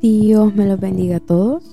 Dios 0.00 0.54
me 0.54 0.64
los 0.64 0.78
bendiga 0.78 1.16
a 1.16 1.20
todos. 1.20 1.64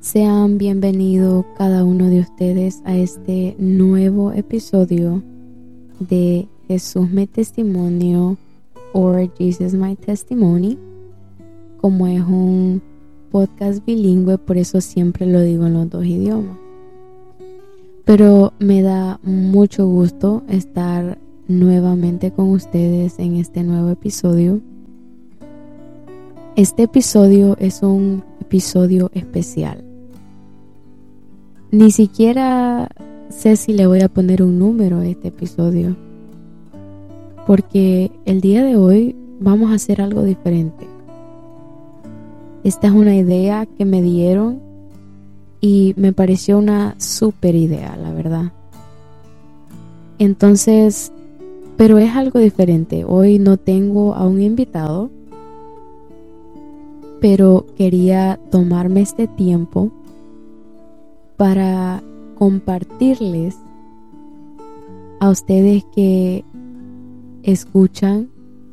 Sean 0.00 0.58
bienvenidos 0.58 1.46
cada 1.56 1.84
uno 1.84 2.10
de 2.10 2.20
ustedes 2.20 2.82
a 2.84 2.94
este 2.94 3.56
nuevo 3.58 4.32
episodio 4.32 5.22
de 6.00 6.46
Jesús 6.68 7.08
me 7.10 7.26
testimonio 7.26 8.36
or 8.92 9.32
Jesus 9.38 9.72
my 9.72 9.96
testimony. 9.96 10.76
Como 11.78 12.08
es 12.08 12.20
un 12.20 12.82
podcast 13.32 13.82
bilingüe, 13.86 14.36
por 14.36 14.58
eso 14.58 14.82
siempre 14.82 15.24
lo 15.24 15.40
digo 15.40 15.66
en 15.66 15.72
los 15.72 15.88
dos 15.88 16.04
idiomas. 16.04 16.58
Pero 18.04 18.52
me 18.58 18.82
da 18.82 19.18
mucho 19.22 19.86
gusto 19.88 20.42
estar 20.46 21.16
nuevamente 21.48 22.32
con 22.32 22.50
ustedes 22.50 23.18
en 23.18 23.36
este 23.36 23.62
nuevo 23.62 23.88
episodio. 23.88 24.60
Este 26.56 26.84
episodio 26.84 27.54
es 27.58 27.82
un 27.82 28.24
episodio 28.40 29.10
especial. 29.12 29.84
Ni 31.70 31.90
siquiera 31.90 32.88
sé 33.28 33.56
si 33.56 33.74
le 33.74 33.86
voy 33.86 34.00
a 34.00 34.08
poner 34.08 34.42
un 34.42 34.58
número 34.58 35.00
a 35.00 35.06
este 35.06 35.28
episodio. 35.28 35.94
Porque 37.46 38.10
el 38.24 38.40
día 38.40 38.64
de 38.64 38.76
hoy 38.76 39.14
vamos 39.38 39.70
a 39.70 39.74
hacer 39.74 40.00
algo 40.00 40.22
diferente. 40.22 40.86
Esta 42.64 42.86
es 42.86 42.92
una 42.94 43.14
idea 43.14 43.66
que 43.66 43.84
me 43.84 44.00
dieron 44.00 44.62
y 45.60 45.92
me 45.98 46.14
pareció 46.14 46.56
una 46.56 46.94
super 46.98 47.54
idea, 47.54 47.96
la 47.96 48.12
verdad. 48.14 48.52
Entonces 50.18 51.12
pero 51.76 51.98
es 51.98 52.16
algo 52.16 52.38
diferente. 52.38 53.04
Hoy 53.04 53.38
no 53.38 53.58
tengo 53.58 54.14
a 54.14 54.26
un 54.26 54.40
invitado, 54.40 55.10
pero 57.20 57.66
quería 57.76 58.38
tomarme 58.50 59.00
este 59.00 59.26
tiempo 59.26 59.90
para 61.36 62.02
compartirles 62.36 63.56
a 65.20 65.30
ustedes 65.30 65.84
que 65.94 66.44
escuchan 67.42 68.28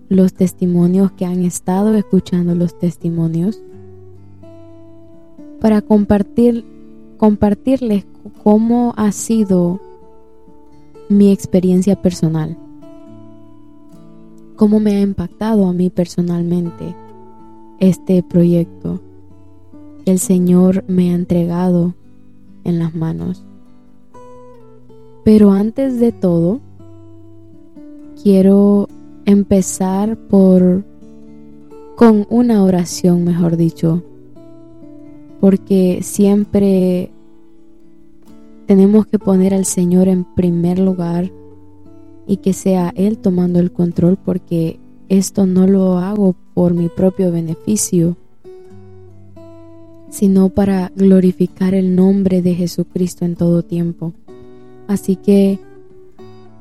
los 0.09 0.33
testimonios, 0.33 1.11
que 1.13 1.25
han 1.25 1.43
estado 1.43 1.93
escuchando 1.95 2.55
los 2.55 2.77
testimonios, 2.77 3.61
para 5.59 5.81
compartir, 5.81 6.65
compartirles 7.17 8.05
cómo 8.43 8.93
ha 8.97 9.11
sido 9.11 9.79
mi 11.09 11.31
experiencia 11.31 12.01
personal 12.01 12.57
cómo 14.55 14.79
me 14.79 14.95
ha 14.95 15.01
impactado 15.01 15.67
a 15.67 15.73
mí 15.73 15.89
personalmente 15.89 16.95
este 17.83 18.23
proyecto 18.23 19.01
que 20.03 20.11
el 20.11 20.19
Señor 20.19 20.85
me 20.87 21.11
ha 21.11 21.15
entregado 21.15 21.95
en 22.63 22.79
las 22.79 22.95
manos. 22.95 23.45
Pero 25.25 25.51
antes 25.51 25.99
de 25.99 26.11
todo, 26.11 26.61
quiero 28.21 28.87
empezar 29.25 30.17
por 30.17 30.85
con 31.95 32.25
una 32.29 32.63
oración, 32.63 33.23
mejor 33.23 33.55
dicho, 33.55 34.01
porque 35.39 35.99
siempre 36.01 37.11
tenemos 38.65 39.05
que 39.07 39.19
poner 39.19 39.53
al 39.53 39.65
Señor 39.65 40.07
en 40.07 40.23
primer 40.23 40.79
lugar 40.79 41.31
y 42.25 42.37
que 42.37 42.53
sea 42.53 42.93
Él 42.95 43.17
tomando 43.17 43.59
el 43.59 43.71
control 43.71 44.17
porque 44.17 44.79
esto 45.09 45.45
no 45.45 45.67
lo 45.67 45.97
hago 45.97 46.35
por 46.53 46.73
mi 46.73 46.89
propio 46.89 47.31
beneficio, 47.31 48.17
sino 50.09 50.49
para 50.49 50.91
glorificar 50.95 51.73
el 51.73 51.95
nombre 51.95 52.41
de 52.41 52.53
Jesucristo 52.53 53.25
en 53.25 53.35
todo 53.35 53.63
tiempo. 53.63 54.13
Así 54.87 55.15
que 55.15 55.59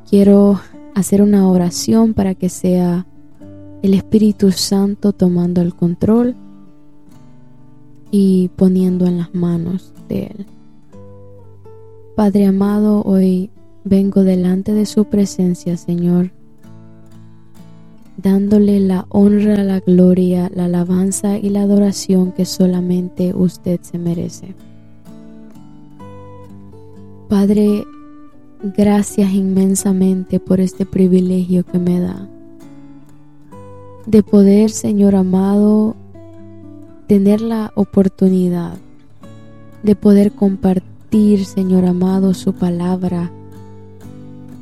quiero 0.08 0.60
hacer 0.94 1.22
una 1.22 1.48
oración 1.48 2.14
para 2.14 2.34
que 2.34 2.48
sea 2.48 3.06
el 3.82 3.94
Espíritu 3.94 4.52
Santo 4.52 5.12
tomando 5.12 5.60
el 5.60 5.74
control 5.74 6.36
y 8.10 8.50
poniendo 8.56 9.06
en 9.06 9.18
las 9.18 9.34
manos 9.34 9.92
de 10.08 10.24
Él. 10.24 10.46
Padre 12.14 12.46
amado, 12.46 13.02
hoy 13.02 13.50
vengo 13.84 14.22
delante 14.22 14.72
de 14.72 14.86
su 14.86 15.06
presencia, 15.06 15.76
Señor, 15.76 16.30
dándole 18.22 18.80
la 18.80 19.06
honra, 19.08 19.64
la 19.64 19.80
gloria, 19.80 20.50
la 20.54 20.66
alabanza 20.66 21.38
y 21.38 21.50
la 21.50 21.62
adoración 21.62 22.32
que 22.32 22.44
solamente 22.44 23.34
usted 23.34 23.80
se 23.82 23.98
merece. 23.98 24.54
Padre, 27.28 27.84
gracias 28.76 29.32
inmensamente 29.32 30.38
por 30.38 30.60
este 30.60 30.86
privilegio 30.86 31.64
que 31.64 31.78
me 31.78 32.00
da 32.00 32.28
de 34.06 34.22
poder, 34.22 34.70
Señor 34.70 35.14
amado, 35.14 35.94
tener 37.06 37.40
la 37.40 37.72
oportunidad 37.74 38.74
de 39.82 39.94
poder 39.94 40.32
compartir, 40.32 41.44
Señor 41.44 41.84
amado, 41.84 42.34
su 42.34 42.52
palabra 42.52 43.30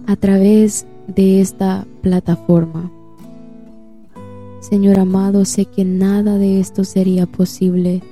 a 0.06 0.16
través 0.16 0.86
de 1.06 1.40
esta 1.40 1.86
plataforma. 2.02 2.90
Señor 4.60 5.00
amado, 5.00 5.46
sé 5.46 5.64
que 5.64 5.84
nada 5.86 6.36
de 6.36 6.60
esto 6.60 6.84
sería 6.84 7.26
posible 7.26 8.02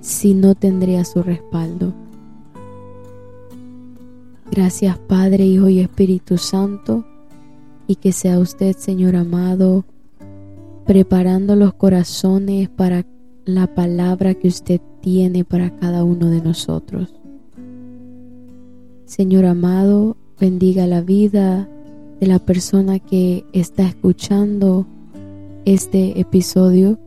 si 0.00 0.34
no 0.34 0.54
tendría 0.54 1.04
su 1.04 1.22
respaldo. 1.22 1.92
Gracias 4.50 4.98
Padre, 4.98 5.44
Hijo 5.44 5.68
y 5.68 5.80
Espíritu 5.80 6.38
Santo, 6.38 7.04
y 7.88 7.96
que 7.96 8.12
sea 8.12 8.38
usted, 8.38 8.76
Señor 8.76 9.16
amado, 9.16 9.84
preparando 10.86 11.56
los 11.56 11.74
corazones 11.74 12.68
para 12.68 13.04
la 13.44 13.66
palabra 13.74 14.34
que 14.34 14.46
usted 14.46 14.80
tiene 15.00 15.44
para 15.44 15.76
cada 15.76 16.04
uno 16.04 16.30
de 16.30 16.40
nosotros. 16.40 17.12
Señor 19.06 19.46
amado, 19.46 20.16
bendiga 20.38 20.86
la 20.86 21.00
vida 21.00 21.68
de 22.20 22.26
la 22.28 22.38
persona 22.38 23.00
que 23.00 23.44
está 23.52 23.82
escuchando 23.82 24.86
este 25.64 26.20
episodio. 26.20 26.98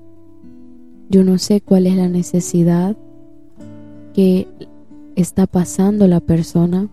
Yo 1.10 1.24
no 1.24 1.38
sé 1.38 1.62
cuál 1.62 1.88
es 1.88 1.96
la 1.96 2.10
necesidad 2.10 2.96
que 4.14 4.48
está 5.16 5.48
pasando 5.48 6.08
la 6.08 6.20
persona, 6.20 6.90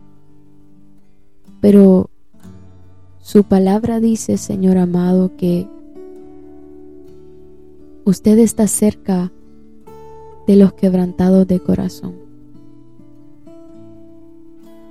pero 1.61 2.11
su 3.19 3.45
palabra 3.45 4.01
dice, 4.01 4.37
Señor 4.37 4.79
amado, 4.79 5.37
que 5.37 5.69
usted 8.05 8.39
está 8.39 8.67
cerca 8.67 9.33
de 10.47 10.57
los 10.57 10.73
quebrantados 10.73 11.47
de 11.47 11.61
corazón. 11.61 12.15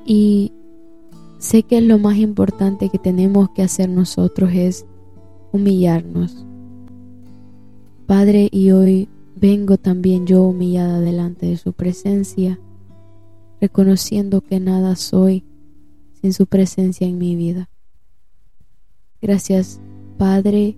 Y 0.05 0.51
Sé 1.41 1.63
que 1.63 1.81
lo 1.81 1.97
más 1.97 2.17
importante 2.17 2.89
que 2.89 2.99
tenemos 2.99 3.49
que 3.49 3.63
hacer 3.63 3.89
nosotros 3.89 4.51
es 4.53 4.85
humillarnos. 5.51 6.45
Padre, 8.05 8.49
y 8.51 8.71
hoy 8.71 9.07
vengo 9.35 9.77
también 9.77 10.27
yo 10.27 10.43
humillada 10.43 10.99
delante 10.99 11.45
de 11.45 11.57
su 11.57 11.73
presencia, 11.73 12.59
reconociendo 13.59 14.41
que 14.41 14.59
nada 14.59 14.95
soy 14.95 15.43
sin 16.21 16.33
su 16.33 16.45
presencia 16.45 17.07
en 17.07 17.17
mi 17.17 17.35
vida. 17.35 17.69
Gracias, 19.21 19.79
Padre, 20.17 20.77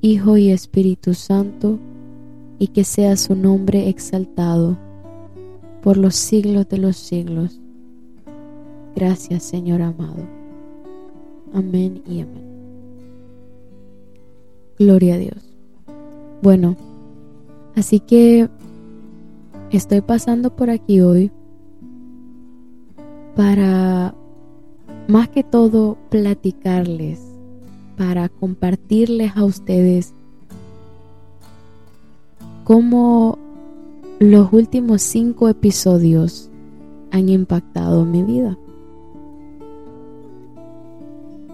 Hijo 0.00 0.36
y 0.36 0.50
Espíritu 0.50 1.14
Santo, 1.14 1.78
y 2.58 2.68
que 2.68 2.84
sea 2.84 3.16
su 3.16 3.34
nombre 3.34 3.88
exaltado 3.88 4.78
por 5.82 5.96
los 5.96 6.14
siglos 6.14 6.68
de 6.68 6.78
los 6.78 6.96
siglos. 6.96 7.60
Gracias, 8.94 9.42
Señor 9.42 9.82
amado. 9.82 10.26
Amén 11.52 12.02
y 12.06 12.20
amén. 12.20 12.44
Gloria 14.78 15.14
a 15.14 15.18
Dios. 15.18 15.53
Bueno, 16.44 16.76
así 17.74 18.00
que 18.00 18.50
estoy 19.70 20.02
pasando 20.02 20.54
por 20.54 20.68
aquí 20.68 21.00
hoy 21.00 21.30
para 23.34 24.14
más 25.08 25.30
que 25.30 25.42
todo 25.42 25.96
platicarles, 26.10 27.18
para 27.96 28.28
compartirles 28.28 29.34
a 29.38 29.44
ustedes 29.44 30.12
cómo 32.64 33.38
los 34.18 34.52
últimos 34.52 35.00
cinco 35.00 35.48
episodios 35.48 36.50
han 37.10 37.30
impactado 37.30 38.04
mi 38.04 38.22
vida. 38.22 38.58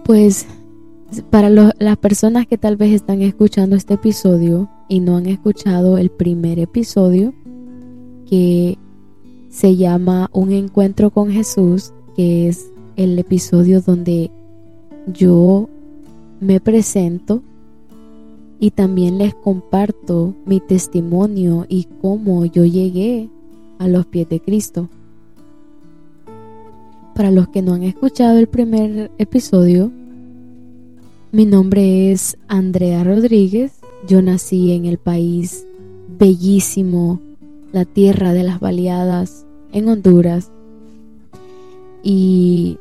Pues 0.03 0.45
para 1.29 1.49
las 1.49 1.97
personas 1.97 2.45
que 2.45 2.57
tal 2.57 2.75
vez 2.75 2.91
están 2.91 3.21
escuchando 3.21 3.77
este 3.77 3.93
episodio 3.93 4.69
y 4.91 4.99
no 4.99 5.15
han 5.15 5.25
escuchado 5.25 5.97
el 5.97 6.09
primer 6.09 6.59
episodio 6.59 7.33
que 8.29 8.77
se 9.47 9.77
llama 9.77 10.29
Un 10.33 10.51
encuentro 10.51 11.11
con 11.11 11.31
Jesús, 11.31 11.93
que 12.13 12.49
es 12.49 12.69
el 12.97 13.17
episodio 13.17 13.79
donde 13.79 14.31
yo 15.07 15.69
me 16.41 16.59
presento 16.59 17.41
y 18.59 18.71
también 18.71 19.17
les 19.17 19.33
comparto 19.33 20.35
mi 20.45 20.59
testimonio 20.59 21.65
y 21.69 21.87
cómo 22.01 22.43
yo 22.43 22.65
llegué 22.65 23.29
a 23.79 23.87
los 23.87 24.05
pies 24.07 24.27
de 24.27 24.41
Cristo. 24.41 24.89
Para 27.15 27.31
los 27.31 27.47
que 27.47 27.61
no 27.61 27.75
han 27.75 27.83
escuchado 27.83 28.37
el 28.37 28.47
primer 28.47 29.09
episodio, 29.17 29.89
mi 31.31 31.45
nombre 31.45 32.11
es 32.11 32.37
Andrea 32.49 33.05
Rodríguez. 33.05 33.80
Yo 34.07 34.21
nací 34.21 34.71
en 34.73 34.85
el 34.85 34.97
país 34.97 35.65
bellísimo, 36.17 37.19
la 37.71 37.85
tierra 37.85 38.33
de 38.33 38.43
las 38.43 38.59
baleadas, 38.59 39.45
en 39.71 39.87
Honduras. 39.89 40.51
Y 42.03 42.77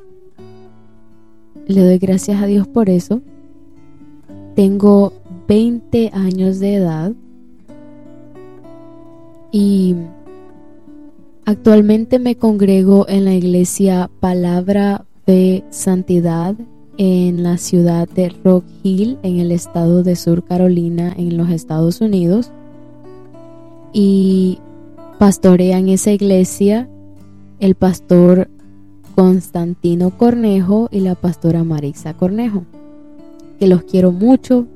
le 1.66 1.84
doy 1.84 1.98
gracias 1.98 2.42
a 2.42 2.46
Dios 2.46 2.66
por 2.66 2.88
eso. 2.88 3.20
Tengo 4.54 5.12
20 5.46 6.10
años 6.12 6.58
de 6.58 6.74
edad 6.74 7.12
y 9.52 9.96
actualmente 11.44 12.18
me 12.18 12.36
congrego 12.36 13.06
en 13.08 13.24
la 13.24 13.34
iglesia 13.34 14.10
Palabra 14.20 15.04
de 15.26 15.64
Santidad 15.70 16.54
en 17.02 17.42
la 17.42 17.56
ciudad 17.56 18.06
de 18.08 18.28
Rock 18.44 18.64
Hill 18.82 19.18
en 19.22 19.38
el 19.38 19.52
estado 19.52 20.02
de 20.02 20.16
Sur 20.16 20.44
Carolina 20.44 21.14
en 21.16 21.38
los 21.38 21.48
Estados 21.48 22.02
Unidos 22.02 22.52
y 23.92 24.58
pastorean 25.18 25.88
esa 25.88 26.12
iglesia 26.12 26.90
el 27.58 27.74
pastor 27.74 28.50
Constantino 29.14 30.10
Cornejo 30.10 30.88
y 30.90 31.00
la 31.00 31.14
pastora 31.14 31.64
Marisa 31.64 32.12
Cornejo 32.12 32.64
que 33.58 33.66
los 33.66 33.82
quiero 33.84 34.12
mucho 34.12 34.66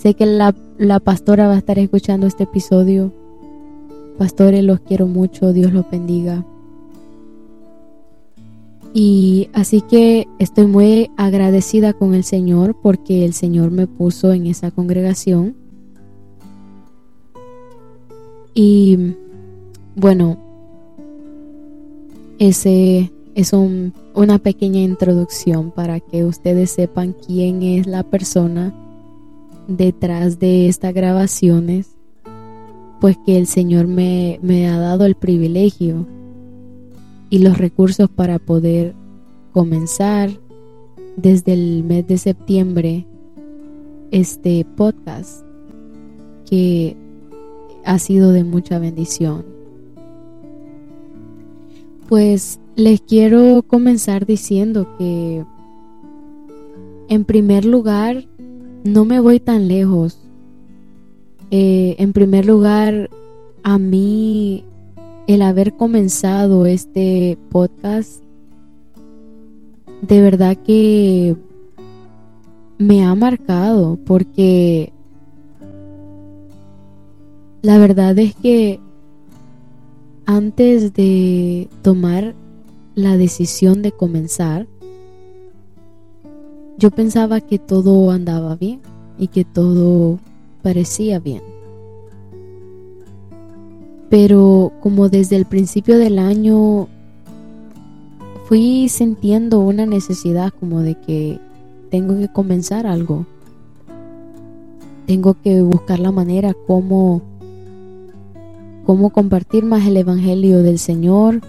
Sé 0.00 0.14
que 0.14 0.24
la, 0.24 0.54
pastora 1.00 1.46
va 1.46 1.56
a 1.56 1.58
estar 1.58 1.78
escuchando 1.78 2.26
este 2.26 2.44
episodio. 2.44 3.12
Pastores, 4.16 4.64
los 4.64 4.80
quiero 4.80 5.06
mucho, 5.06 5.52
Dios 5.52 5.74
los 5.74 5.90
bendiga. 5.90 6.42
Y 8.92 9.48
así 9.52 9.82
que 9.82 10.26
estoy 10.38 10.66
muy 10.66 11.10
agradecida 11.16 11.92
con 11.92 12.14
el 12.14 12.24
Señor 12.24 12.76
porque 12.80 13.24
el 13.24 13.34
Señor 13.34 13.70
me 13.70 13.86
puso 13.86 14.32
en 14.32 14.46
esa 14.46 14.72
congregación. 14.72 15.54
Y 18.52 19.14
bueno, 19.94 20.38
ese 22.40 23.12
es 23.36 23.52
una 23.52 24.38
pequeña 24.38 24.80
introducción 24.80 25.70
para 25.70 26.00
que 26.00 26.24
ustedes 26.24 26.70
sepan 26.70 27.14
quién 27.26 27.62
es 27.62 27.86
la 27.86 28.02
persona 28.02 28.74
detrás 29.68 30.40
de 30.40 30.66
estas 30.68 30.92
grabaciones, 30.92 31.96
pues 33.00 33.16
que 33.24 33.38
el 33.38 33.46
Señor 33.46 33.86
me, 33.86 34.40
me 34.42 34.68
ha 34.68 34.78
dado 34.80 35.06
el 35.06 35.14
privilegio 35.14 36.06
y 37.30 37.38
los 37.38 37.56
recursos 37.56 38.10
para 38.10 38.38
poder 38.38 38.94
comenzar 39.52 40.30
desde 41.16 41.52
el 41.52 41.84
mes 41.84 42.06
de 42.06 42.18
septiembre 42.18 43.06
este 44.10 44.66
podcast 44.76 45.44
que 46.48 46.96
ha 47.84 47.98
sido 47.98 48.32
de 48.32 48.44
mucha 48.44 48.78
bendición. 48.78 49.44
Pues 52.08 52.58
les 52.74 53.00
quiero 53.00 53.62
comenzar 53.62 54.26
diciendo 54.26 54.88
que 54.98 55.44
en 57.08 57.24
primer 57.24 57.64
lugar 57.64 58.26
no 58.84 59.04
me 59.04 59.20
voy 59.20 59.38
tan 59.38 59.68
lejos. 59.68 60.18
Eh, 61.52 61.96
en 61.98 62.12
primer 62.12 62.46
lugar, 62.46 63.10
a 63.62 63.78
mí 63.78 64.64
el 65.26 65.42
haber 65.42 65.74
comenzado 65.74 66.66
este 66.66 67.38
podcast, 67.50 68.22
de 70.02 70.20
verdad 70.20 70.56
que 70.56 71.36
me 72.78 73.04
ha 73.04 73.14
marcado 73.14 73.98
porque 74.06 74.92
la 77.62 77.78
verdad 77.78 78.18
es 78.18 78.34
que 78.34 78.80
antes 80.24 80.94
de 80.94 81.68
tomar 81.82 82.34
la 82.94 83.16
decisión 83.16 83.82
de 83.82 83.92
comenzar, 83.92 84.66
yo 86.78 86.90
pensaba 86.90 87.40
que 87.40 87.58
todo 87.58 88.10
andaba 88.10 88.56
bien 88.56 88.80
y 89.18 89.28
que 89.28 89.44
todo 89.44 90.18
parecía 90.62 91.18
bien. 91.18 91.49
Pero 94.10 94.72
como 94.82 95.08
desde 95.08 95.36
el 95.36 95.46
principio 95.46 95.96
del 95.98 96.18
año 96.18 96.88
fui 98.44 98.88
sintiendo 98.88 99.60
una 99.60 99.86
necesidad 99.86 100.52
como 100.60 100.80
de 100.80 100.96
que 100.96 101.38
tengo 101.90 102.18
que 102.18 102.28
comenzar 102.28 102.86
algo. 102.86 103.24
Tengo 105.06 105.34
que 105.42 105.62
buscar 105.62 105.98
la 106.00 106.12
manera 106.12 106.52
como 106.66 107.22
cómo 108.84 109.10
compartir 109.10 109.64
más 109.64 109.86
el 109.86 109.96
evangelio 109.96 110.62
del 110.62 110.78
Señor 110.78 111.40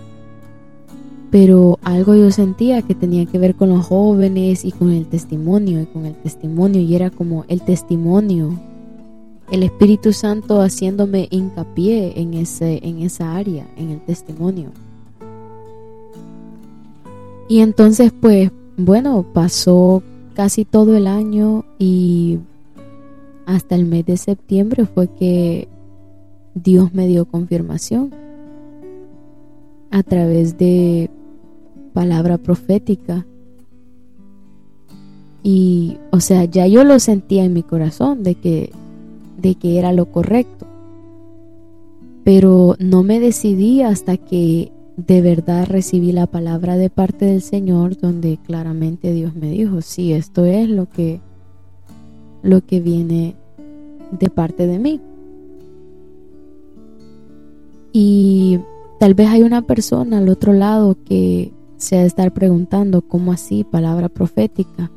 pero 1.31 1.79
algo 1.81 2.13
yo 2.13 2.29
sentía 2.29 2.81
que 2.81 2.93
tenía 2.93 3.25
que 3.25 3.39
ver 3.39 3.55
con 3.55 3.69
los 3.69 3.87
jóvenes 3.87 4.65
y 4.65 4.73
con 4.73 4.91
el 4.91 5.07
testimonio 5.07 5.81
y 5.81 5.85
con 5.85 6.05
el 6.05 6.13
testimonio 6.13 6.81
y 6.81 6.93
era 6.93 7.09
como 7.09 7.45
el 7.47 7.61
testimonio 7.61 8.59
el 9.51 9.63
Espíritu 9.63 10.13
Santo 10.13 10.61
haciéndome 10.61 11.27
hincapié 11.29 12.19
en 12.19 12.33
ese 12.33 12.79
en 12.83 13.01
esa 13.01 13.35
área 13.35 13.67
en 13.77 13.91
el 13.91 14.01
testimonio 14.01 14.69
y 17.47 17.59
entonces 17.59 18.11
pues 18.19 18.51
bueno 18.77 19.25
pasó 19.33 20.01
casi 20.33 20.65
todo 20.65 20.95
el 20.95 21.07
año 21.07 21.65
y 21.77 22.39
hasta 23.45 23.75
el 23.75 23.85
mes 23.85 24.05
de 24.05 24.17
septiembre 24.17 24.85
fue 24.85 25.07
que 25.07 25.67
Dios 26.53 26.93
me 26.93 27.07
dio 27.07 27.25
confirmación 27.25 28.11
a 29.91 30.03
través 30.03 30.57
de 30.57 31.09
palabra 31.93 32.37
profética. 32.37 33.25
Y, 35.43 35.97
o 36.11 36.19
sea, 36.19 36.45
ya 36.45 36.67
yo 36.67 36.83
lo 36.83 36.99
sentía 36.99 37.43
en 37.43 37.53
mi 37.53 37.63
corazón 37.63 38.23
de 38.23 38.35
que, 38.35 38.71
de 39.41 39.55
que 39.55 39.79
era 39.79 39.93
lo 39.93 40.05
correcto. 40.11 40.67
Pero 42.23 42.75
no 42.79 43.03
me 43.03 43.19
decidí 43.19 43.81
hasta 43.81 44.17
que 44.17 44.71
de 44.97 45.21
verdad 45.21 45.67
recibí 45.67 46.11
la 46.11 46.27
palabra 46.27 46.77
de 46.77 46.89
parte 46.89 47.25
del 47.25 47.41
Señor 47.41 47.97
donde 47.97 48.37
claramente 48.37 49.13
Dios 49.13 49.35
me 49.35 49.49
dijo, 49.49 49.81
sí, 49.81 50.13
esto 50.13 50.45
es 50.45 50.69
lo 50.69 50.87
que, 50.87 51.19
lo 52.43 52.65
que 52.65 52.79
viene 52.79 53.35
de 54.11 54.29
parte 54.29 54.67
de 54.67 54.79
mí. 54.79 54.99
Y 57.93 58.59
tal 58.99 59.13
vez 59.13 59.29
hay 59.29 59.43
una 59.43 59.63
persona 59.63 60.19
al 60.19 60.29
otro 60.29 60.53
lado 60.53 60.95
que 61.05 61.51
se 61.77 61.97
de 61.97 62.05
estar 62.05 62.31
preguntando, 62.31 63.01
¿cómo 63.01 63.31
así? 63.31 63.63
Palabra 63.63 64.07
profética. 64.07 64.91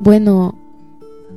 Bueno, 0.00 0.59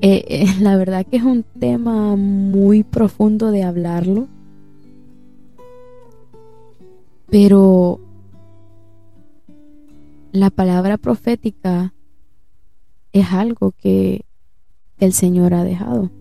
eh, 0.04 0.26
eh, 0.28 0.46
la 0.60 0.76
verdad 0.76 1.06
que 1.06 1.16
es 1.16 1.24
un 1.24 1.44
tema 1.60 2.18
muy 2.18 2.84
profundo 2.84 3.52
de 3.52 3.64
hablarlo. 3.64 4.28
Pero 7.30 8.02
la 10.34 10.50
palabra 10.50 10.98
profética 10.98 11.94
es 13.14 13.32
algo 13.32 13.72
que 13.72 14.26
el 15.00 15.14
Señor 15.14 15.54
ha 15.54 15.64
dejado 15.64 16.12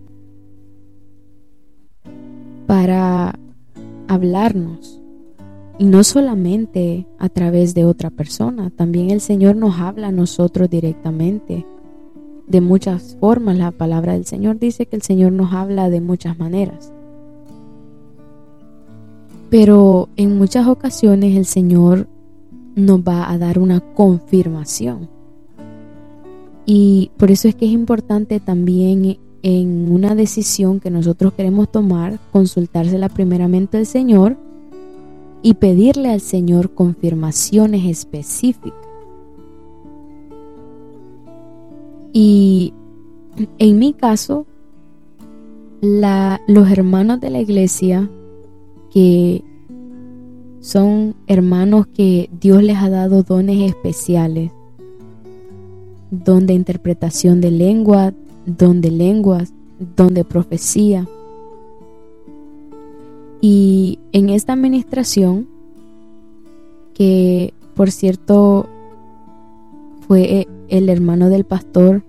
para 2.67 3.35
hablarnos 4.07 5.01
y 5.79 5.87
no 5.87 6.05
solamente 6.05 7.07
a 7.19 7.29
través 7.29 7.75
de 7.75 7.85
otra 7.85 8.11
persona, 8.11 8.71
también 8.71 9.11
el 9.11 9.21
Señor 9.21 9.57
nos 9.57 9.81
habla 9.81 10.09
a 10.09 10.13
nosotros 10.13 10.71
directamente. 10.71 11.67
De 12.53 12.61
muchas 12.61 13.17
formas, 13.19 13.57
la 13.57 13.71
palabra 13.71 14.13
del 14.13 14.27
Señor 14.27 14.59
dice 14.59 14.85
que 14.85 14.95
el 14.95 15.01
Señor 15.01 15.33
nos 15.33 15.55
habla 15.55 15.89
de 15.89 16.03
muchas 16.03 16.39
maneras. 16.39 16.93
Pero 19.49 20.11
en 20.17 20.37
muchas 20.37 20.67
ocasiones 20.67 21.35
el 21.35 21.47
Señor 21.47 22.09
nos 22.75 23.01
va 23.01 23.31
a 23.31 23.39
dar 23.39 23.59
una 23.59 23.81
confirmación. 23.81 25.09
Y 26.67 27.11
por 27.17 27.31
eso 27.31 27.49
es 27.49 27.55
que 27.55 27.65
es 27.65 27.73
importante 27.73 28.39
también 28.39 29.17
en 29.43 29.91
una 29.91 30.15
decisión 30.15 30.79
que 30.79 30.91
nosotros 30.91 31.33
queremos 31.33 31.73
tomar, 31.73 32.19
consultársela 32.33 33.09
primeramente 33.09 33.79
al 33.79 33.87
Señor 33.87 34.37
y 35.41 35.55
pedirle 35.55 36.11
al 36.11 36.21
Señor 36.21 36.75
confirmaciones 36.75 37.87
específicas. 37.87 38.92
Y 42.13 42.75
en 43.59 43.79
mi 43.79 43.95
caso, 43.95 44.47
los 45.81 46.71
hermanos 46.71 47.21
de 47.21 47.31
la 47.31 47.41
iglesia 47.41 48.09
que 48.93 49.43
son 50.61 51.17
hermanos 51.27 51.87
que 51.89 52.31
Dios 52.41 52.63
les 52.63 52.77
ha 52.77 52.89
dado 52.89 53.23
dones 53.23 53.69
especiales, 53.69 54.53
don 56.11 56.47
de 56.47 56.55
interpretación 56.55 57.41
de 57.41 57.51
lengua, 57.51 58.13
don 58.47 58.81
de 58.81 58.91
lenguas, 58.91 59.53
don 59.97 60.15
de 60.15 60.25
profecía. 60.25 61.09
Y 63.41 63.99
en 64.13 64.29
esta 64.29 64.53
administración, 64.53 65.49
que 66.95 67.55
por 67.75 67.91
cierto 67.91 68.69
fue 70.07 70.47
el 70.73 70.89
hermano 70.89 71.29
del 71.29 71.45
pastor 71.45 72.03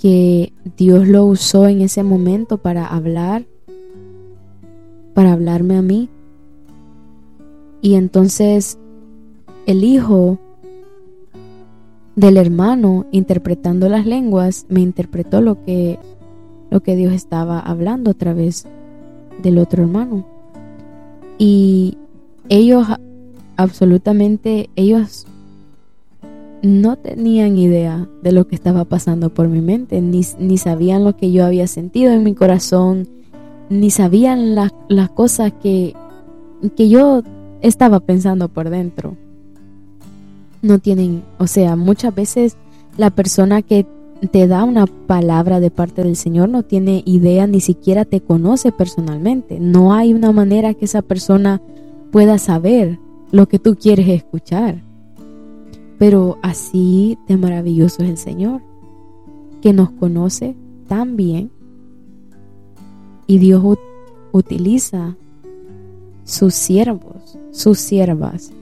que 0.00 0.54
Dios 0.78 1.06
lo 1.06 1.26
usó 1.26 1.68
en 1.68 1.82
ese 1.82 2.02
momento 2.02 2.56
para 2.56 2.86
hablar, 2.86 3.44
para 5.12 5.34
hablarme 5.34 5.76
a 5.76 5.82
mí. 5.82 6.08
Y 7.82 7.96
entonces 7.96 8.78
el 9.66 9.84
hijo 9.84 10.38
del 12.16 12.38
hermano 12.38 13.04
interpretando 13.10 13.90
las 13.90 14.06
lenguas 14.06 14.64
me 14.70 14.80
interpretó 14.80 15.42
lo 15.42 15.62
que 15.64 15.98
lo 16.70 16.82
que 16.82 16.96
Dios 16.96 17.12
estaba 17.12 17.60
hablando 17.60 18.12
a 18.12 18.14
través 18.14 18.66
del 19.42 19.58
otro 19.58 19.82
hermano. 19.82 20.26
Y 21.36 21.98
ellos 22.48 22.86
absolutamente 23.58 24.70
ellos 24.76 25.26
no 26.64 26.96
tenían 26.96 27.58
idea 27.58 28.08
de 28.22 28.32
lo 28.32 28.48
que 28.48 28.54
estaba 28.54 28.84
pasando 28.86 29.32
por 29.32 29.48
mi 29.48 29.60
mente, 29.60 30.00
ni, 30.00 30.22
sabían 30.56 31.04
lo 31.04 31.16
que 31.16 31.30
yo 31.30 31.44
había 31.44 31.66
sentido 31.66 32.12
en 32.12 32.22
mi 32.22 32.34
corazón, 32.34 33.06
ni 33.68 33.90
sabían 33.90 34.54
las 34.54 35.10
cosas 35.10 35.52
que, 35.62 35.94
que 36.74 36.88
yo 36.88 37.22
estaba 37.60 38.00
pensando 38.00 38.48
por 38.48 38.70
dentro. 38.70 39.16
No 40.62 40.78
tienen, 40.78 41.22
o 41.38 41.46
sea, 41.46 41.76
muchas 41.76 42.14
veces 42.14 42.56
la 42.96 43.10
persona 43.10 43.60
que 43.60 43.86
te 44.30 44.46
da 44.46 44.64
una 44.64 44.86
palabra 44.86 45.60
de 45.60 45.70
parte 45.70 46.02
del 46.02 46.16
Señor 46.16 46.48
no 46.48 46.62
tiene 46.62 47.02
idea, 47.04 47.46
ni 47.46 47.60
siquiera 47.60 48.06
te 48.06 48.22
conoce 48.22 48.72
personalmente. 48.72 49.60
No 49.60 49.92
hay 49.92 50.14
una 50.14 50.32
manera 50.32 50.72
que 50.72 50.86
esa 50.86 51.02
persona 51.02 51.60
pueda 52.10 52.38
saber 52.38 52.98
lo 53.32 53.48
que 53.48 53.58
tú 53.58 53.76
quieres 53.76 54.08
escuchar. 54.08 54.82
Pero 55.98 56.38
así 56.42 57.18
de 57.28 57.36
maravilloso 57.36 58.02
es 58.02 58.10
el 58.10 58.16
Señor, 58.18 58.60
que 59.62 59.72
nos 59.72 59.90
conoce 59.90 60.56
tan 60.88 61.16
bien 61.16 61.50
y 63.26 63.38
Dios 63.38 63.78
utiliza 64.32 65.16
sus 66.24 66.54
siervos, 66.54 67.38
sus 67.50 67.78
siervas, 67.78 68.52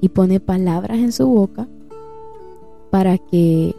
y 0.00 0.10
pone 0.10 0.40
palabras 0.40 0.98
en 0.98 1.12
su 1.12 1.26
boca 1.26 1.66
para 2.90 3.18
que 3.18 3.74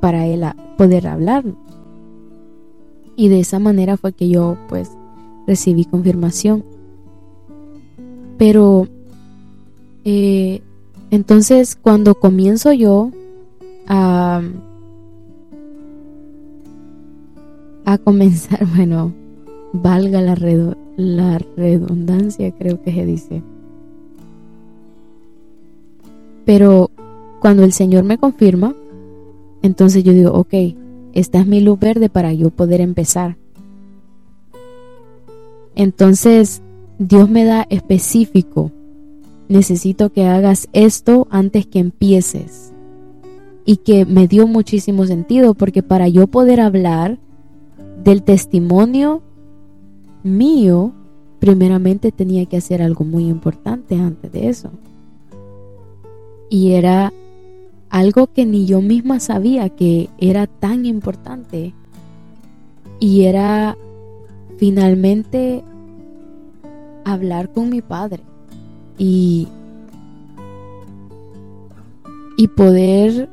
para 0.00 0.26
él 0.26 0.44
poder 0.76 1.06
hablarnos. 1.06 1.56
Y 3.16 3.28
de 3.28 3.40
esa 3.40 3.58
manera 3.58 3.96
fue 3.96 4.12
que 4.12 4.28
yo 4.28 4.56
pues 4.68 4.90
recibí 5.46 5.84
confirmación. 5.84 6.64
Pero 8.38 8.88
eh, 10.04 10.62
entonces, 11.14 11.78
cuando 11.80 12.16
comienzo 12.16 12.72
yo 12.72 13.10
a, 13.86 14.42
a 17.84 17.98
comenzar, 17.98 18.66
bueno, 18.76 19.12
valga 19.72 20.20
la, 20.20 20.34
la 20.96 21.38
redundancia, 21.56 22.50
creo 22.52 22.82
que 22.82 22.92
se 22.92 23.06
dice. 23.06 23.42
Pero 26.44 26.90
cuando 27.40 27.62
el 27.62 27.72
Señor 27.72 28.02
me 28.02 28.18
confirma, 28.18 28.74
entonces 29.62 30.02
yo 30.02 30.12
digo, 30.12 30.32
ok, 30.32 30.54
esta 31.12 31.38
es 31.38 31.46
mi 31.46 31.60
luz 31.60 31.78
verde 31.78 32.08
para 32.08 32.32
yo 32.32 32.50
poder 32.50 32.80
empezar. 32.80 33.36
Entonces, 35.76 36.60
Dios 36.98 37.30
me 37.30 37.44
da 37.44 37.66
específico 37.70 38.72
necesito 39.48 40.10
que 40.10 40.26
hagas 40.26 40.68
esto 40.72 41.26
antes 41.30 41.66
que 41.66 41.78
empieces. 41.78 42.72
Y 43.66 43.78
que 43.78 44.04
me 44.04 44.28
dio 44.28 44.46
muchísimo 44.46 45.06
sentido 45.06 45.54
porque 45.54 45.82
para 45.82 46.08
yo 46.08 46.26
poder 46.26 46.60
hablar 46.60 47.18
del 48.02 48.22
testimonio 48.22 49.22
mío, 50.22 50.92
primeramente 51.38 52.12
tenía 52.12 52.44
que 52.46 52.58
hacer 52.58 52.82
algo 52.82 53.04
muy 53.04 53.26
importante 53.28 53.96
antes 53.96 54.30
de 54.32 54.48
eso. 54.48 54.70
Y 56.50 56.72
era 56.72 57.12
algo 57.88 58.26
que 58.26 58.44
ni 58.44 58.66
yo 58.66 58.82
misma 58.82 59.18
sabía 59.18 59.70
que 59.70 60.10
era 60.18 60.46
tan 60.46 60.84
importante. 60.84 61.72
Y 63.00 63.24
era 63.24 63.78
finalmente 64.58 65.64
hablar 67.04 67.50
con 67.50 67.70
mi 67.70 67.80
padre 67.80 68.22
y, 68.98 69.48
y 72.36 72.48
poder 72.48 73.28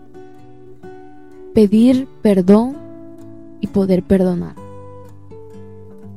pedir 1.54 2.08
perdón 2.22 2.76
y 3.60 3.68
poder 3.68 4.04
perdonar. 4.04 4.56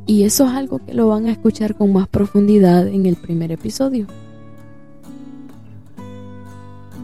Y 0.06 0.24
eso 0.24 0.46
es 0.46 0.52
algo 0.52 0.80
que 0.84 0.94
lo 0.94 1.08
van 1.08 1.26
a 1.26 1.32
escuchar 1.32 1.74
con 1.74 1.92
más 1.92 2.08
profundidad 2.08 2.86
en 2.86 3.06
el 3.06 3.16
primer 3.16 3.52
episodio. 3.52 4.06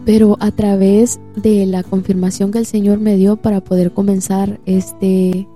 Pero 0.05 0.37
a 0.39 0.51
través 0.51 1.19
de 1.35 1.65
la 1.65 1.83
confirmación 1.83 2.51
que 2.51 2.59
el 2.59 2.65
Señor 2.65 2.99
me 2.99 3.15
dio 3.17 3.37
para 3.37 3.61
poder 3.61 3.91
comenzar 3.91 4.59
este, 4.65 5.47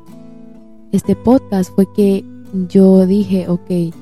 este 0.92 1.16
podcast 1.16 1.72
fue 1.74 1.88
que 1.96 2.24
yo 2.70 3.06
dije, 3.06 3.48
ok, 3.48 3.94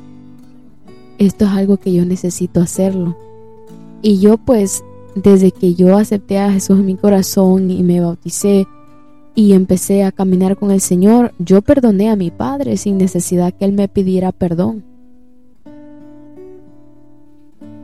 esto 1.17 1.46
es 1.46 1.51
algo 1.51 1.77
que 1.77 1.93
yo 1.93 2.05
necesito 2.05 2.62
hacerlo. 2.62 3.15
Y 4.01 4.20
yo 4.20 4.38
pues, 4.38 4.84
desde 5.15 5.51
que 5.51 5.75
yo 5.75 5.98
acepté 5.98 6.39
a 6.39 6.51
Jesús 6.51 6.79
en 6.79 6.86
mi 6.86 6.96
corazón 6.96 7.72
y 7.72 7.84
me 7.84 8.00
bauticé 8.00 8.67
y 9.36 9.53
empecé 9.53 10.03
a 10.03 10.12
caminar 10.12 10.58
con 10.58 10.72
el 10.72 10.82
Señor, 10.82 11.34
yo 11.39 11.62
perdoné 11.62 12.10
a 12.10 12.15
mi 12.15 12.32
Padre 12.32 12.77
sin 12.77 12.98
necesidad 12.98 13.53
que 13.53 13.65
Él 13.65 13.74
me 13.74 13.88
pidiera 13.88 14.32
perdón. 14.32 14.84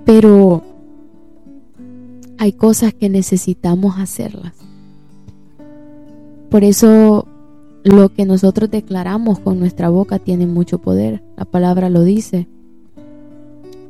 Pero 0.05 0.63
hay 2.37 2.53
cosas 2.53 2.93
que 2.93 3.09
necesitamos 3.09 3.97
hacerlas. 3.97 4.53
Por 6.49 6.63
eso 6.63 7.27
lo 7.83 8.09
que 8.09 8.25
nosotros 8.25 8.69
declaramos 8.71 9.39
con 9.39 9.59
nuestra 9.59 9.89
boca 9.89 10.19
tiene 10.19 10.47
mucho 10.47 10.79
poder. 10.79 11.23
La 11.37 11.45
palabra 11.45 11.89
lo 11.89 12.03
dice. 12.03 12.47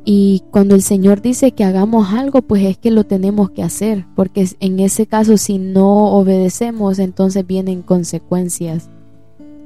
Y 0.04 0.42
cuando 0.50 0.74
el 0.74 0.82
Señor 0.82 1.20
dice 1.20 1.52
que 1.52 1.64
hagamos 1.64 2.12
algo, 2.12 2.42
pues 2.42 2.64
es 2.64 2.78
que 2.78 2.90
lo 2.90 3.04
tenemos 3.04 3.50
que 3.50 3.62
hacer, 3.62 4.06
porque 4.16 4.48
en 4.60 4.80
ese 4.80 5.06
caso 5.06 5.36
si 5.36 5.58
no 5.58 6.12
obedecemos, 6.12 6.98
entonces 6.98 7.46
vienen 7.46 7.82
consecuencias 7.82 8.88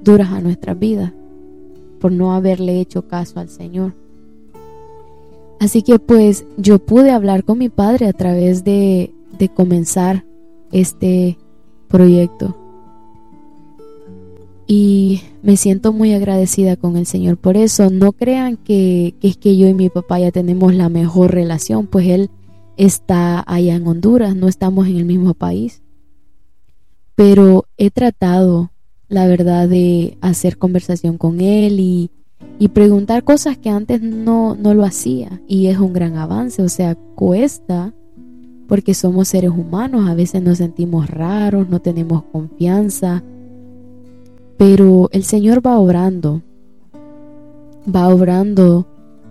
duras 0.02 0.32
a 0.32 0.40
nuestra 0.40 0.74
vida 0.74 1.14
por 2.00 2.12
no 2.12 2.34
haberle 2.34 2.80
hecho 2.80 3.06
caso 3.06 3.40
al 3.40 3.48
Señor. 3.48 3.94
Así 5.60 5.82
que 5.82 5.98
pues 5.98 6.44
yo 6.58 6.78
pude 6.78 7.10
hablar 7.10 7.44
con 7.44 7.58
mi 7.58 7.68
padre 7.68 8.06
a 8.06 8.12
través 8.12 8.64
de, 8.64 9.14
de 9.38 9.48
comenzar 9.48 10.24
este 10.72 11.38
proyecto. 11.88 12.63
Y 14.66 15.22
me 15.42 15.56
siento 15.56 15.92
muy 15.92 16.14
agradecida 16.14 16.76
con 16.76 16.96
el 16.96 17.06
Señor 17.06 17.36
por 17.36 17.56
eso. 17.56 17.90
No 17.90 18.12
crean 18.12 18.56
que, 18.56 19.14
es 19.20 19.36
que 19.36 19.56
yo 19.56 19.68
y 19.68 19.74
mi 19.74 19.90
papá 19.90 20.18
ya 20.18 20.30
tenemos 20.30 20.74
la 20.74 20.88
mejor 20.88 21.32
relación, 21.32 21.86
pues 21.86 22.06
él 22.08 22.30
está 22.76 23.44
allá 23.46 23.74
en 23.74 23.86
Honduras, 23.86 24.34
no 24.34 24.48
estamos 24.48 24.88
en 24.88 24.96
el 24.96 25.04
mismo 25.04 25.34
país. 25.34 25.82
Pero 27.14 27.66
he 27.76 27.90
tratado, 27.90 28.72
la 29.08 29.26
verdad, 29.26 29.68
de 29.68 30.16
hacer 30.20 30.56
conversación 30.56 31.18
con 31.18 31.40
él 31.40 31.78
y, 31.78 32.10
y 32.58 32.68
preguntar 32.68 33.22
cosas 33.22 33.58
que 33.58 33.68
antes 33.68 34.00
no, 34.00 34.56
no 34.56 34.72
lo 34.72 34.84
hacía. 34.84 35.42
Y 35.46 35.66
es 35.66 35.78
un 35.78 35.92
gran 35.92 36.16
avance, 36.16 36.62
o 36.62 36.68
sea, 36.68 36.94
cuesta 36.94 37.92
porque 38.66 38.94
somos 38.94 39.28
seres 39.28 39.50
humanos, 39.50 40.08
a 40.08 40.14
veces 40.14 40.42
nos 40.42 40.58
sentimos 40.58 41.10
raros, 41.10 41.68
no 41.68 41.80
tenemos 41.80 42.24
confianza 42.32 43.22
Pero 44.56 45.08
el 45.12 45.24
Señor 45.24 45.66
va 45.66 45.78
obrando, 45.78 46.42
va 47.92 48.08
obrando 48.08 48.86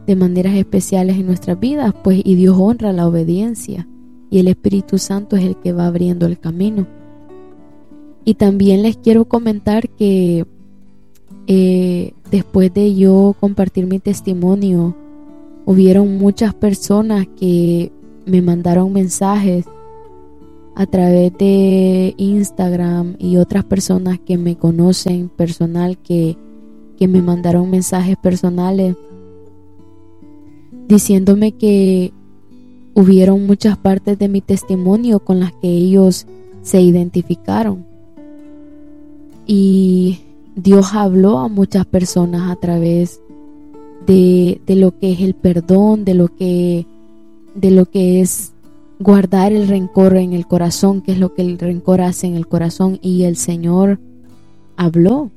de 0.06 0.16
maneras 0.16 0.56
especiales 0.56 1.18
en 1.18 1.26
nuestras 1.26 1.60
vidas, 1.60 1.94
pues 2.04 2.22
y 2.24 2.36
Dios 2.36 2.58
honra 2.60 2.92
la 2.92 3.08
obediencia 3.08 3.88
y 4.30 4.40
el 4.40 4.48
Espíritu 4.48 4.98
Santo 4.98 5.36
es 5.36 5.44
el 5.44 5.56
que 5.56 5.74
va 5.74 5.88
abriendo 5.88 6.26
el 6.26 6.40
camino. 6.40 6.88
Y 8.26 8.36
también 8.36 8.82
les 8.82 8.98
quiero 8.98 9.26
comentar 9.26 9.90
que 9.90 10.46
eh, 11.48 12.14
después 12.32 12.74
de 12.74 12.96
yo 12.96 13.36
compartir 13.40 13.86
mi 13.86 14.00
testimonio, 14.00 14.96
hubieron 15.66 16.18
muchas 16.18 16.54
personas 16.54 17.28
que 17.40 17.92
me 18.26 18.42
mandaron 18.42 18.92
mensajes 18.92 19.66
a 20.76 20.86
través 20.86 21.32
de 21.38 22.16
Instagram 22.18 23.16
y 23.20 23.38
otras 23.38 23.64
personas 23.64 24.20
que 24.20 24.38
me 24.38 24.56
conocen 24.58 25.30
personal 25.30 25.98
que, 25.98 26.36
que 26.98 27.08
me 27.08 27.22
mandaron 27.22 27.70
mensajes 27.70 28.18
personales 28.18 28.96
diciéndome 30.88 31.54
que 31.54 32.12
hubieron 32.96 33.46
muchas 33.46 33.78
partes 33.78 34.18
de 34.18 34.28
mi 34.28 34.42
testimonio 34.42 35.20
con 35.20 35.40
las 35.40 35.52
que 35.54 35.68
ellos 35.68 36.26
se 36.62 36.82
identificaron. 36.82 37.86
Y 39.46 40.20
Dios 40.56 40.94
habló 40.94 41.40
a 41.40 41.48
muchas 41.48 41.86
personas 41.86 42.52
a 42.52 42.56
través 42.56 43.22
de, 44.06 44.62
de, 44.66 44.76
lo 44.76 44.98
que 44.98 45.12
es 45.12 45.22
el 45.22 45.34
perdón, 45.34 46.06
de 46.06 46.14
lo 46.14 46.28
que, 46.30 46.86
de 47.56 47.72
lo 47.72 47.86
que 47.86 48.22
es 48.22 48.53
guardar 49.00 49.52
el 49.52 49.68
rencor 49.68 50.16
en 50.18 50.34
el 50.34 50.48
corazón, 50.48 51.02
que 51.02 51.14
es 51.14 51.20
lo 51.20 51.34
que 51.34 51.42
el 51.42 51.58
rencor 51.58 52.02
hace 52.02 52.28
en 52.28 52.36
el 52.36 52.48
corazón. 52.48 53.00
Y 53.02 53.24
el 53.24 53.36
Señor 53.36 54.00
habló 54.78 55.32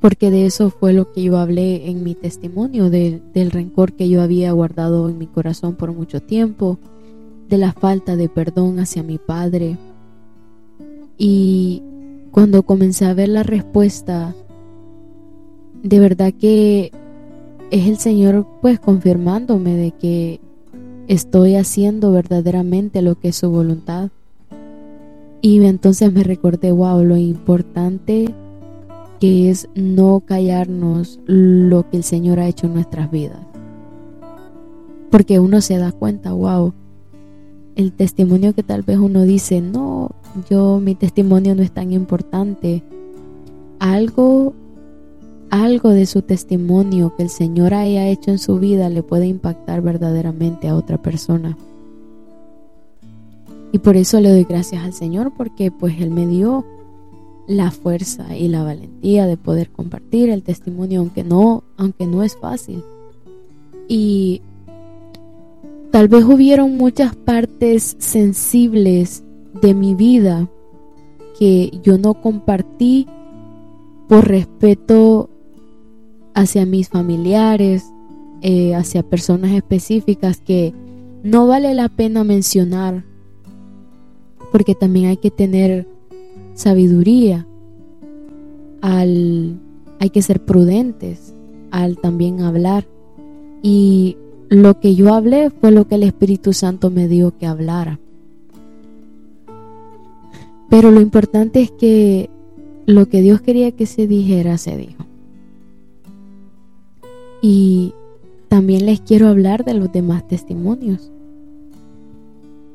porque 0.00 0.30
de 0.30 0.46
eso 0.46 0.70
fue 0.70 0.92
lo 0.94 1.12
que 1.12 1.22
yo 1.22 1.38
hablé 1.38 1.90
en 1.90 2.02
mi 2.02 2.14
testimonio, 2.14 2.88
del 2.88 3.50
rencor 3.50 3.92
que 3.92 4.08
yo 4.08 4.22
había 4.22 4.50
guardado 4.52 5.08
en 5.10 5.18
mi 5.18 5.26
corazón 5.26 5.74
por 5.76 5.92
mucho 5.92 6.20
tiempo, 6.20 6.78
de 7.48 7.58
la 7.58 7.72
falta 7.72 8.16
de 8.16 8.28
perdón 8.28 8.78
hacia 8.78 9.02
mi 9.02 9.18
padre. 9.18 9.76
Y 11.18 11.82
cuando 12.30 12.62
comencé 12.62 13.04
a 13.04 13.12
ver 13.12 13.28
la 13.28 13.42
respuesta, 13.42 14.34
de 15.82 15.98
verdad 15.98 16.32
que 16.32 16.92
es 17.70 17.86
el 17.86 17.98
Señor 17.98 18.46
pues 18.62 18.80
confirmándome 18.80 19.74
de 19.74 19.90
que 19.90 20.40
estoy 21.10 21.56
haciendo 21.56 22.12
verdaderamente 22.12 23.02
lo 23.02 23.18
que 23.18 23.28
es 23.30 23.36
su 23.36 23.50
voluntad. 23.50 24.10
Y 25.42 25.60
entonces 25.64 26.12
me 26.12 26.22
recordé, 26.22 26.70
wow, 26.70 27.02
lo 27.02 27.16
importante 27.16 28.32
que 29.18 29.50
es 29.50 29.68
no 29.74 30.20
callarnos 30.20 31.18
lo 31.26 31.90
que 31.90 31.96
el 31.96 32.04
Señor 32.04 32.38
ha 32.38 32.46
hecho 32.46 32.68
en 32.68 32.74
nuestras 32.74 33.10
vidas. 33.10 33.40
Porque 35.10 35.40
uno 35.40 35.60
se 35.60 35.78
da 35.78 35.90
cuenta, 35.90 36.32
wow, 36.32 36.74
el 37.74 37.92
testimonio 37.92 38.54
que 38.54 38.62
tal 38.62 38.82
vez 38.82 38.98
uno 38.98 39.24
dice, 39.24 39.60
no, 39.60 40.12
yo 40.48 40.78
mi 40.78 40.94
testimonio 40.94 41.56
no 41.56 41.62
es 41.62 41.72
tan 41.72 41.92
importante. 41.92 42.84
Algo 43.80 44.54
algo 45.50 45.90
de 45.90 46.06
su 46.06 46.22
testimonio 46.22 47.14
que 47.16 47.24
el 47.24 47.30
Señor 47.30 47.74
haya 47.74 48.08
hecho 48.08 48.30
en 48.30 48.38
su 48.38 48.58
vida 48.58 48.88
le 48.88 49.02
puede 49.02 49.26
impactar 49.26 49.82
verdaderamente 49.82 50.68
a 50.68 50.76
otra 50.76 51.02
persona. 51.02 51.56
Y 53.72 53.78
por 53.78 53.96
eso 53.96 54.20
le 54.20 54.30
doy 54.30 54.44
gracias 54.44 54.84
al 54.84 54.92
Señor 54.92 55.32
porque 55.36 55.70
pues 55.70 56.00
Él 56.00 56.10
me 56.10 56.26
dio 56.26 56.64
la 57.46 57.70
fuerza 57.70 58.36
y 58.36 58.48
la 58.48 58.62
valentía 58.62 59.26
de 59.26 59.36
poder 59.36 59.70
compartir 59.70 60.30
el 60.30 60.42
testimonio 60.42 61.00
aunque 61.00 61.24
no, 61.24 61.64
aunque 61.76 62.06
no 62.06 62.22
es 62.22 62.36
fácil. 62.36 62.82
Y 63.88 64.42
tal 65.90 66.08
vez 66.08 66.24
hubieron 66.24 66.76
muchas 66.76 67.16
partes 67.16 67.96
sensibles 67.98 69.24
de 69.60 69.74
mi 69.74 69.94
vida 69.94 70.48
que 71.38 71.80
yo 71.82 71.98
no 71.98 72.14
compartí 72.14 73.08
por 74.08 74.28
respeto 74.28 75.28
hacia 76.34 76.66
mis 76.66 76.88
familiares, 76.88 77.84
eh, 78.42 78.74
hacia 78.74 79.02
personas 79.02 79.52
específicas 79.52 80.40
que 80.40 80.72
no 81.22 81.46
vale 81.46 81.74
la 81.74 81.88
pena 81.88 82.24
mencionar 82.24 83.04
porque 84.50 84.74
también 84.74 85.06
hay 85.06 85.16
que 85.16 85.30
tener 85.30 85.86
sabiduría, 86.54 87.46
hay 88.82 90.10
que 90.12 90.22
ser 90.22 90.44
prudentes 90.44 91.34
al 91.70 91.98
también 91.98 92.40
hablar. 92.40 92.86
Y 93.62 94.16
lo 94.48 94.80
que 94.80 94.94
yo 94.94 95.14
hablé 95.14 95.50
fue 95.50 95.70
lo 95.70 95.86
que 95.86 95.96
el 95.96 96.02
Espíritu 96.02 96.52
Santo 96.52 96.90
me 96.90 97.06
dio 97.06 97.36
que 97.36 97.46
hablara. 97.46 98.00
Pero 100.68 100.90
lo 100.90 101.00
importante 101.00 101.60
es 101.60 101.70
que 101.70 102.30
lo 102.86 103.08
que 103.08 103.22
Dios 103.22 103.40
quería 103.40 103.72
que 103.72 103.86
se 103.86 104.06
dijera, 104.06 104.56
se 104.56 104.76
dijo. 104.76 105.04
Y 107.42 107.94
también 108.48 108.86
les 108.86 109.00
quiero 109.00 109.28
hablar 109.28 109.64
de 109.64 109.74
los 109.74 109.92
demás 109.92 110.26
testimonios. 110.26 111.10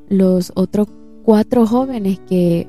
Los 0.10 0.52
otros 0.56 0.88
cuatro 1.24 1.66
jóvenes 1.66 2.20
que 2.28 2.68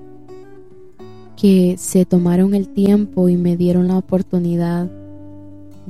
que 1.36 1.76
se 1.78 2.06
tomaron 2.06 2.54
el 2.54 2.68
tiempo 2.68 3.28
y 3.28 3.36
me 3.36 3.56
dieron 3.56 3.88
la 3.88 3.98
oportunidad 3.98 4.90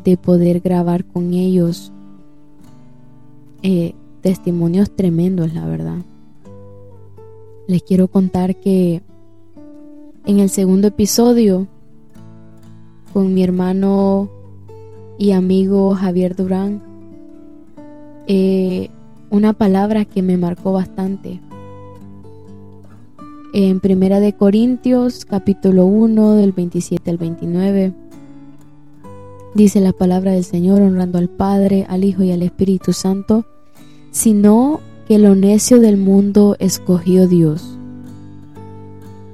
de 0.05 0.17
poder 0.17 0.61
grabar 0.61 1.05
con 1.05 1.33
ellos 1.33 1.93
eh, 3.63 3.95
testimonios 4.21 4.91
tremendos, 4.95 5.55
la 5.55 5.67
verdad. 5.67 5.99
Les 7.69 7.83
quiero 7.83 8.09
contar 8.09 8.57
que 8.57 9.03
en 10.25 10.41
el 10.41 10.51
segundo 10.51 10.89
episodio, 10.89 11.69
con 13.13 13.33
mi 13.33 13.43
hermano 13.43 14.29
y 15.19 15.33
amigo 15.33 15.95
Javier 15.95 16.37
Durán, 16.37 16.83
eh, 18.27 18.91
una 19.31 19.53
palabra 19.53 20.05
que 20.05 20.23
me 20.23 20.37
marcó 20.37 20.73
bastante 20.73 21.41
en 23.53 23.81
Primera 23.81 24.21
de 24.21 24.35
Corintios, 24.35 25.25
capítulo 25.25 25.87
1, 25.87 26.35
del 26.35 26.53
27 26.53 27.11
al 27.11 27.17
29. 27.17 27.95
Dice 29.55 29.81
la 29.81 29.93
palabra 29.93 30.33
del 30.33 30.45
Señor 30.45 30.83
honrando 30.83 31.17
al 31.17 31.31
Padre, 31.31 31.87
al 31.89 32.05
Hijo 32.05 32.23
y 32.23 32.33
al 32.33 32.43
Espíritu 32.43 32.93
Santo, 32.93 33.47
sino 34.11 34.81
que 35.09 35.19
lo 35.19 35.35
necio 35.35 35.81
del 35.81 35.97
mundo 35.97 36.57
escogió 36.59 37.27
Dios 37.27 37.79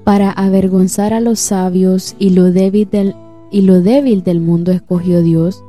para 0.05 0.31
avergonzar 0.31 1.14
a 1.14 1.21
los 1.21 1.40
sabios 1.40 2.14
y 2.18 2.31
lo 2.31 2.53
débil 2.53 2.88
del, 2.90 3.14
y 3.51 3.62
lo 3.62 3.81
débil 3.81 4.23
del 4.23 4.40
mundo 4.40 4.73
escogió 4.73 5.23
Dios 5.23 5.64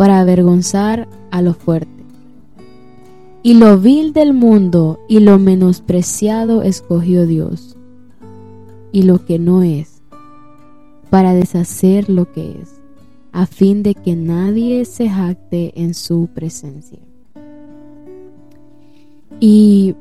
para 0.00 0.20
avergonzar 0.20 1.06
a 1.30 1.42
lo 1.42 1.52
fuerte. 1.52 2.02
Y 3.42 3.52
lo 3.52 3.78
vil 3.78 4.14
del 4.14 4.32
mundo 4.32 4.98
y 5.10 5.20
lo 5.20 5.38
menospreciado 5.38 6.62
escogió 6.62 7.26
Dios 7.26 7.76
y 8.92 9.02
lo 9.02 9.22
que 9.26 9.38
no 9.38 9.62
es, 9.62 10.00
para 11.10 11.34
deshacer 11.34 12.08
lo 12.08 12.32
que 12.32 12.52
es, 12.62 12.80
a 13.32 13.44
fin 13.44 13.82
de 13.82 13.94
que 13.94 14.16
nadie 14.16 14.86
se 14.86 15.10
jacte 15.10 15.78
en 15.78 15.92
su 15.92 16.30
presencia. 16.32 17.00
Y 19.38 19.96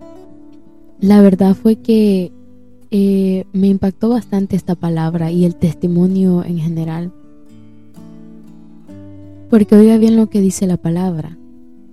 la 1.02 1.22
verdad 1.22 1.56
fue 1.56 1.76
que 1.76 2.32
eh, 2.90 3.44
me 3.52 3.68
impactó 3.68 4.08
bastante 4.08 4.56
esta 4.56 4.76
palabra 4.76 5.30
y 5.30 5.44
el 5.44 5.58
testimonio 5.58 6.46
en 6.46 6.58
general. 6.58 7.12
Porque 9.50 9.76
oiga 9.76 9.98
bien 9.98 10.16
lo 10.16 10.30
que 10.30 10.42
dice 10.42 10.68
la 10.68 10.78
palabra, 10.78 11.38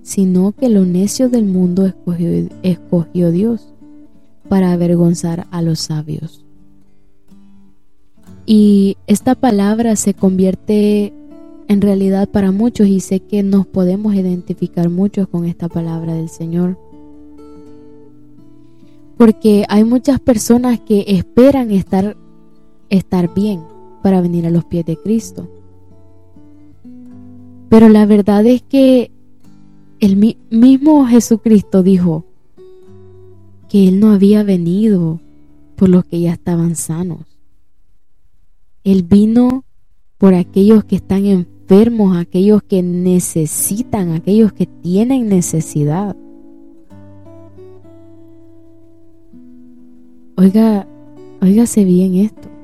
sino 0.03 0.51
que 0.51 0.69
lo 0.69 0.85
necio 0.85 1.29
del 1.29 1.45
mundo 1.45 1.85
escogió, 1.85 2.29
escogió 2.61 3.31
Dios 3.31 3.73
para 4.47 4.71
avergonzar 4.71 5.47
a 5.51 5.61
los 5.61 5.79
sabios. 5.79 6.45
Y 8.45 8.95
esta 9.07 9.35
palabra 9.35 9.95
se 9.95 10.13
convierte 10.13 11.13
en 11.67 11.81
realidad 11.81 12.29
para 12.29 12.51
muchos 12.51 12.87
y 12.87 13.01
sé 13.01 13.19
que 13.19 13.43
nos 13.43 13.67
podemos 13.67 14.15
identificar 14.15 14.89
muchos 14.89 15.27
con 15.27 15.45
esta 15.45 15.67
palabra 15.67 16.13
del 16.13 16.29
Señor. 16.29 16.77
Porque 19.17 19.65
hay 19.67 19.83
muchas 19.83 20.19
personas 20.19 20.79
que 20.79 21.03
esperan 21.07 21.71
estar, 21.71 22.15
estar 22.89 23.33
bien 23.33 23.61
para 24.01 24.21
venir 24.21 24.45
a 24.45 24.51
los 24.51 24.63
pies 24.63 24.85
de 24.85 24.95
Cristo. 24.95 25.49
Pero 27.69 27.89
la 27.89 28.05
verdad 28.05 28.45
es 28.45 28.61
que 28.61 29.11
el 29.99 30.15
mismo 30.49 31.05
Jesucristo 31.05 31.83
dijo 31.83 32.25
que 33.67 33.87
Él 33.87 33.99
no 33.99 34.11
había 34.11 34.43
venido 34.43 35.19
por 35.75 35.89
los 35.89 36.05
que 36.05 36.21
ya 36.21 36.33
estaban 36.33 36.75
sanos 36.75 37.19
Él 38.83 39.03
vino 39.03 39.65
por 40.17 40.33
aquellos 40.33 40.85
que 40.85 40.95
están 40.95 41.25
enfermos, 41.25 42.17
aquellos 42.17 42.63
que 42.63 42.81
necesitan, 42.81 44.11
aquellos 44.13 44.53
que 44.53 44.65
tienen 44.65 45.27
necesidad. 45.27 46.15
Oiga, 50.37 50.87
óigase 51.41 51.83
bien 51.83 52.15
esto. 52.15 52.56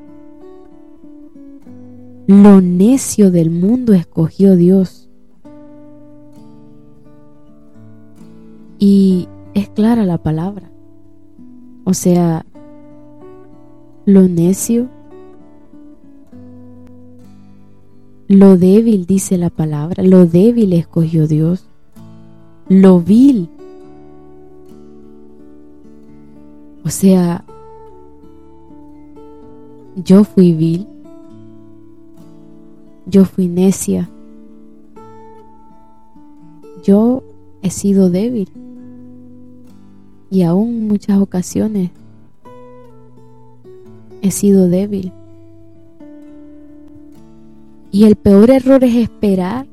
Lo 2.27 2.61
necio 2.61 3.31
del 3.31 3.49
mundo 3.49 3.93
escogió 3.93 4.55
Dios. 4.55 5.09
Y 8.79 9.27
es 9.53 9.69
clara 9.69 10.05
la 10.05 10.17
palabra. 10.17 10.69
O 11.85 11.93
sea, 11.93 12.45
lo 14.05 14.21
necio, 14.27 14.87
lo 18.27 18.57
débil, 18.57 19.05
dice 19.05 19.37
la 19.37 19.49
palabra, 19.49 20.03
lo 20.03 20.25
débil 20.25 20.73
escogió 20.73 21.27
Dios, 21.27 21.65
lo 22.69 22.99
vil. 23.01 23.49
O 26.85 26.89
sea, 26.89 27.45
yo 29.95 30.23
fui 30.23 30.53
vil, 30.53 30.87
yo 33.05 33.25
fui 33.25 33.47
necia, 33.47 34.09
yo 36.83 37.23
he 37.61 37.69
sido 37.69 38.09
débil 38.09 38.49
y 40.29 40.43
aún 40.43 40.69
en 40.69 40.87
muchas 40.87 41.19
ocasiones 41.19 41.91
he 44.21 44.31
sido 44.31 44.67
débil. 44.67 45.11
Y 47.91 48.05
el 48.05 48.15
peor 48.15 48.49
error 48.49 48.83
es 48.83 48.95
esperar 48.95 49.67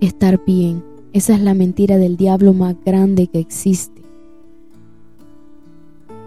estar 0.00 0.44
bien. 0.44 0.82
Esa 1.12 1.34
es 1.34 1.40
la 1.40 1.54
mentira 1.54 1.96
del 1.96 2.16
diablo 2.16 2.52
más 2.52 2.74
grande 2.84 3.28
que 3.28 3.38
existe. 3.38 4.02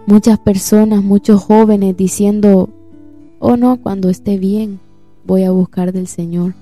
Muchas 0.06 0.38
personas, 0.38 1.04
muchos 1.04 1.42
jóvenes 1.42 1.96
diciendo, 1.96 2.70
oh 3.38 3.56
no, 3.56 3.76
cuando 3.82 4.08
esté 4.08 4.38
bien 4.38 4.80
voy 5.30 5.44
a 5.44 5.52
buscar 5.52 5.92
del 5.92 6.08
Señor. 6.08 6.54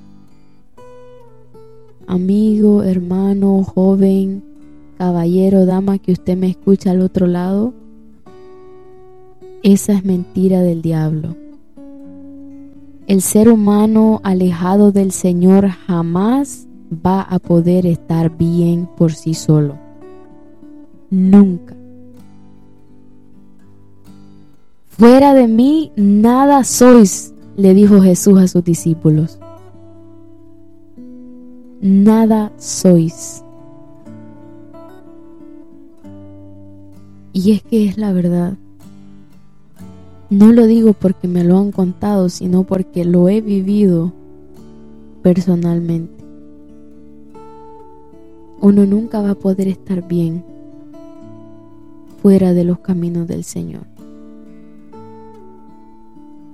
Amigo, 2.07 2.83
hermano, 2.83 3.65
joven, 3.65 4.43
caballero, 4.99 5.65
dama 5.65 5.97
que 5.97 6.13
usted 6.13 6.37
me 6.37 6.51
escucha 6.51 6.91
al 6.91 7.01
otro 7.01 7.27
lado, 7.27 7.73
esa 9.63 9.95
es 9.95 10.05
mentira 10.05 10.61
del 10.61 10.83
diablo. 10.83 11.35
El 13.07 13.23
ser 13.23 13.49
humano 13.49 14.21
alejado 14.23 14.93
del 14.93 15.13
Señor 15.13 15.69
jamás 15.69 16.67
va 16.93 17.23
a 17.23 17.39
poder 17.39 17.87
estar 17.87 18.37
bien 18.37 18.87
por 18.99 19.15
sí 19.15 19.33
solo. 19.33 19.79
Nunca. 21.09 21.75
Fuera 24.89 25.33
de 25.33 25.49
mí 25.49 25.91
nada 25.97 26.65
sois, 26.65 27.33
le 27.59 27.75
dijo 27.75 28.01
Jesús 28.01 28.39
a 28.39 28.47
sus 28.47 28.63
discípulos. 28.63 29.41
Nada 31.81 32.53
sois. 32.57 33.43
Y 37.33 37.51
es 37.51 37.63
que 37.65 37.89
es 37.89 37.99
la 37.99 38.13
verdad. 38.13 38.55
No 40.31 40.53
lo 40.53 40.67
digo 40.69 40.93
porque 40.93 41.27
me 41.27 41.43
lo 41.43 41.59
han 41.59 41.73
contado, 41.73 42.29
sino 42.29 42.63
porque 42.63 43.05
lo 43.05 43.29
he 43.29 43.41
vivido 43.41 44.13
personalmente. 45.23 46.23
Uno 48.61 48.87
nunca 48.87 49.21
va 49.21 49.31
a 49.31 49.35
poder 49.35 49.67
estar 49.67 50.07
bien 50.07 50.45
fuera 52.23 52.53
de 52.53 52.63
los 52.63 52.79
caminos 52.79 53.27
del 53.27 53.43
Señor. 53.43 53.88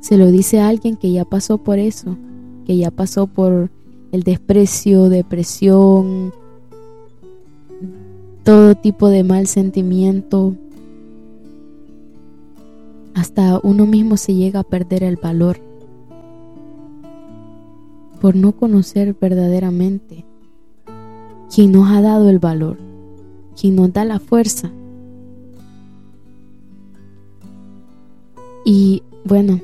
Se 0.04 0.18
lo 0.18 0.30
dice 0.30 0.60
a 0.60 0.68
alguien 0.68 0.98
que 0.98 1.10
ya 1.10 1.24
pasó 1.24 1.56
por 1.56 1.78
eso, 1.78 2.18
que 2.66 2.76
ya 2.76 2.90
pasó 2.90 3.26
por 3.26 3.70
el 4.12 4.22
desprecio, 4.22 5.08
depresión, 5.08 6.30
todo 8.42 8.74
tipo 8.74 9.08
de 9.08 9.24
mal 9.24 9.46
sentimiento, 9.46 10.56
hasta 13.14 13.58
uno 13.62 13.86
mismo 13.86 14.18
se 14.18 14.34
llega 14.34 14.60
a 14.60 14.64
perder 14.64 15.04
el 15.04 15.16
valor 15.16 15.56
por 18.20 18.36
no 18.36 18.52
conocer 18.52 19.16
verdaderamente 19.18 20.26
quien 21.50 21.72
nos 21.72 21.88
ha 21.88 22.02
dado 22.02 22.28
el 22.28 22.40
valor, 22.40 22.76
quien 23.58 23.76
nos 23.76 23.90
da 23.90 24.04
la 24.04 24.18
fuerza. 24.18 24.70
Y 28.66 29.02
bueno, 29.24 29.60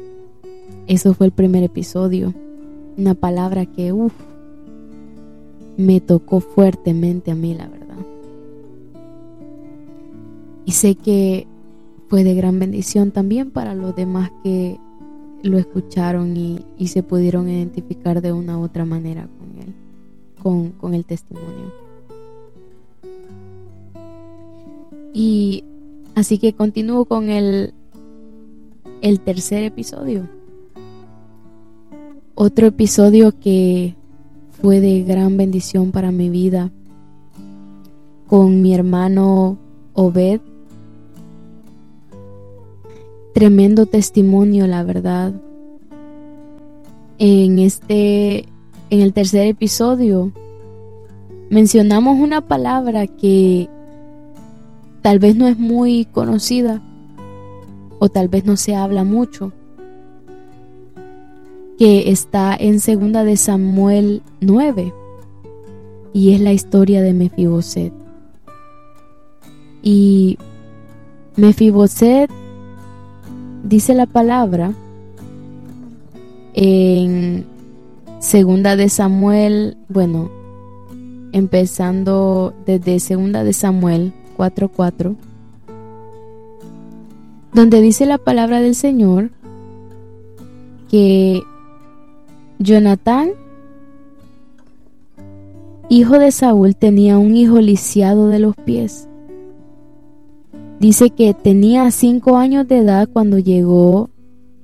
eso 0.91 1.15
fue 1.15 1.27
el 1.27 1.33
primer 1.33 1.63
episodio, 1.63 2.35
una 2.97 3.15
palabra 3.15 3.65
que 3.65 3.93
uff, 3.93 4.13
me 5.77 6.01
tocó 6.01 6.41
fuertemente 6.41 7.31
a 7.31 7.37
mí, 7.37 7.55
la 7.55 7.69
verdad. 7.69 7.97
Y 10.67 10.73
sé 10.73 10.97
que 10.97 11.47
fue 12.09 12.25
de 12.25 12.35
gran 12.35 12.59
bendición 12.59 13.13
también 13.13 13.53
para 13.53 13.77
los 13.77 13.95
demás 13.95 14.33
que 14.43 14.79
lo 15.45 15.59
escucharon 15.59 16.37
y, 16.37 16.89
se 16.89 17.05
pudieron 17.05 17.49
identificar 17.49 18.21
de 18.21 18.33
una 18.33 18.59
u 18.59 18.65
otra 18.65 18.85
manera 18.85 19.29
con 19.39 19.63
él, 19.63 19.73
con, 20.43 20.71
con 20.71 20.95
el 20.95 21.05
testimonio. 21.05 21.73
Y 25.15 25.63
así 26.17 26.39
que 26.39 26.53
continúo 26.53 27.05
con 27.05 27.31
el, 27.31 27.75
el 29.03 29.21
tercer 29.21 29.63
episodio. 29.63 30.40
Otro 32.43 32.69
episodio 32.69 33.39
que 33.39 33.95
fue 34.63 34.81
de 34.81 35.03
gran 35.03 35.37
bendición 35.37 35.93
para 35.93 36.11
mi 36.11 36.31
vida 36.31 36.71
con 38.29 38.63
mi 38.63 38.73
hermano 38.73 39.59
Obed 39.93 40.41
Tremendo 43.35 43.85
testimonio, 43.85 44.67
la 44.67 44.83
verdad. 44.85 45.35
En 47.19 47.59
este, 47.59 48.47
en 48.89 49.01
el 49.03 49.13
tercer 49.13 49.47
episodio, 49.47 50.33
mencionamos 51.51 52.19
una 52.19 52.41
palabra 52.49 53.07
que 53.07 53.69
tal 55.03 55.19
vez 55.19 55.37
no 55.37 55.47
es 55.47 55.59
muy 55.59 56.07
conocida 56.07 56.81
o 57.99 58.09
tal 58.09 58.29
vez 58.29 58.47
no 58.47 58.57
se 58.57 58.75
habla 58.75 59.05
mucho, 59.05 59.53
que 61.81 62.11
está 62.11 62.55
en 62.55 62.79
segunda 62.79 63.25
de 63.25 63.39
Samuel 63.39 64.21
9 64.43 64.93
y 66.13 66.35
es 66.35 66.41
la 66.43 66.53
historia 66.53 67.01
de 67.01 67.15
Mefiboset. 67.15 67.91
Y 69.83 70.37
Mefiboset 71.37 72.31
dice 73.65 73.95
la 73.95 74.05
palabra 74.05 74.75
en 76.53 77.47
segunda 78.19 78.77
de 78.77 78.91
Samuel, 78.91 79.79
bueno, 79.89 80.31
empezando 81.33 82.53
desde 82.67 83.01
segunda 83.01 83.43
de 83.43 83.55
Samuel 83.55 84.13
4:4, 84.37 85.17
donde 87.55 87.81
dice 87.81 88.05
la 88.05 88.19
palabra 88.19 88.61
del 88.61 88.75
Señor 88.75 89.31
que 90.91 91.43
Jonatán, 92.61 93.31
hijo 95.89 96.21
de 96.21 96.31
Saúl, 96.31 96.77
tenía 96.77 97.19
un 97.19 97.37
hijo 97.37 97.61
lisiado 97.61 98.29
de 98.29 98.39
los 98.39 98.55
pies 98.55 99.09
Dice 100.81 101.11
que 101.11 101.35
tenía 101.35 101.91
cinco 101.91 102.39
años 102.39 102.67
de 102.67 102.79
edad 102.79 103.07
cuando 103.13 103.39
llegó 103.39 104.09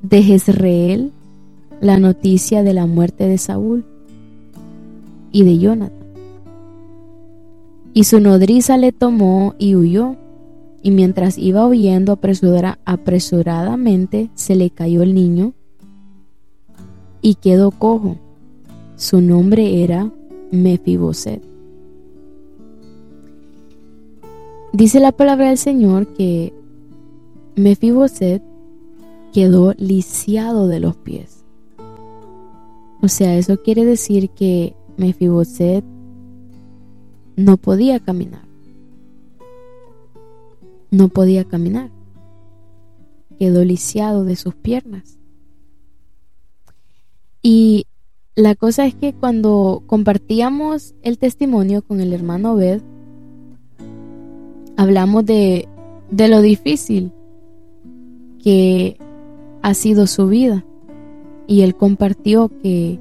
de 0.01 0.23
Jezreel 0.23 1.13
la 1.83 1.99
noticia 1.99 2.63
de 2.63 2.73
la 2.73 2.87
muerte 2.87 3.29
de 3.29 3.37
Saúl 3.37 3.85
y 5.31 5.45
de 5.45 5.59
Jonathan. 5.59 6.07
Y 7.93 8.05
su 8.05 8.19
nodriza 8.19 8.79
le 8.79 8.93
tomó 8.93 9.55
y 9.59 9.75
huyó. 9.75 10.17
Y 10.83 10.91
mientras 10.91 11.37
iba 11.37 11.67
huyendo 11.67 12.19
apresuradamente, 12.87 14.31
se 14.35 14.55
le 14.55 14.71
cayó 14.71 15.03
el 15.03 15.15
niño 15.15 15.53
y 17.27 17.35
quedó 17.35 17.73
cojo. 17.73 18.19
Su 18.95 19.21
nombre 19.21 19.83
era 19.83 20.13
Mefiboset. 20.53 21.43
Dice 24.73 25.01
la 25.01 25.11
palabra 25.11 25.49
del 25.49 25.59
Señor 25.59 26.07
que 26.15 26.55
Mefiboset, 27.57 28.45
quedó 29.33 29.75
lisiado 29.77 30.69
de 30.69 30.79
los 30.79 30.97
pies. 30.99 31.45
O 33.03 33.09
sea, 33.09 33.37
eso 33.37 33.61
quiere 33.61 33.85
decir 33.85 34.31
que 34.31 34.77
Mefiboset 34.97 35.85
no 37.35 37.57
podía 37.57 37.99
caminar. 37.99 38.47
No 40.93 41.09
podía 41.09 41.45
caminar. 41.45 41.91
Quedó 43.37 43.65
lisiado 43.65 44.23
de 44.23 44.37
sus 44.37 44.55
piernas. 44.55 45.16
Y 47.49 47.87
la 48.35 48.57
cosa 48.57 48.87
es 48.87 48.97
que 48.97 49.13
cuando 49.13 49.85
compartíamos 49.87 50.97
el 51.03 51.17
testimonio 51.17 51.81
con 51.81 52.01
el 52.01 52.13
hermano 52.13 52.55
Obed, 52.55 52.83
hablamos 54.77 55.25
de, 55.27 55.69
de 56.11 56.27
lo 56.27 56.41
difícil 56.41 57.13
que 58.43 58.99
ha 59.63 59.75
sido 59.75 60.09
su 60.09 60.27
vida. 60.27 60.65
Y 61.47 61.61
él 61.61 61.77
compartió 61.77 62.49
que, 62.49 62.99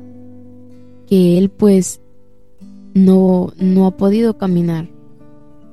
que 1.07 1.39
él 1.39 1.49
pues 1.49 1.99
no, 2.93 3.51
no 3.57 3.87
ha 3.87 3.97
podido 3.97 4.37
caminar. 4.37 4.87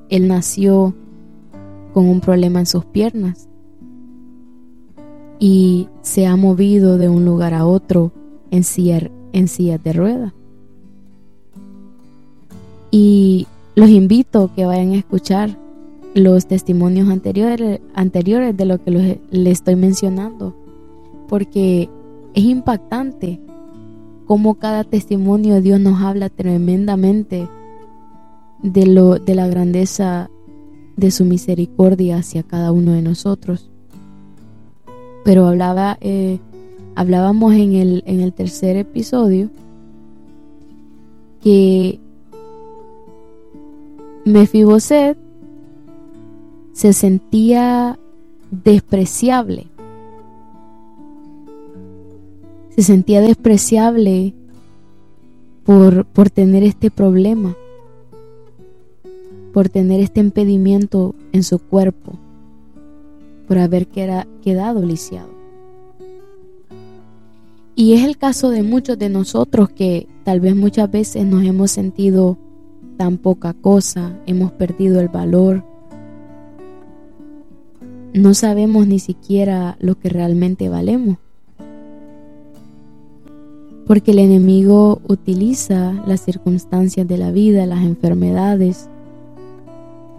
Él 0.09 0.27
nació 0.27 0.95
con 1.93 2.09
un 2.09 2.21
problema 2.21 2.59
en 2.59 2.65
sus 2.65 2.85
piernas 2.85 3.47
y 5.37 5.89
se 6.01 6.25
ha 6.25 6.35
movido 6.35 6.97
de 6.97 7.07
un 7.07 7.23
lugar 7.23 7.53
a 7.53 7.67
otro 7.67 8.11
en 8.53 8.63
silla, 8.63 9.09
en 9.31 9.47
de 9.83 9.93
rueda. 9.93 10.33
Y 12.91 13.47
los 13.73 13.89
invito 13.89 14.43
a 14.43 14.53
que 14.53 14.67
vayan 14.67 14.91
a 14.91 14.97
escuchar 14.97 15.57
los 16.13 16.45
testimonios 16.45 17.09
anteriores, 17.09 17.81
anteriores 17.95 18.55
de 18.55 18.65
lo 18.65 18.77
que 18.83 19.19
le 19.31 19.51
estoy 19.51 19.75
mencionando, 19.75 20.55
porque 21.27 21.89
es 22.35 22.43
impactante 22.43 23.39
cómo 24.27 24.53
cada 24.53 24.83
testimonio 24.83 25.55
de 25.55 25.61
Dios 25.61 25.79
nos 25.79 25.99
habla 26.03 26.29
tremendamente 26.29 27.49
de, 28.61 28.85
lo, 28.85 29.17
de 29.17 29.33
la 29.33 29.47
grandeza 29.47 30.29
de 30.95 31.09
su 31.09 31.25
misericordia 31.25 32.17
hacia 32.17 32.43
cada 32.43 32.71
uno 32.71 32.91
de 32.91 33.01
nosotros. 33.01 33.71
Pero 35.25 35.47
hablaba, 35.47 35.97
eh, 36.01 36.37
hablábamos 36.95 37.53
en 37.53 37.75
el, 37.75 38.03
en 38.05 38.21
el 38.21 38.33
tercer 38.33 38.77
episodio 38.77 39.49
que 41.41 41.99
Mefiboset 44.25 45.17
se 46.71 46.93
sentía 46.93 47.99
despreciable. 48.49 49.67
Se 52.69 52.81
sentía 52.81 53.21
despreciable 53.21 54.33
por, 55.65 56.05
por 56.05 56.29
tener 56.29 56.63
este 56.63 56.89
problema 56.89 57.55
por 59.53 59.69
tener 59.69 60.01
este 60.01 60.19
impedimento 60.19 61.13
en 61.31 61.43
su 61.43 61.59
cuerpo, 61.59 62.13
por 63.47 63.59
haber 63.59 63.87
quedado 63.87 64.81
lisiado. 64.83 65.32
Y 67.75 67.93
es 67.93 68.03
el 68.03 68.17
caso 68.17 68.49
de 68.49 68.61
muchos 68.61 68.99
de 68.99 69.09
nosotros 69.09 69.69
que 69.69 70.07
tal 70.23 70.39
vez 70.39 70.55
muchas 70.55 70.91
veces 70.91 71.25
nos 71.25 71.43
hemos 71.43 71.71
sentido 71.71 72.37
tan 72.97 73.17
poca 73.17 73.53
cosa, 73.53 74.19
hemos 74.27 74.51
perdido 74.51 74.99
el 74.99 75.07
valor, 75.07 75.63
no 78.13 78.35
sabemos 78.35 78.85
ni 78.85 78.99
siquiera 78.99 79.75
lo 79.79 79.95
que 79.95 80.09
realmente 80.09 80.69
valemos. 80.69 81.17
Porque 83.87 84.11
el 84.11 84.19
enemigo 84.19 85.01
utiliza 85.07 85.93
las 86.05 86.21
circunstancias 86.21 87.07
de 87.07 87.17
la 87.17 87.31
vida, 87.31 87.65
las 87.65 87.83
enfermedades, 87.83 88.87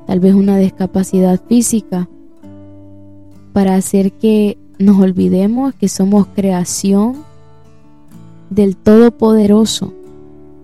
tal 0.07 0.19
vez 0.19 0.35
una 0.35 0.59
discapacidad 0.59 1.41
física, 1.49 2.09
para 3.53 3.77
hacer 3.77 4.13
que 4.13 4.59
nos 4.81 4.99
olvidemos 4.99 5.73
que 5.75 5.89
somos 5.89 6.27
creación 6.27 7.15
del 8.51 8.77
Todopoderoso, 8.77 9.93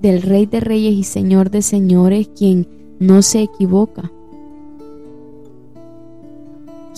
del 0.03 0.23
Rey 0.23 0.47
de 0.47 0.61
Reyes 0.61 0.95
y 0.95 1.03
Señor 1.05 1.51
de 1.51 1.63
Señores, 1.63 2.29
quien 2.37 2.67
no 2.99 3.23
se 3.23 3.43
equivoca, 3.43 4.11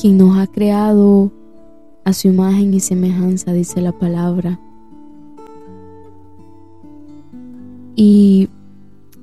quien 0.00 0.18
nos 0.18 0.38
ha 0.38 0.46
creado 0.46 1.30
a 2.04 2.12
su 2.12 2.28
imagen 2.28 2.74
y 2.74 2.80
semejanza, 2.80 3.52
dice 3.52 3.80
la 3.80 3.92
palabra. 3.92 4.58
Y 7.94 8.48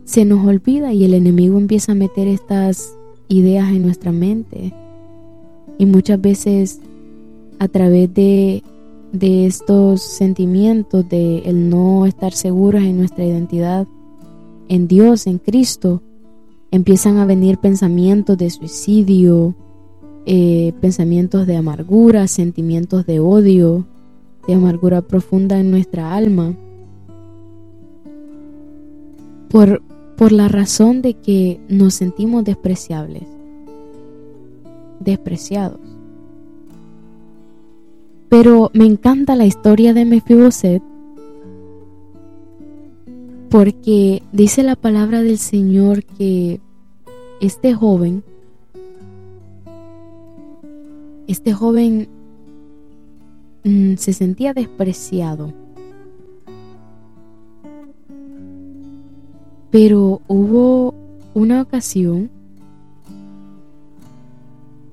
se 0.05 0.25
nos 0.25 0.45
olvida 0.47 0.93
y 0.93 1.03
el 1.03 1.13
enemigo 1.13 1.57
empieza 1.57 1.91
a 1.91 1.95
meter 1.95 2.27
estas 2.27 2.95
ideas 3.27 3.69
en 3.69 3.83
nuestra 3.83 4.11
mente. 4.11 4.73
Y 5.77 5.85
muchas 5.85 6.19
veces 6.19 6.79
a 7.59 7.67
través 7.67 8.13
de, 8.13 8.63
de 9.11 9.47
estos 9.47 10.01
sentimientos 10.01 11.07
de 11.09 11.39
el 11.39 11.69
no 11.69 12.05
estar 12.05 12.33
seguros 12.33 12.83
en 12.83 12.97
nuestra 12.97 13.25
identidad 13.25 13.87
en 14.69 14.87
Dios, 14.87 15.27
en 15.27 15.39
Cristo, 15.39 16.01
empiezan 16.71 17.17
a 17.17 17.25
venir 17.25 17.57
pensamientos 17.57 18.37
de 18.37 18.49
suicidio, 18.49 19.55
eh, 20.25 20.73
pensamientos 20.79 21.47
de 21.47 21.57
amargura, 21.57 22.27
sentimientos 22.27 23.05
de 23.05 23.19
odio, 23.19 23.87
de 24.47 24.53
amargura 24.53 25.01
profunda 25.01 25.59
en 25.59 25.71
nuestra 25.71 26.13
alma. 26.13 26.55
Por, 29.49 29.81
por 30.15 30.31
la 30.31 30.47
razón 30.47 31.01
de 31.01 31.15
que 31.15 31.59
nos 31.67 31.95
sentimos 31.95 32.43
despreciables, 32.43 33.23
despreciados. 34.99 35.88
Pero 38.29 38.69
me 38.73 38.85
encanta 38.85 39.35
la 39.35 39.45
historia 39.45 39.93
de 39.93 40.05
Mefiboset 40.05 40.83
porque 43.49 44.21
dice 44.31 44.61
la 44.61 44.75
palabra 44.75 45.23
del 45.23 45.39
Señor 45.39 46.03
que 46.03 46.61
este 47.41 47.73
joven, 47.73 48.23
este 51.27 51.53
joven 51.53 52.07
mm, 53.63 53.95
se 53.95 54.13
sentía 54.13 54.53
despreciado. 54.53 55.51
Pero 59.71 60.21
hubo 60.27 60.93
una 61.33 61.61
ocasión 61.61 62.29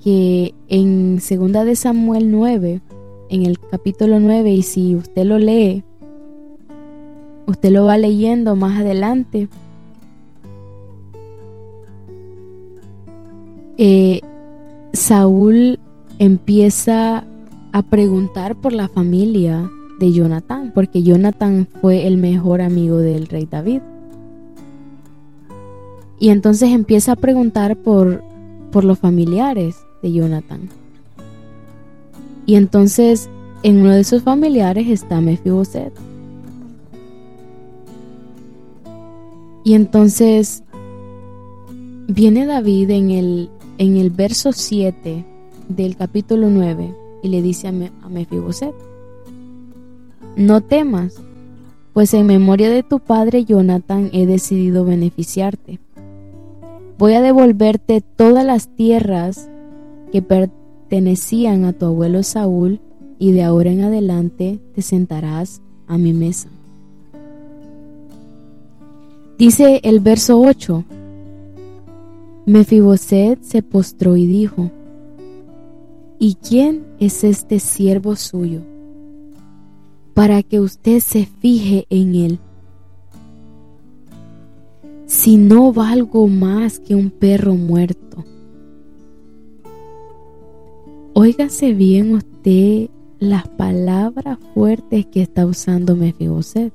que 0.03 0.55
en 0.69 1.21
segunda 1.21 1.65
de 1.65 1.77
Samuel 1.77 2.31
9, 2.31 2.81
en 3.29 3.47
el 3.47 3.59
capítulo 3.59 4.21
9, 4.21 4.51
y 4.53 4.63
si 4.63 4.95
usted 4.95 5.25
lo 5.25 5.39
lee, 5.39 5.83
usted 7.47 7.71
lo 7.71 7.85
va 7.85 7.99
leyendo 7.99 8.57
más 8.57 8.81
adelante, 8.81 9.49
eh, 13.79 14.21
Saúl 14.93 15.79
empieza 16.19 17.25
a 17.73 17.83
preguntar 17.83 18.57
por 18.57 18.73
la 18.73 18.89
familia 18.89 19.71
de 19.99 20.13
Jonathan, 20.13 20.73
porque 20.75 21.03
Jonathan 21.03 21.69
fue 21.81 22.07
el 22.07 22.17
mejor 22.17 22.61
amigo 22.61 22.99
del 22.99 23.27
rey 23.27 23.47
David. 23.51 23.81
Y 26.19 26.31
entonces 26.31 26.71
empieza 26.71 27.13
a 27.13 27.17
preguntar 27.17 27.77
por, 27.77 28.23
por 28.73 28.85
los 28.85 28.99
familiares 28.99 29.77
de 30.03 30.13
Jonathan. 30.13 30.71
Y 32.47 32.55
entonces 32.55 33.29
en 33.63 33.81
uno 33.81 33.91
de 33.91 34.05
sus 34.05 34.23
familiares 34.23 34.89
está 34.89 35.21
Mefiboset. 35.21 35.93
Y 39.65 39.75
entonces 39.75 40.63
viene 42.07 42.47
David 42.47 42.91
en 42.91 43.11
el, 43.11 43.51
en 43.79 43.97
el 43.97 44.11
verso 44.11 44.53
7 44.53 45.25
del 45.69 45.97
capítulo 45.97 46.49
9 46.49 46.95
y 47.23 47.29
le 47.29 47.43
dice 47.43 47.69
a, 47.69 48.09
Mefiboset, 48.09 48.75
no 50.37 50.61
temas, 50.61 51.21
pues 51.93 52.15
en 52.15 52.27
memoria 52.27 52.71
de 52.71 52.85
tu 52.85 53.01
padre 53.01 53.45
Jonathan 53.45 54.11
he 54.13 54.27
decidido 54.27 54.85
beneficiarte 54.85 55.81
voy 56.99 57.15
a 57.15 57.23
devolverte 57.23 58.01
todas 58.01 58.45
las 58.45 58.69
tierras 58.69 59.49
que 60.13 60.23
pertenecían 60.89 61.65
a 61.65 61.73
tu 61.73 61.87
abuelo 61.87 62.23
Saúl 62.23 62.81
y 63.19 63.33
de 63.33 63.43
ahora 63.43 63.73
en 63.73 63.83
adelante 63.83 64.61
te 64.73 64.83
sentarás 64.83 65.61
a 65.89 65.99
mi 65.99 66.13
mesa. 66.13 66.49
Dice 69.37 69.81
el 69.83 69.99
verso 69.99 70.41
8, 70.41 70.85
Mefiboset 72.47 73.43
se 73.43 73.63
postró 73.63 74.17
y 74.17 74.27
dijo, 74.27 74.71
¿y 76.21 76.37
quién 76.37 76.85
es 77.01 77.25
este 77.25 77.59
siervo 77.59 78.15
suyo? 78.15 78.61
Para 80.15 80.45
que 80.45 80.61
usted 80.61 81.01
se 81.01 81.27
fije 81.27 81.87
en 81.91 82.15
él. 82.15 82.39
Si 85.07 85.37
no 85.37 85.73
valgo 85.73 86.29
más 86.29 86.79
que 86.79 86.95
un 86.95 87.11
perro 87.11 87.55
muerto. 87.57 88.25
Óigase 91.19 91.73
bien 91.73 92.15
usted 92.15 92.91
las 93.19 93.49
palabras 93.49 94.39
fuertes 94.53 95.07
que 95.07 95.23
está 95.23 95.47
usando 95.47 95.97
Mefiboset. 95.97 96.75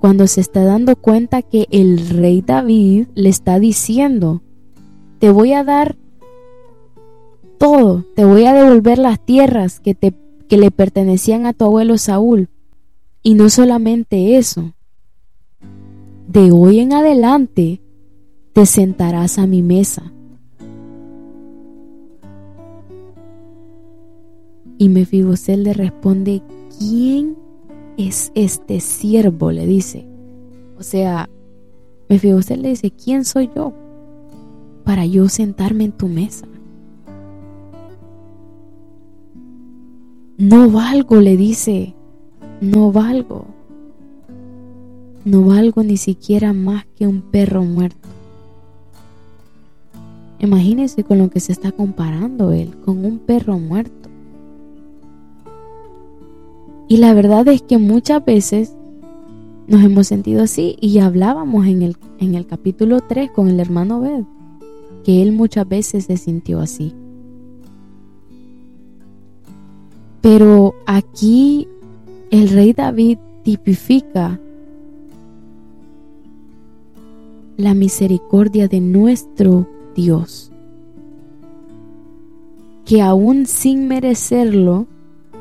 Cuando 0.00 0.28
se 0.28 0.40
está 0.40 0.62
dando 0.62 0.94
cuenta 0.94 1.42
que 1.42 1.66
el 1.72 2.10
rey 2.10 2.42
David 2.42 3.08
le 3.16 3.28
está 3.28 3.58
diciendo, 3.58 4.40
te 5.18 5.32
voy 5.32 5.52
a 5.52 5.64
dar 5.64 5.96
todo, 7.58 8.04
te 8.14 8.24
voy 8.24 8.44
a 8.44 8.54
devolver 8.54 8.98
las 8.98 9.18
tierras 9.18 9.80
que, 9.80 9.96
te, 9.96 10.14
que 10.48 10.56
le 10.56 10.70
pertenecían 10.70 11.46
a 11.46 11.54
tu 11.54 11.64
abuelo 11.64 11.98
Saúl. 11.98 12.50
Y 13.24 13.34
no 13.34 13.50
solamente 13.50 14.36
eso, 14.36 14.74
de 16.28 16.52
hoy 16.52 16.78
en 16.78 16.92
adelante 16.92 17.82
te 18.52 18.64
sentarás 18.64 19.40
a 19.40 19.48
mi 19.48 19.60
mesa 19.60 20.12
Y 24.78 24.88
Mefiboset 24.88 25.58
le 25.58 25.72
responde, 25.72 26.42
¿quién 26.78 27.36
es 27.96 28.32
este 28.34 28.80
siervo? 28.80 29.52
Le 29.52 29.66
dice. 29.66 30.06
O 30.78 30.82
sea, 30.82 31.28
Mefiboset 32.08 32.58
le 32.58 32.70
dice, 32.70 32.90
¿quién 32.90 33.24
soy 33.24 33.50
yo 33.54 33.72
para 34.84 35.06
yo 35.06 35.28
sentarme 35.28 35.84
en 35.84 35.92
tu 35.92 36.08
mesa? 36.08 36.46
No 40.36 40.68
valgo, 40.68 41.20
le 41.20 41.36
dice, 41.36 41.94
no 42.60 42.90
valgo. 42.90 43.46
No 45.24 45.42
valgo 45.42 45.82
ni 45.82 45.96
siquiera 45.96 46.52
más 46.52 46.84
que 46.96 47.06
un 47.06 47.22
perro 47.22 47.62
muerto. 47.62 48.08
Imagínense 50.40 51.04
con 51.04 51.18
lo 51.18 51.30
que 51.30 51.40
se 51.40 51.52
está 51.52 51.72
comparando 51.72 52.52
él, 52.52 52.74
con 52.84 53.04
un 53.04 53.18
perro 53.18 53.58
muerto. 53.58 54.03
Y 56.88 56.98
la 56.98 57.14
verdad 57.14 57.48
es 57.48 57.62
que 57.62 57.78
muchas 57.78 58.24
veces 58.24 58.74
nos 59.66 59.82
hemos 59.82 60.06
sentido 60.06 60.42
así 60.42 60.76
y 60.80 60.98
hablábamos 60.98 61.66
en 61.66 61.82
el, 61.82 61.96
en 62.18 62.34
el 62.34 62.46
capítulo 62.46 63.00
3 63.00 63.30
con 63.30 63.48
el 63.48 63.60
hermano 63.60 64.00
Bed, 64.00 64.24
que 65.04 65.22
él 65.22 65.32
muchas 65.32 65.66
veces 65.68 66.04
se 66.04 66.16
sintió 66.16 66.60
así. 66.60 66.94
Pero 70.20 70.74
aquí 70.86 71.68
el 72.30 72.48
rey 72.48 72.72
David 72.72 73.18
tipifica 73.42 74.40
la 77.56 77.74
misericordia 77.74 78.68
de 78.68 78.80
nuestro 78.80 79.68
Dios, 79.94 80.50
que 82.84 83.00
aún 83.00 83.46
sin 83.46 83.86
merecerlo, 83.86 84.86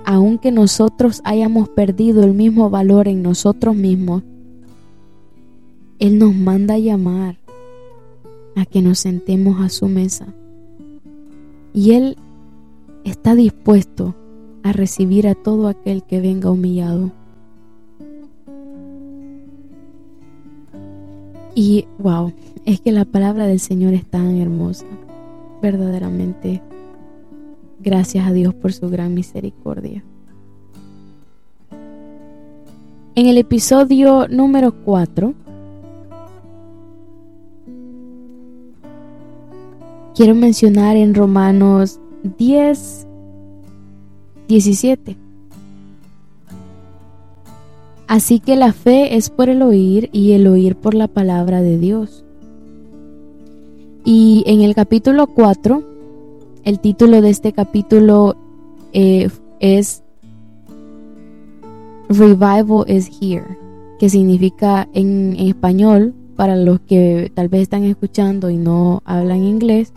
aunque 0.06 0.52
nosotros 0.52 1.22
hayamos 1.24 1.70
perdido 1.70 2.24
el 2.24 2.34
mismo 2.34 2.70
valor 2.70 3.08
en 3.08 3.22
nosotros 3.24 3.76
mismos, 3.76 4.24
Él 6.00 6.20
nos 6.20 6.36
manda 6.36 6.76
a 6.76 6.80
llamar 6.80 7.38
a 8.56 8.66
que 8.66 8.82
nos 8.82 9.00
sentemos 9.00 9.62
a 9.62 9.70
su 9.70 9.88
mesa. 9.88 10.28
Y 11.74 11.92
Él 11.92 12.18
está 13.04 13.36
dispuesto 13.36 14.16
a 14.64 14.72
recibir 14.72 15.28
a 15.28 15.36
todo 15.36 15.68
aquel 15.68 16.04
que 16.04 16.22
venga 16.22 16.52
humillado. 16.52 17.12
Y 21.56 21.86
wow, 22.00 22.34
es 22.66 22.82
que 22.82 22.92
la 22.92 23.06
palabra 23.06 23.46
del 23.46 23.60
Señor 23.60 23.94
es 23.94 24.06
tan 24.06 24.38
hermosa, 24.42 24.86
verdaderamente 25.62 26.62
Gracias 27.84 28.26
a 28.26 28.32
Dios 28.32 28.54
por 28.54 28.72
su 28.72 28.90
gran 28.90 29.14
misericordia. 29.14 30.06
En 33.14 33.28
el 33.28 33.38
episodio 33.38 34.26
número 34.30 34.72
4, 34.86 35.34
quiero 40.16 40.34
mencionar 40.34 40.96
en 40.96 41.14
Romanos 41.14 42.00
10, 42.38 43.06
17. 44.48 45.18
Así 48.08 48.40
que 48.40 48.56
la 48.56 48.72
fe 48.72 49.18
es 49.18 49.30
por 49.30 49.50
el 49.50 49.62
oír 49.62 50.10
y 50.14 50.32
el 50.32 50.48
oír 50.48 50.78
por 50.78 50.94
la 50.94 51.10
palabra 51.10 51.62
de 51.62 51.78
Dios. 51.78 52.24
Y 54.06 54.46
en 54.48 54.62
el 54.62 54.74
capítulo 54.74 55.28
4 55.28 55.93
el 56.64 56.80
título 56.80 57.22
de 57.22 57.30
este 57.30 57.52
capítulo 57.54 58.36
eh, 58.94 59.30
es 59.60 60.04
Revival 62.10 62.86
is 62.88 63.10
Here, 63.20 63.58
que 64.00 64.10
significa 64.10 64.88
en, 64.94 65.36
español, 65.38 66.14
para 66.36 66.56
los 66.56 66.80
que 66.82 67.32
tal 67.36 67.48
vez 67.50 67.64
están 67.64 67.84
escuchando 67.84 68.50
y 68.50 68.58
no 68.58 69.02
hablan 69.06 69.44
inglés, 69.44 69.94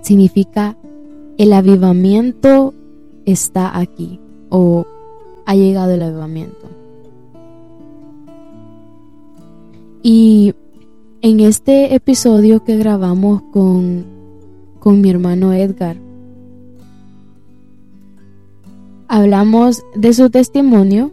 significa 0.00 0.76
el 1.38 1.52
avivamiento 1.52 2.72
está 3.24 3.78
aquí 3.78 4.20
o 4.48 4.86
ha 5.46 5.54
llegado 5.54 5.92
el 5.92 6.02
avivamiento. 6.02 6.68
Y 10.02 10.54
en 11.20 11.40
este 11.40 11.94
episodio 11.94 12.64
que 12.64 12.76
grabamos 12.76 13.42
con 13.52 14.11
con 14.82 15.00
mi 15.00 15.10
hermano 15.10 15.52
Edgar. 15.52 15.96
Hablamos 19.06 19.84
de 19.94 20.12
su 20.12 20.28
testimonio 20.28 21.12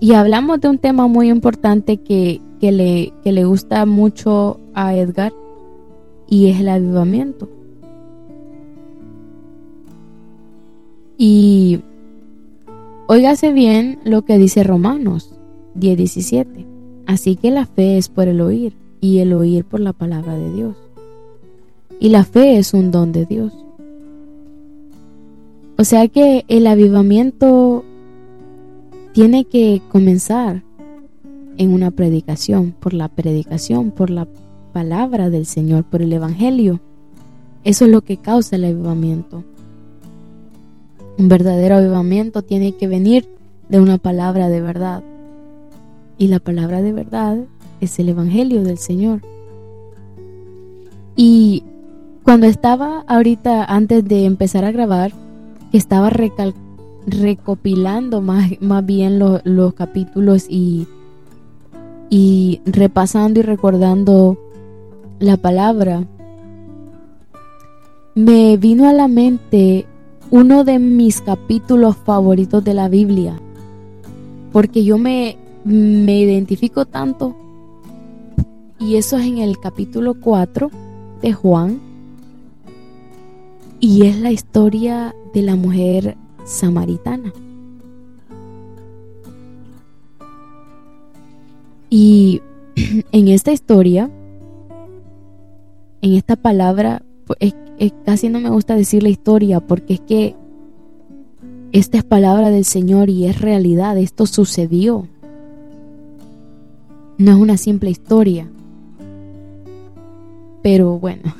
y 0.00 0.14
hablamos 0.14 0.60
de 0.60 0.68
un 0.68 0.78
tema 0.78 1.06
muy 1.06 1.28
importante 1.30 1.98
que, 1.98 2.40
le, 2.60 3.12
que 3.22 3.30
le 3.30 3.44
gusta 3.44 3.86
mucho 3.86 4.58
a 4.74 4.96
Edgar 4.96 5.32
y 6.28 6.48
es 6.48 6.58
el 6.58 6.68
avivamiento. 6.68 7.48
Y 11.16 11.82
óigase 13.06 13.52
bien 13.52 14.00
lo 14.04 14.22
que 14.22 14.38
dice 14.38 14.64
Romanos 14.64 15.36
10:17. 15.76 16.66
Así 17.06 17.36
que 17.36 17.52
la 17.52 17.64
fe 17.64 17.96
es 17.96 18.08
por 18.08 18.26
el 18.26 18.40
oír 18.40 18.72
y 19.00 19.18
el 19.18 19.34
oír 19.34 19.64
por 19.64 19.78
la 19.78 19.92
palabra 19.92 20.36
de 20.36 20.52
Dios. 20.52 20.81
Y 22.02 22.08
la 22.08 22.24
fe 22.24 22.58
es 22.58 22.74
un 22.74 22.90
don 22.90 23.12
de 23.12 23.26
Dios. 23.26 23.52
O 25.78 25.84
sea 25.84 26.08
que 26.08 26.44
el 26.48 26.66
avivamiento 26.66 27.84
tiene 29.12 29.44
que 29.44 29.80
comenzar 29.88 30.64
en 31.58 31.72
una 31.72 31.92
predicación, 31.92 32.72
por 32.72 32.92
la 32.92 33.06
predicación, 33.06 33.92
por 33.92 34.10
la 34.10 34.26
palabra 34.72 35.30
del 35.30 35.46
Señor, 35.46 35.84
por 35.84 36.02
el 36.02 36.12
Evangelio. 36.12 36.80
Eso 37.62 37.84
es 37.84 37.92
lo 37.92 38.00
que 38.00 38.16
causa 38.16 38.56
el 38.56 38.64
avivamiento. 38.64 39.44
Un 41.18 41.28
verdadero 41.28 41.76
avivamiento 41.76 42.42
tiene 42.42 42.72
que 42.72 42.88
venir 42.88 43.28
de 43.68 43.78
una 43.78 43.98
palabra 43.98 44.48
de 44.48 44.60
verdad. 44.60 45.04
Y 46.18 46.26
la 46.26 46.40
palabra 46.40 46.82
de 46.82 46.92
verdad 46.92 47.44
es 47.80 47.96
el 48.00 48.08
Evangelio 48.08 48.64
del 48.64 48.78
Señor. 48.78 49.20
Y 51.14 51.62
cuando 52.24 52.46
estaba 52.46 53.04
ahorita, 53.08 53.64
antes 53.64 54.04
de 54.04 54.24
empezar 54.24 54.64
a 54.64 54.72
grabar, 54.72 55.12
estaba 55.72 56.10
recopilando 57.06 58.20
más, 58.20 58.52
más 58.60 58.86
bien 58.86 59.18
los 59.18 59.74
capítulos 59.74 60.46
y, 60.48 60.86
y 62.10 62.60
repasando 62.64 63.40
y 63.40 63.42
recordando 63.42 64.38
la 65.18 65.36
palabra, 65.36 66.04
me 68.14 68.56
vino 68.56 68.88
a 68.88 68.92
la 68.92 69.08
mente 69.08 69.86
uno 70.30 70.64
de 70.64 70.78
mis 70.78 71.20
capítulos 71.22 71.96
favoritos 71.96 72.62
de 72.62 72.74
la 72.74 72.88
Biblia, 72.88 73.40
porque 74.52 74.84
yo 74.84 74.96
me, 74.96 75.36
me 75.64 76.20
identifico 76.20 76.84
tanto, 76.84 77.34
y 78.78 78.96
eso 78.96 79.16
es 79.16 79.26
en 79.26 79.38
el 79.38 79.58
capítulo 79.58 80.14
4 80.20 80.70
de 81.20 81.32
Juan, 81.32 81.91
y 83.82 84.06
es 84.06 84.16
la 84.20 84.30
historia 84.30 85.12
de 85.34 85.42
la 85.42 85.56
mujer 85.56 86.16
samaritana. 86.44 87.32
Y 91.90 92.40
en 93.12 93.26
esta 93.26 93.50
historia, 93.50 94.08
en 96.00 96.14
esta 96.14 96.36
palabra, 96.36 97.02
pues, 97.26 97.56
casi 98.04 98.28
no 98.28 98.38
me 98.38 98.50
gusta 98.50 98.76
decir 98.76 99.02
la 99.02 99.08
historia 99.08 99.58
porque 99.58 99.94
es 99.94 100.00
que 100.00 100.36
esta 101.72 101.98
es 101.98 102.04
palabra 102.04 102.50
del 102.50 102.64
Señor 102.64 103.10
y 103.10 103.26
es 103.26 103.40
realidad, 103.40 103.98
esto 103.98 104.26
sucedió. 104.26 105.08
No 107.18 107.32
es 107.32 107.36
una 107.36 107.56
simple 107.56 107.90
historia. 107.90 108.48
Pero 110.62 111.00
bueno, 111.00 111.34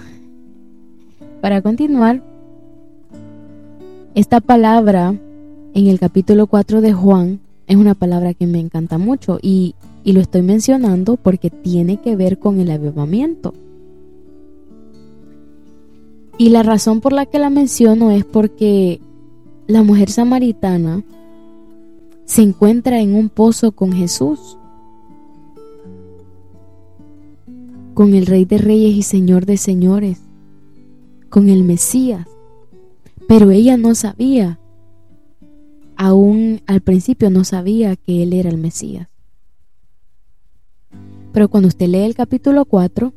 para 1.41 1.63
continuar, 1.63 2.32
esta 4.15 4.41
palabra 4.41 5.15
en 5.75 5.87
el 5.87 5.99
capítulo 5.99 6.47
4 6.47 6.81
de 6.81 6.93
Juan 6.93 7.41
es 7.67 7.77
una 7.77 7.95
palabra 7.95 8.35
que 8.35 8.47
me 8.47 8.61
encanta 8.61 8.99
mucho 8.99 9.39
y, 9.41 9.75
y 10.05 10.13
lo 10.13 10.21
estoy 10.21 10.43
mencionando 10.43 11.17
porque 11.17 11.49
tiene 11.49 11.99
que 12.01 12.17
ver 12.17 12.39
con 12.39 12.61
el 12.61 12.71
avivamiento. 12.71 13.55
Y 16.37 16.51
la 16.51 16.63
razón 16.63 17.01
por 17.01 17.13
la 17.13 17.27
que 17.27 17.39
la 17.39 17.51
menciono 17.51 18.11
es 18.11 18.25
porque 18.25 19.01
la 19.67 19.83
mujer 19.83 20.11
samaritana 20.11 21.03
se 22.25 22.43
encuentra 22.43 23.01
en 23.01 23.15
un 23.15 23.29
pozo 23.29 23.73
con 23.73 23.93
Jesús, 23.93 24.59
con 27.95 28.15
el 28.15 28.27
Rey 28.27 28.45
de 28.45 28.59
Reyes 28.59 28.95
y 28.95 29.03
Señor 29.03 29.47
de 29.47 29.57
Señores, 29.57 30.21
con 31.31 31.49
el 31.49 31.65
Mesías. 31.65 32.27
Pero 33.33 33.51
ella 33.51 33.79
no 33.79 33.95
sabía, 33.95 34.61
aún 35.97 36.61
al 36.67 36.83
principio 36.83 37.31
no 37.31 37.45
sabía 37.45 37.97
que 37.97 38.23
Él 38.23 38.35
era 38.35 38.51
el 38.51 38.59
Mesías. 38.59 39.09
Pero 41.33 41.49
cuando 41.49 41.69
usted 41.69 41.87
lee 41.87 42.01
el 42.01 42.15
capítulo 42.15 42.67
4, 42.67 43.15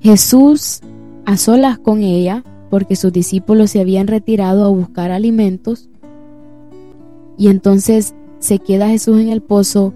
Jesús 0.00 0.80
a 1.26 1.36
solas 1.36 1.78
con 1.78 2.02
ella, 2.02 2.42
porque 2.70 2.96
sus 2.96 3.12
discípulos 3.12 3.72
se 3.72 3.80
habían 3.80 4.06
retirado 4.06 4.64
a 4.64 4.70
buscar 4.70 5.10
alimentos, 5.10 5.90
y 7.36 7.48
entonces 7.48 8.14
se 8.38 8.58
queda 8.58 8.88
Jesús 8.88 9.20
en 9.20 9.28
el 9.28 9.42
pozo, 9.42 9.92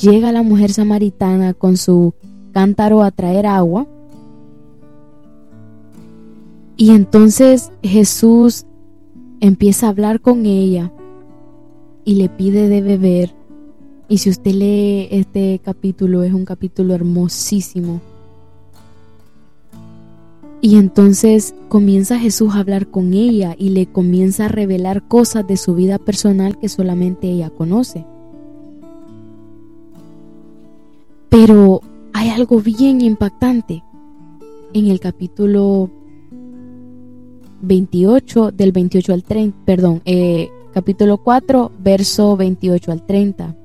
llega 0.00 0.30
la 0.30 0.42
mujer 0.42 0.72
samaritana 0.72 1.52
con 1.52 1.76
su 1.76 2.14
cántaro 2.52 3.02
a 3.02 3.10
traer 3.10 3.44
agua, 3.44 3.88
y 6.76 6.90
entonces 6.90 7.70
Jesús 7.82 8.64
empieza 9.40 9.86
a 9.86 9.90
hablar 9.90 10.20
con 10.20 10.46
ella 10.46 10.92
y 12.04 12.14
le 12.14 12.28
pide 12.28 12.68
de 12.68 12.80
beber. 12.80 13.34
Y 14.08 14.18
si 14.18 14.30
usted 14.30 14.52
lee 14.52 15.08
este 15.10 15.60
capítulo, 15.62 16.22
es 16.22 16.32
un 16.32 16.44
capítulo 16.44 16.94
hermosísimo. 16.94 18.00
Y 20.60 20.76
entonces 20.76 21.54
comienza 21.68 22.20
Jesús 22.20 22.54
a 22.54 22.60
hablar 22.60 22.86
con 22.86 23.14
ella 23.14 23.56
y 23.58 23.70
le 23.70 23.86
comienza 23.86 24.44
a 24.44 24.48
revelar 24.48 25.08
cosas 25.08 25.46
de 25.46 25.56
su 25.56 25.74
vida 25.74 25.98
personal 25.98 26.58
que 26.58 26.68
solamente 26.68 27.28
ella 27.28 27.50
conoce. 27.50 28.04
Pero 31.28 31.80
hay 32.12 32.28
algo 32.28 32.60
bien 32.60 33.00
impactante 33.00 33.82
en 34.72 34.86
el 34.86 35.00
capítulo 35.00 35.90
28, 37.62 38.52
del 38.52 38.72
28 38.72 39.12
al 39.12 39.22
30, 39.22 39.58
perdón, 39.64 40.02
eh, 40.04 40.50
capítulo 40.74 41.18
4, 41.18 41.72
verso 41.82 42.36
28 42.36 42.92
al 42.92 43.06
30. 43.06 43.56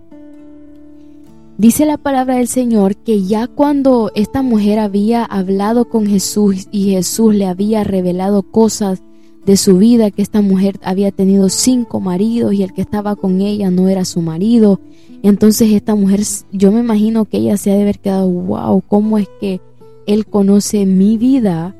Dice 1.57 1.87
la 1.87 1.97
palabra 1.97 2.35
del 2.35 2.47
Señor 2.47 2.95
que 2.95 3.23
ya 3.23 3.47
cuando 3.47 4.11
esta 4.13 4.43
mujer 4.43 4.77
había 4.77 5.25
hablado 5.25 5.89
con 5.89 6.05
Jesús 6.05 6.67
y 6.71 6.91
Jesús 6.91 7.33
le 7.33 7.47
había 7.47 7.83
revelado 7.83 8.43
cosas 8.43 9.01
de 9.45 9.57
su 9.57 9.77
vida, 9.77 10.11
que 10.11 10.21
esta 10.21 10.41
mujer 10.41 10.79
había 10.83 11.11
tenido 11.11 11.49
cinco 11.49 11.99
maridos 11.99 12.53
y 12.53 12.63
el 12.63 12.73
que 12.73 12.81
estaba 12.81 13.15
con 13.15 13.41
ella 13.41 13.71
no 13.71 13.87
era 13.87 14.05
su 14.05 14.21
marido, 14.21 14.81
entonces 15.23 15.71
esta 15.71 15.95
mujer, 15.95 16.21
yo 16.51 16.71
me 16.71 16.81
imagino 16.81 17.25
que 17.25 17.37
ella 17.37 17.57
se 17.57 17.71
ha 17.71 17.75
de 17.75 17.81
haber 17.81 17.99
quedado, 17.99 18.29
wow, 18.29 18.83
¿cómo 18.87 19.17
es 19.17 19.27
que 19.39 19.61
él 20.05 20.25
conoce 20.27 20.85
mi 20.85 21.17
vida? 21.17 21.75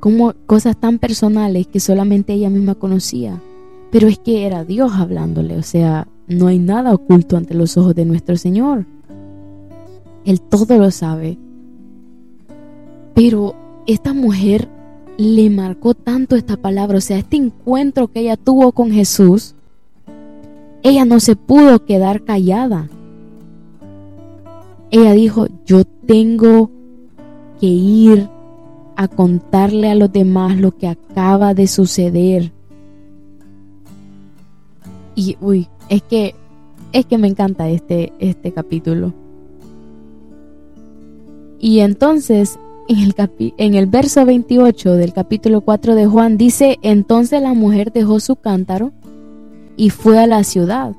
Como 0.00 0.34
cosas 0.46 0.76
tan 0.76 0.98
personales 0.98 1.66
que 1.66 1.80
solamente 1.80 2.32
ella 2.32 2.50
misma 2.50 2.74
conocía. 2.74 3.40
Pero 3.90 4.08
es 4.08 4.18
que 4.18 4.46
era 4.46 4.64
Dios 4.64 4.92
hablándole, 4.94 5.56
o 5.56 5.62
sea, 5.62 6.08
no 6.28 6.48
hay 6.48 6.58
nada 6.58 6.92
oculto 6.92 7.36
ante 7.36 7.54
los 7.54 7.76
ojos 7.76 7.94
de 7.94 8.04
nuestro 8.04 8.36
Señor. 8.36 8.86
Él 10.24 10.40
todo 10.40 10.76
lo 10.78 10.90
sabe. 10.90 11.38
Pero 13.14 13.54
esta 13.86 14.12
mujer 14.12 14.68
le 15.16 15.48
marcó 15.50 15.94
tanto 15.94 16.36
esta 16.36 16.56
palabra, 16.56 16.98
o 16.98 17.00
sea, 17.00 17.18
este 17.18 17.36
encuentro 17.36 18.08
que 18.08 18.20
ella 18.20 18.36
tuvo 18.36 18.72
con 18.72 18.90
Jesús, 18.90 19.54
ella 20.82 21.04
no 21.04 21.20
se 21.20 21.36
pudo 21.36 21.84
quedar 21.84 22.24
callada. 22.24 22.88
Ella 24.90 25.12
dijo, 25.12 25.46
yo 25.64 25.84
tengo 25.84 26.70
que 27.60 27.66
ir 27.66 28.28
a 28.96 29.08
contarle 29.08 29.90
a 29.90 29.94
los 29.94 30.12
demás 30.12 30.58
lo 30.58 30.76
que 30.76 30.88
acaba 30.88 31.54
de 31.54 31.66
suceder. 31.66 32.52
Y 35.14 35.36
uy, 35.40 35.68
es 35.88 36.02
que 36.02 36.34
es 36.92 37.06
que 37.06 37.18
me 37.18 37.28
encanta 37.28 37.68
este 37.68 38.12
este 38.18 38.52
capítulo. 38.52 39.12
Y 41.58 41.80
entonces 41.80 42.58
en 42.88 42.98
el, 42.98 43.14
en 43.56 43.74
el 43.74 43.86
verso 43.86 44.24
28 44.24 44.92
del 44.92 45.12
capítulo 45.12 45.60
4 45.60 45.94
de 45.94 46.06
Juan 46.06 46.36
dice, 46.36 46.78
entonces 46.82 47.42
la 47.42 47.54
mujer 47.54 47.92
dejó 47.92 48.20
su 48.20 48.36
cántaro 48.36 48.92
y 49.76 49.90
fue 49.90 50.18
a 50.18 50.26
la 50.26 50.44
ciudad 50.44 50.94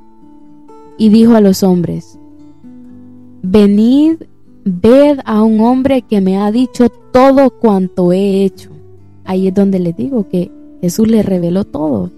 y 0.97 1.09
dijo 1.09 1.35
a 1.35 1.41
los 1.41 1.63
hombres, 1.63 2.19
venid 3.41 4.23
ved 4.67 5.19
a 5.25 5.43
un 5.43 5.61
hombre 5.61 6.01
que 6.01 6.21
me 6.21 6.37
ha 6.37 6.51
dicho 6.51 6.89
todo 6.89 7.49
cuanto 7.49 8.11
he 8.11 8.43
hecho. 8.43 8.69
Ahí 9.23 9.47
es 9.47 9.53
donde 9.53 9.79
les 9.79 9.95
digo 9.95 10.27
que 10.29 10.51
Jesús 10.81 11.07
le 11.07 11.23
reveló 11.23 11.63
todo. 11.63 12.11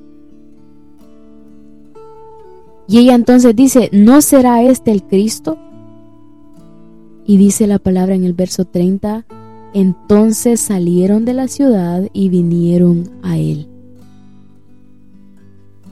Y 2.88 2.98
ella 2.98 3.14
entonces 3.16 3.56
dice, 3.56 3.90
¿no 3.94 4.22
será 4.22 4.64
este 4.64 4.92
el 4.92 5.04
Cristo? 5.04 5.58
Y 7.26 7.38
dice 7.38 7.68
la 7.68 7.78
palabra 7.78 8.16
en 8.16 8.24
el 8.24 8.34
verso 8.34 8.66
30, 8.66 9.26
entonces 9.74 10.60
salieron 10.60 11.26
de 11.26 11.36
la 11.36 11.48
ciudad 11.48 12.10
y 12.14 12.30
vinieron 12.30 13.10
a 13.22 13.38
él. 13.38 13.68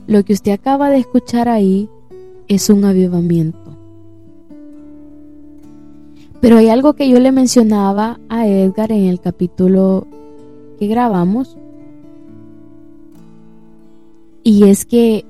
Lo 0.08 0.24
que 0.24 0.32
usted 0.32 0.52
acaba 0.52 0.90
de 0.90 0.98
escuchar 0.98 1.48
ahí 1.48 1.88
es 2.48 2.70
un 2.70 2.84
avivamiento. 2.84 3.67
Pero 6.40 6.56
hay 6.56 6.68
algo 6.68 6.94
que 6.94 7.08
yo 7.08 7.18
le 7.18 7.32
mencionaba 7.32 8.20
a 8.28 8.46
Edgar 8.46 8.92
en 8.92 9.06
el 9.06 9.20
capítulo 9.20 10.06
que 10.78 10.86
grabamos. 10.86 11.56
Y 14.44 14.64
es 14.64 14.86
que 14.86 15.24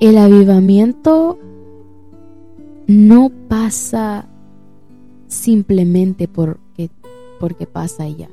el 0.00 0.16
avivamiento 0.16 1.38
no 2.86 3.30
pasa 3.48 4.26
simplemente 5.28 6.26
porque, 6.26 6.90
porque 7.38 7.66
pasa 7.66 8.08
ya. 8.08 8.28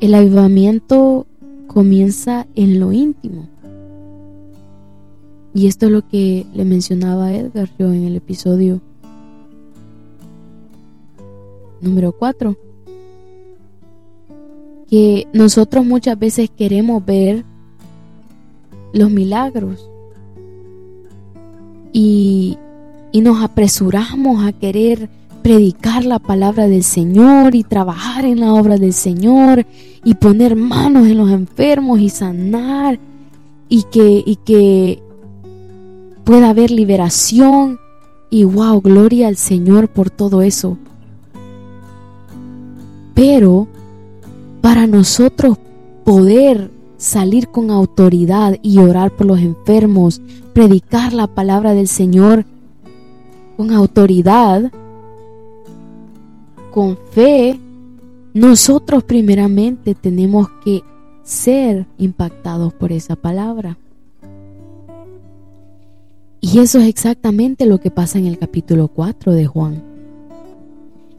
El 0.00 0.14
avivamiento 0.14 1.27
comienza 1.78 2.44
en 2.56 2.80
lo 2.80 2.90
íntimo. 2.90 3.46
Y 5.54 5.68
esto 5.68 5.86
es 5.86 5.92
lo 5.92 6.08
que 6.08 6.44
le 6.52 6.64
mencionaba 6.64 7.26
a 7.26 7.36
Edgar 7.36 7.68
yo 7.78 7.92
en 7.92 8.02
el 8.02 8.16
episodio 8.16 8.80
número 11.80 12.10
4. 12.10 12.56
Que 14.90 15.28
nosotros 15.32 15.86
muchas 15.86 16.18
veces 16.18 16.50
queremos 16.50 17.06
ver 17.06 17.44
los 18.92 19.12
milagros 19.12 19.88
y, 21.92 22.58
y 23.12 23.20
nos 23.20 23.40
apresuramos 23.40 24.44
a 24.44 24.52
querer 24.52 25.08
predicar 25.42 26.04
la 26.04 26.18
palabra 26.18 26.68
del 26.68 26.84
Señor 26.84 27.54
y 27.54 27.64
trabajar 27.64 28.24
en 28.24 28.40
la 28.40 28.54
obra 28.54 28.76
del 28.76 28.92
Señor 28.92 29.66
y 30.04 30.14
poner 30.14 30.56
manos 30.56 31.06
en 31.06 31.18
los 31.18 31.30
enfermos 31.30 32.00
y 32.00 32.08
sanar 32.08 32.98
y 33.68 33.84
que, 33.84 34.22
y 34.24 34.36
que 34.36 35.02
pueda 36.24 36.50
haber 36.50 36.70
liberación 36.70 37.78
y 38.30 38.44
wow, 38.44 38.80
gloria 38.80 39.28
al 39.28 39.36
Señor 39.36 39.88
por 39.88 40.10
todo 40.10 40.42
eso. 40.42 40.76
Pero 43.14 43.66
para 44.60 44.86
nosotros 44.86 45.56
poder 46.04 46.70
salir 46.98 47.48
con 47.48 47.70
autoridad 47.70 48.58
y 48.62 48.78
orar 48.78 49.10
por 49.12 49.26
los 49.26 49.40
enfermos, 49.40 50.20
predicar 50.52 51.12
la 51.12 51.26
palabra 51.26 51.72
del 51.74 51.88
Señor 51.88 52.44
con 53.56 53.72
autoridad, 53.72 54.70
con 56.70 56.96
fe, 57.10 57.58
nosotros 58.34 59.04
primeramente 59.04 59.94
tenemos 59.94 60.48
que 60.64 60.82
ser 61.22 61.86
impactados 61.98 62.72
por 62.72 62.92
esa 62.92 63.16
palabra. 63.16 63.78
Y 66.40 66.60
eso 66.60 66.78
es 66.78 66.86
exactamente 66.86 67.66
lo 67.66 67.78
que 67.78 67.90
pasa 67.90 68.18
en 68.18 68.26
el 68.26 68.38
capítulo 68.38 68.88
4 68.88 69.32
de 69.32 69.46
Juan. 69.46 69.82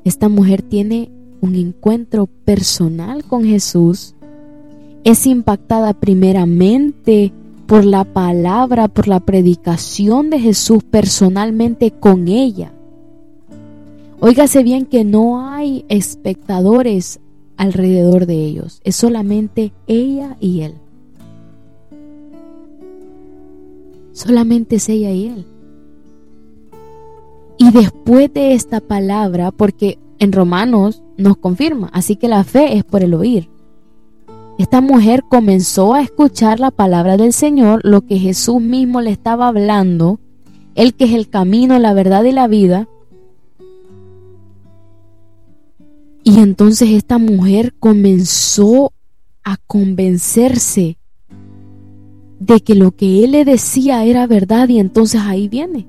Esta 0.04 0.30
mujer 0.30 0.62
tiene 0.62 1.12
un 1.42 1.56
encuentro 1.56 2.26
personal 2.26 3.24
con 3.24 3.44
Jesús, 3.44 4.16
es 5.04 5.26
impactada 5.26 5.94
primeramente 5.94 7.32
por 7.68 7.86
la 7.86 8.04
palabra, 8.04 8.88
por 8.88 9.08
la 9.08 9.20
predicación 9.20 10.30
de 10.30 10.40
Jesús 10.40 10.84
personalmente 10.84 11.92
con 11.92 12.28
ella. 12.28 12.74
Óigase 14.22 14.64
bien 14.64 14.86
que 14.86 15.06
no 15.06 15.48
hay 15.48 15.86
espectadores 15.88 17.22
alrededor 17.56 18.26
de 18.26 18.36
ellos, 18.36 18.82
es 18.84 18.96
solamente 18.96 19.74
ella 19.88 20.36
y 20.40 20.62
él. 20.62 20.76
Solamente 24.12 24.78
es 24.78 24.90
ella 24.90 25.12
y 25.12 25.28
él. 25.28 25.46
Y 27.58 27.72
después 27.72 28.34
de 28.34 28.54
esta 28.54 28.82
palabra, 28.82 29.52
porque 29.52 30.00
en 30.20 30.34
Romanos 30.34 31.02
nos 31.18 31.38
confirma, 31.38 31.90
así 31.94 32.18
que 32.18 32.28
la 32.28 32.44
fe 32.44 32.78
es 32.78 32.84
por 32.84 33.04
el 33.04 33.14
oír. 33.14 33.50
Esta 34.58 34.82
mujer 34.82 35.24
comenzó 35.30 35.94
a 35.94 36.02
escuchar 36.02 36.60
la 36.60 36.72
palabra 36.72 37.16
del 37.16 37.32
Señor, 37.32 37.80
lo 37.86 38.02
que 38.02 38.20
Jesús 38.20 38.62
mismo 38.62 39.00
le 39.00 39.12
estaba 39.12 39.48
hablando, 39.48 40.20
el 40.76 40.94
que 40.94 41.06
es 41.06 41.14
el 41.14 41.30
camino, 41.30 41.80
la 41.80 41.94
verdad 41.94 42.26
y 42.26 42.34
la 42.34 42.50
vida. 42.50 42.90
Y 46.24 46.40
entonces 46.40 46.90
esta 46.90 47.18
mujer 47.18 47.74
comenzó 47.80 48.92
a 49.44 49.58
convencerse 49.58 50.98
de 52.40 52.62
que 52.62 52.76
lo 52.76 52.92
que 52.92 53.24
él 53.24 53.32
le 53.32 53.46
decía 53.46 54.04
era 54.06 54.28
verdad 54.28 54.70
y 54.70 54.80
entonces 54.80 55.22
ahí 55.22 55.48
viene. 55.48 55.88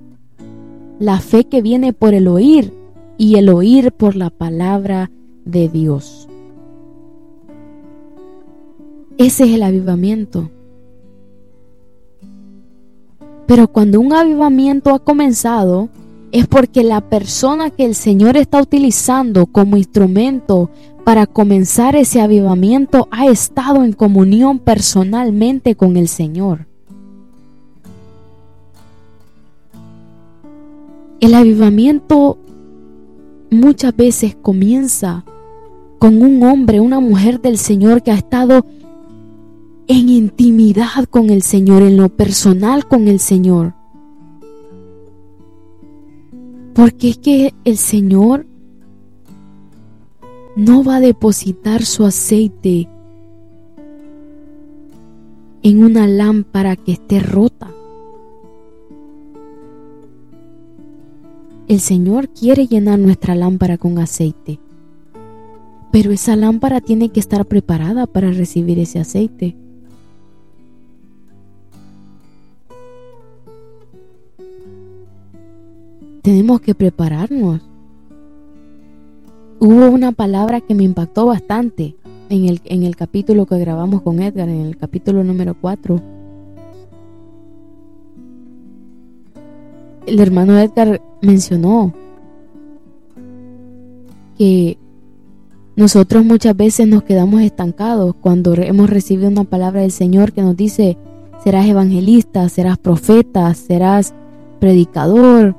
La 0.99 1.21
fe 1.21 1.45
que 1.45 1.63
viene 1.63 1.93
por 1.93 2.15
el 2.15 2.29
oír 2.29 2.73
y 3.19 3.37
el 3.37 3.49
oír 3.49 3.93
por 3.93 4.17
la 4.17 4.31
palabra 4.31 5.11
de 5.45 5.69
Dios. 5.69 6.29
Ese 9.19 9.45
es 9.45 9.51
el 9.51 9.63
avivamiento. 9.63 10.51
Pero 13.47 13.69
cuando 13.69 14.01
un 14.01 14.13
avivamiento 14.13 14.95
ha 14.95 15.01
comenzado, 15.01 15.89
es 16.33 16.47
porque 16.47 16.85
la 16.85 17.01
persona 17.01 17.71
que 17.71 17.85
el 17.85 17.95
Señor 17.95 18.37
está 18.37 18.61
utilizando 18.61 19.47
como 19.47 19.77
instrumento 19.77 20.71
para 21.05 21.27
comenzar 21.27 21.97
ese 21.97 22.21
avivamiento 22.21 23.09
ha 23.11 23.27
estado 23.27 23.85
en 23.85 23.93
comunión 23.93 24.59
personalmente 24.59 25.75
con 25.75 25.97
el 25.97 26.09
Señor. 26.09 26.67
El 31.21 31.35
avivamiento 31.35 32.39
muchas 33.51 33.95
veces 33.95 34.37
comienza 34.41 35.25
con 35.99 36.23
un 36.23 36.43
hombre, 36.45 36.81
una 36.81 37.01
mujer 37.01 37.41
del 37.41 37.59
Señor 37.59 38.03
que 38.03 38.11
ha 38.11 38.17
estado 38.17 38.65
en 39.87 40.09
intimidad 40.09 41.05
con 41.11 41.29
el 41.29 41.43
Señor, 41.43 41.83
en 41.83 41.97
lo 41.97 42.09
personal 42.09 42.87
con 42.87 43.09
el 43.09 43.19
Señor. 43.19 43.75
Porque 46.81 47.11
es 47.11 47.19
que 47.19 47.55
el 47.67 47.77
Señor 47.77 48.47
no 50.57 50.83
va 50.83 50.97
a 50.97 51.01
depositar 51.01 51.85
su 51.85 52.07
aceite 52.07 52.89
en 55.63 55.85
una 55.85 56.07
lámpara 56.07 56.77
que 56.77 56.93
esté 56.93 57.21
rota. 57.21 57.71
El 61.69 61.81
Señor 61.81 62.31
quiere 62.31 62.67
llenar 62.67 62.99
nuestra 62.99 63.35
lámpara 63.35 63.77
con 63.77 63.99
aceite, 63.99 64.59
pero 65.93 66.13
esa 66.13 66.35
lámpara 66.35 66.81
tiene 66.81 67.11
que 67.11 67.21
estar 67.21 67.45
preparada 67.45 68.07
para 68.07 68.31
recibir 68.31 68.79
ese 68.79 69.01
aceite. 69.01 69.55
Tenemos 76.23 76.61
que 76.61 76.75
prepararnos 76.75 77.63
hubo 79.61 79.91
una 79.91 80.11
palabra 80.13 80.61
que 80.61 80.75
me 80.75 80.85
impactó 80.85 81.27
bastante 81.27 81.95
en 82.31 82.47
el, 82.47 82.61
en 82.65 82.83
el 82.83 82.97
capítulo 82.97 83.47
que 83.47 83.59
grabamos 83.59 84.03
con 84.03 84.21
Edgar, 84.21 84.49
en 84.49 84.63
el 84.63 84.77
capítulo 84.77 85.23
número 85.23 85.55
4. 85.55 86.01
El 90.07 90.19
hermano 90.19 90.59
Edgar 90.59 91.03
mencionó 91.21 91.93
que 94.39 94.79
nosotros 95.77 96.25
muchas 96.25 96.57
veces 96.57 96.89
nos 96.89 97.03
quedamos 97.03 97.43
estancados 97.43 98.15
cuando 98.15 98.55
hemos 98.55 98.89
recibido 98.89 99.29
una 99.29 99.45
palabra 99.45 99.83
del 99.83 99.93
Señor 99.93 100.33
que 100.33 100.43
nos 100.43 100.57
dice, 100.57 100.97
serás 101.45 101.67
evangelista, 101.67 102.49
serás 102.49 102.79
profeta, 102.79 103.53
serás 103.55 104.15
predicador, 104.59 105.55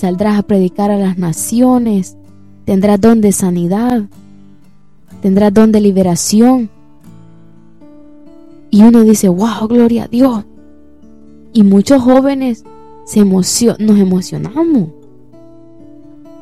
saldrás 0.00 0.38
a 0.38 0.42
predicar 0.42 0.90
a 0.90 0.96
las 0.96 1.18
naciones, 1.18 2.16
tendrás 2.64 2.98
don 2.98 3.20
de 3.20 3.32
sanidad, 3.32 4.04
tendrás 5.20 5.52
don 5.52 5.72
de 5.72 5.80
liberación. 5.80 6.70
Y 8.70 8.82
uno 8.82 9.02
dice, 9.02 9.28
wow, 9.28 9.68
gloria 9.68 10.04
a 10.04 10.08
Dios. 10.08 10.44
Y 11.52 11.64
muchos 11.64 12.02
jóvenes 12.02 12.64
se 13.04 13.24
nos 13.24 13.98
emocionamos. 13.98 14.88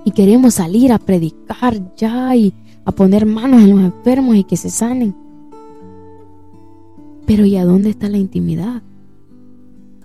Y 0.04 0.12
queremos 0.12 0.54
salir 0.54 0.92
a 0.92 0.98
predicar 0.98 1.94
ya 1.96 2.36
y 2.36 2.54
a 2.84 2.92
poner 2.92 3.26
manos 3.26 3.62
en 3.62 3.70
los 3.70 3.80
enfermos 3.80 4.36
y 4.36 4.44
que 4.44 4.56
se 4.56 4.70
sanen. 4.70 5.16
Pero 7.26 7.44
¿y 7.44 7.56
a 7.56 7.64
dónde 7.64 7.90
está 7.90 8.08
la 8.08 8.18
intimidad 8.18 8.82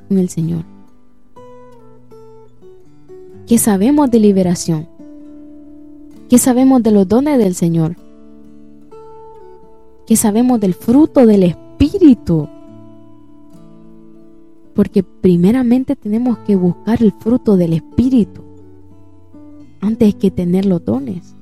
con 0.07 0.17
el 0.17 0.29
Señor? 0.29 0.72
¿Qué 3.47 3.57
sabemos 3.57 4.09
de 4.09 4.19
liberación? 4.19 4.87
¿Qué 6.29 6.37
sabemos 6.37 6.81
de 6.81 6.91
los 6.91 7.07
dones 7.07 7.37
del 7.37 7.55
Señor? 7.55 7.97
¿Qué 10.07 10.15
sabemos 10.15 10.61
del 10.61 10.73
fruto 10.73 11.25
del 11.25 11.43
Espíritu? 11.43 12.47
Porque 14.73 15.03
primeramente 15.03 15.95
tenemos 15.95 16.37
que 16.39 16.55
buscar 16.55 17.03
el 17.03 17.11
fruto 17.11 17.57
del 17.57 17.73
Espíritu 17.73 18.41
antes 19.81 20.15
que 20.15 20.31
tener 20.31 20.65
los 20.65 20.83
dones. 20.85 21.35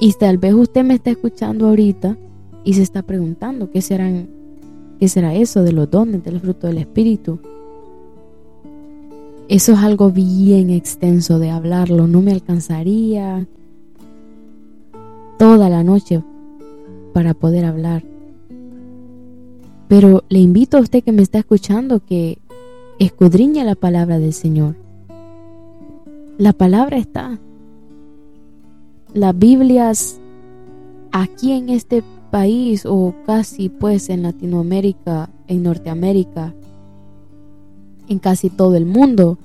Y 0.00 0.12
tal 0.14 0.38
vez 0.38 0.54
usted 0.54 0.82
me 0.84 0.94
está 0.94 1.10
escuchando 1.10 1.68
ahorita 1.68 2.18
y 2.64 2.74
se 2.74 2.82
está 2.82 3.02
preguntando 3.02 3.70
qué 3.70 3.80
serán 3.80 4.28
qué 4.98 5.08
será 5.08 5.34
eso 5.34 5.62
de 5.62 5.72
los 5.72 5.90
dones 5.90 6.24
del 6.24 6.40
fruto 6.40 6.66
del 6.66 6.78
espíritu. 6.78 7.38
Eso 9.48 9.72
es 9.72 9.78
algo 9.78 10.10
bien 10.10 10.70
extenso 10.70 11.38
de 11.38 11.50
hablarlo. 11.50 12.06
No 12.06 12.22
me 12.22 12.32
alcanzaría 12.32 13.46
toda 15.38 15.68
la 15.68 15.84
noche 15.84 16.22
para 17.12 17.34
poder 17.34 17.66
hablar. 17.66 18.04
Pero 19.88 20.24
le 20.30 20.38
invito 20.38 20.78
a 20.78 20.80
usted 20.80 21.04
que 21.04 21.12
me 21.12 21.22
está 21.22 21.38
escuchando 21.38 22.00
que 22.00 22.38
escudriñe 22.98 23.64
la 23.64 23.74
palabra 23.74 24.18
del 24.18 24.32
Señor. 24.32 24.76
La 26.38 26.52
palabra 26.52 26.96
está. 26.96 27.38
Las 29.12 29.38
Biblias 29.38 30.18
aquí 31.12 31.52
en 31.52 31.68
este 31.68 32.02
país 32.30 32.86
o 32.86 33.14
casi 33.26 33.68
pues 33.68 34.08
en 34.08 34.22
Latinoamérica, 34.22 35.30
en 35.46 35.62
Norteamérica, 35.62 36.54
en 38.08 38.18
casi 38.18 38.50
todo 38.50 38.76
el 38.76 38.86
mundo. 38.86 39.38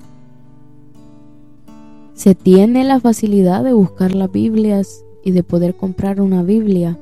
Se 2.14 2.34
tiene 2.34 2.84
la 2.84 3.00
facilidad 3.00 3.64
de 3.64 3.72
buscar 3.72 4.14
las 4.14 4.30
Biblias 4.30 5.04
y 5.24 5.30
de 5.30 5.42
poder 5.42 5.74
comprar 5.74 6.20
una 6.20 6.42
Biblia 6.42 6.98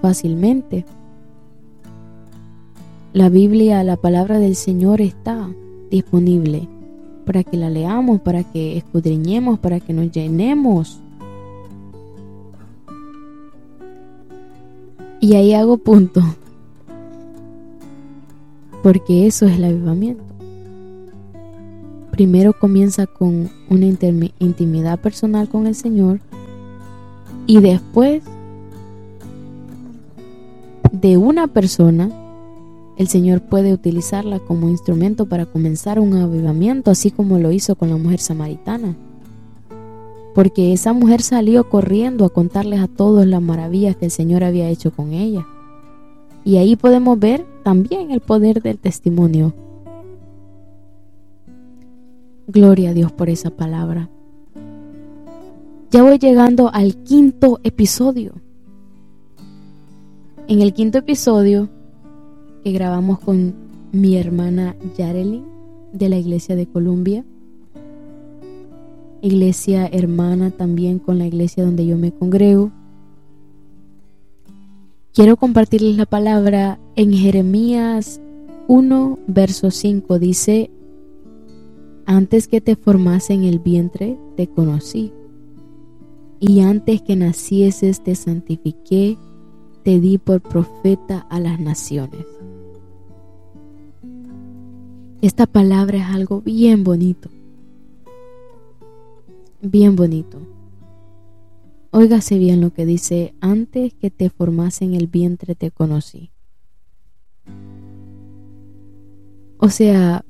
fácilmente. 0.00 0.84
La 3.12 3.28
Biblia, 3.28 3.84
la 3.84 3.96
palabra 3.96 4.38
del 4.38 4.56
Señor 4.56 5.00
está 5.00 5.48
disponible 5.90 6.68
para 7.24 7.44
que 7.44 7.56
la 7.56 7.70
leamos, 7.70 8.20
para 8.20 8.42
que 8.42 8.76
escudriñemos, 8.76 9.58
para 9.58 9.80
que 9.80 9.92
nos 9.92 10.10
llenemos. 10.10 11.00
Y 15.20 15.34
ahí 15.34 15.54
hago 15.54 15.78
punto. 15.78 16.20
Porque 18.82 19.26
eso 19.26 19.46
es 19.46 19.56
el 19.56 19.64
avivamiento. 19.64 20.31
Primero 22.12 22.52
comienza 22.52 23.06
con 23.06 23.50
una 23.68 23.86
intimidad 24.38 25.00
personal 25.00 25.48
con 25.48 25.66
el 25.66 25.74
Señor 25.74 26.20
y 27.46 27.60
después 27.60 28.22
de 30.92 31.16
una 31.16 31.48
persona, 31.48 32.10
el 32.98 33.08
Señor 33.08 33.40
puede 33.40 33.72
utilizarla 33.72 34.38
como 34.40 34.68
instrumento 34.68 35.26
para 35.26 35.46
comenzar 35.46 35.98
un 35.98 36.14
avivamiento, 36.14 36.90
así 36.90 37.10
como 37.10 37.38
lo 37.38 37.50
hizo 37.50 37.74
con 37.76 37.88
la 37.88 37.96
mujer 37.96 38.20
samaritana. 38.20 38.94
Porque 40.34 40.74
esa 40.74 40.92
mujer 40.92 41.22
salió 41.22 41.68
corriendo 41.68 42.26
a 42.26 42.30
contarles 42.30 42.80
a 42.80 42.88
todos 42.88 43.26
las 43.26 43.40
maravillas 43.42 43.96
que 43.96 44.04
el 44.04 44.10
Señor 44.10 44.44
había 44.44 44.68
hecho 44.68 44.92
con 44.92 45.12
ella. 45.12 45.46
Y 46.44 46.58
ahí 46.58 46.76
podemos 46.76 47.18
ver 47.18 47.46
también 47.64 48.10
el 48.10 48.20
poder 48.20 48.62
del 48.62 48.78
testimonio. 48.78 49.54
Gloria 52.52 52.90
a 52.90 52.92
Dios 52.92 53.10
por 53.10 53.30
esa 53.30 53.48
palabra. 53.48 54.10
Ya 55.90 56.02
voy 56.02 56.18
llegando 56.18 56.70
al 56.70 56.96
quinto 56.96 57.60
episodio. 57.64 58.34
En 60.48 60.60
el 60.60 60.74
quinto 60.74 60.98
episodio 60.98 61.70
que 62.62 62.72
grabamos 62.72 63.20
con 63.20 63.54
mi 63.92 64.18
hermana 64.18 64.76
Yareli 64.98 65.42
de 65.94 66.10
la 66.10 66.18
iglesia 66.18 66.54
de 66.54 66.66
Columbia, 66.66 67.24
iglesia 69.22 69.86
hermana 69.86 70.50
también 70.50 70.98
con 70.98 71.16
la 71.16 71.26
iglesia 71.26 71.64
donde 71.64 71.86
yo 71.86 71.96
me 71.96 72.12
congrego, 72.12 72.70
quiero 75.14 75.38
compartirles 75.38 75.96
la 75.96 76.04
palabra 76.04 76.78
en 76.96 77.14
Jeremías 77.14 78.20
1, 78.68 79.18
verso 79.26 79.70
5. 79.70 80.18
Dice, 80.18 80.70
antes 82.06 82.48
que 82.48 82.60
te 82.60 82.76
formase 82.76 83.34
en 83.34 83.44
el 83.44 83.58
vientre, 83.58 84.18
te 84.36 84.46
conocí. 84.46 85.12
Y 86.40 86.60
antes 86.60 87.02
que 87.02 87.16
nacieses, 87.16 88.02
te 88.02 88.14
santifiqué, 88.14 89.16
te 89.84 90.00
di 90.00 90.18
por 90.18 90.40
profeta 90.40 91.26
a 91.30 91.40
las 91.40 91.60
naciones. 91.60 92.26
Esta 95.20 95.46
palabra 95.46 95.98
es 95.98 96.06
algo 96.06 96.40
bien 96.40 96.82
bonito. 96.82 97.30
Bien 99.60 99.94
bonito. 99.94 100.38
Óigase 101.92 102.38
bien 102.38 102.60
lo 102.60 102.72
que 102.72 102.86
dice, 102.86 103.34
antes 103.40 103.94
que 103.94 104.10
te 104.10 104.30
formase 104.30 104.84
en 104.84 104.94
el 104.94 105.06
vientre 105.06 105.54
te 105.54 105.70
conocí. 105.70 106.30
O 109.58 109.68
sea, 109.68 110.24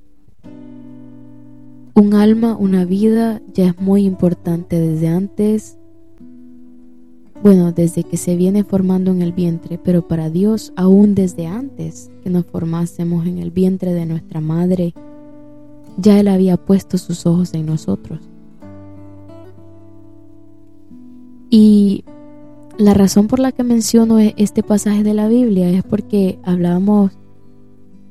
un 1.95 2.14
alma, 2.14 2.57
una 2.57 2.84
vida 2.84 3.40
ya 3.53 3.66
es 3.66 3.80
muy 3.80 4.05
importante 4.05 4.80
desde 4.80 5.09
antes, 5.09 5.78
bueno, 7.43 7.72
desde 7.72 8.05
que 8.05 8.16
se 8.16 8.36
viene 8.36 8.64
formando 8.64 9.11
en 9.11 9.20
el 9.20 9.32
vientre, 9.32 9.78
pero 9.82 10.07
para 10.07 10.30
Dios 10.30 10.72
aún 10.76 11.14
desde 11.14 11.47
antes 11.47 12.11
que 12.22 12.30
nos 12.30 12.47
formásemos 12.47 13.26
en 13.26 13.38
el 13.38 13.51
vientre 13.51 13.93
de 13.93 14.07
nuestra 14.07 14.40
madre, 14.40 14.95
ya 15.97 16.18
Él 16.18 16.28
había 16.28 16.57
puesto 16.57 16.99
sus 16.99 17.26
ojos 17.26 17.53
en 17.55 17.66
nosotros. 17.66 18.20
Y 21.51 22.05
la 22.78 22.95
razón 22.95 23.26
por 23.26 23.40
la 23.40 23.53
que 23.53 23.64
menciono 23.64 24.18
e-, 24.18 24.34
este 24.38 24.62
pasaje 24.62 25.03
de 25.03 25.12
la 25.12 25.28
Biblia 25.28 25.68
es 25.68 25.82
porque 25.82 26.38
hablábamos 26.45 27.12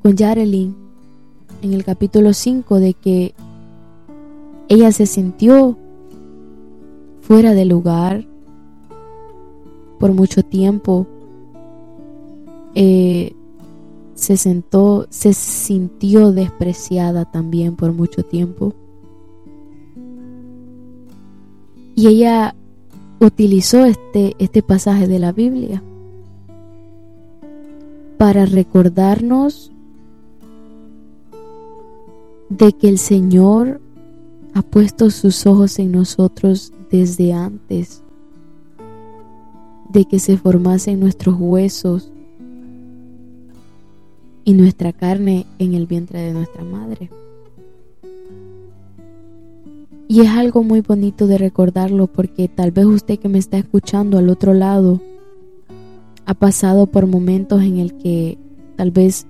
con 0.02 0.14
Yarelin 0.14 0.76
en 1.62 1.72
el 1.72 1.84
capítulo 1.84 2.34
5 2.34 2.78
de 2.78 2.94
que 2.94 3.34
ella 4.72 4.90
se 4.90 5.04
sintió 5.04 5.76
fuera 7.20 7.52
de 7.52 7.66
lugar 7.66 8.26
por 9.98 10.14
mucho 10.14 10.42
tiempo. 10.42 11.06
Eh, 12.74 13.34
se 14.14 14.38
sentó, 14.38 15.06
se 15.10 15.34
sintió 15.34 16.32
despreciada 16.32 17.26
también 17.26 17.76
por 17.76 17.92
mucho 17.92 18.22
tiempo. 18.22 18.72
Y 21.94 22.06
ella 22.06 22.54
utilizó 23.20 23.84
este, 23.84 24.34
este 24.38 24.62
pasaje 24.62 25.06
de 25.06 25.18
la 25.18 25.32
Biblia 25.32 25.82
para 28.16 28.46
recordarnos 28.46 29.70
de 32.48 32.72
que 32.72 32.88
el 32.88 32.96
Señor 32.96 33.82
ha 34.54 34.62
puesto 34.62 35.10
sus 35.10 35.46
ojos 35.46 35.78
en 35.78 35.92
nosotros 35.92 36.72
desde 36.90 37.32
antes 37.32 38.02
de 39.90 40.04
que 40.04 40.18
se 40.18 40.36
formasen 40.36 41.00
nuestros 41.00 41.36
huesos 41.38 42.10
y 44.44 44.54
nuestra 44.54 44.92
carne 44.92 45.46
en 45.58 45.74
el 45.74 45.86
vientre 45.86 46.20
de 46.20 46.32
nuestra 46.32 46.64
madre. 46.64 47.10
Y 50.08 50.20
es 50.20 50.28
algo 50.28 50.62
muy 50.62 50.80
bonito 50.80 51.26
de 51.26 51.38
recordarlo 51.38 52.06
porque 52.06 52.48
tal 52.48 52.70
vez 52.70 52.84
usted 52.84 53.18
que 53.18 53.28
me 53.28 53.38
está 53.38 53.58
escuchando 53.58 54.18
al 54.18 54.28
otro 54.28 54.52
lado 54.52 55.00
ha 56.26 56.34
pasado 56.34 56.86
por 56.86 57.06
momentos 57.06 57.62
en 57.62 57.78
el 57.78 57.94
que 57.94 58.36
tal 58.76 58.90
vez 58.90 59.26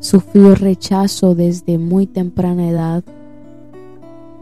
sufrió 0.00 0.54
rechazo 0.54 1.34
desde 1.34 1.78
muy 1.78 2.06
temprana 2.06 2.68
edad 2.68 3.04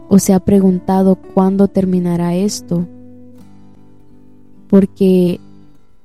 o 0.09 0.19
se 0.19 0.33
ha 0.33 0.39
preguntado 0.39 1.15
cuándo 1.15 1.67
terminará 1.67 2.35
esto, 2.35 2.87
porque 4.69 5.39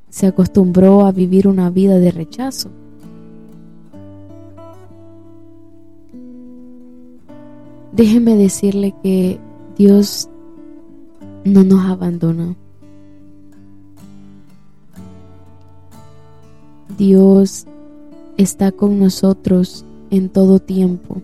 se 0.09 0.27
acostumbró 0.27 1.07
a 1.07 1.13
vivir 1.13 1.49
una 1.49 1.71
vida 1.71 1.99
de 1.99 2.11
rechazo. 2.11 2.71
Déjeme 7.93 8.37
decirle 8.37 8.95
que 9.03 9.39
Dios 9.77 10.29
no 11.45 11.63
nos 11.63 11.85
abandona. 11.91 12.57
Dios 16.97 17.67
está 18.37 18.73
con 18.73 18.99
nosotros 18.99 19.85
en 20.11 20.29
todo 20.29 20.59
tiempo. 20.59 21.21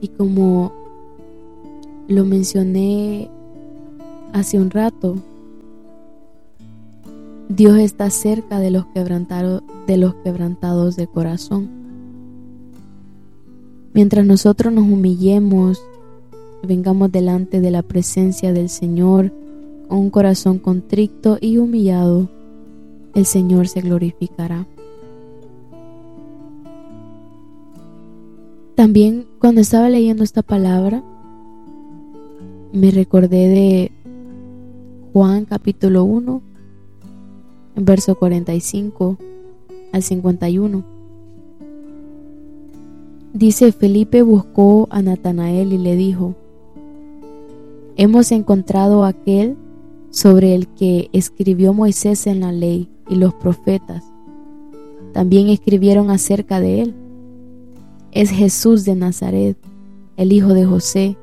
Y 0.00 0.08
como 0.08 0.81
lo 2.08 2.24
mencioné 2.24 3.30
hace 4.32 4.58
un 4.58 4.70
rato. 4.70 5.16
Dios 7.48 7.78
está 7.78 8.08
cerca 8.10 8.58
de 8.58 8.70
los 8.70 8.86
quebrantados 8.86 9.62
de 9.86 9.96
los 9.96 10.14
quebrantados 10.16 10.96
de 10.96 11.06
corazón. 11.06 11.68
Mientras 13.94 14.24
nosotros 14.24 14.72
nos 14.72 14.84
humillemos, 14.84 15.82
vengamos 16.62 17.12
delante 17.12 17.60
de 17.60 17.70
la 17.70 17.82
presencia 17.82 18.52
del 18.52 18.68
Señor 18.68 19.32
con 19.88 19.98
un 19.98 20.10
corazón 20.10 20.58
contrito 20.58 21.36
y 21.40 21.58
humillado, 21.58 22.30
el 23.14 23.26
Señor 23.26 23.68
se 23.68 23.82
glorificará. 23.82 24.66
También 28.74 29.26
cuando 29.38 29.60
estaba 29.60 29.90
leyendo 29.90 30.24
esta 30.24 30.42
palabra, 30.42 31.02
me 32.72 32.90
recordé 32.90 33.48
de 33.48 33.92
Juan 35.12 35.44
capítulo 35.44 36.04
1, 36.04 36.40
verso 37.76 38.14
45 38.14 39.18
al 39.92 40.02
51. 40.02 40.84
Dice, 43.34 43.72
Felipe 43.72 44.22
buscó 44.22 44.88
a 44.90 45.02
Natanael 45.02 45.72
y 45.72 45.78
le 45.78 45.96
dijo, 45.96 46.34
hemos 47.96 48.32
encontrado 48.32 49.04
aquel 49.04 49.56
sobre 50.10 50.54
el 50.54 50.66
que 50.68 51.10
escribió 51.12 51.72
Moisés 51.74 52.26
en 52.26 52.40
la 52.40 52.52
ley 52.52 52.88
y 53.08 53.16
los 53.16 53.34
profetas. 53.34 54.04
También 55.12 55.48
escribieron 55.48 56.10
acerca 56.10 56.60
de 56.60 56.82
él. 56.82 56.94
Es 58.12 58.30
Jesús 58.30 58.84
de 58.84 58.94
Nazaret, 58.94 59.56
el 60.16 60.32
hijo 60.32 60.54
de 60.54 60.64
José. 60.64 61.16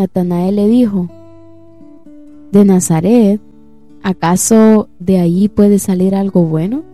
Natanael 0.00 0.56
le 0.56 0.66
dijo, 0.66 1.10
¿de 2.52 2.64
Nazaret? 2.64 3.38
¿Acaso 4.02 4.88
de 4.98 5.18
allí 5.18 5.50
puede 5.50 5.78
salir 5.78 6.14
algo 6.14 6.44
bueno? 6.44 6.84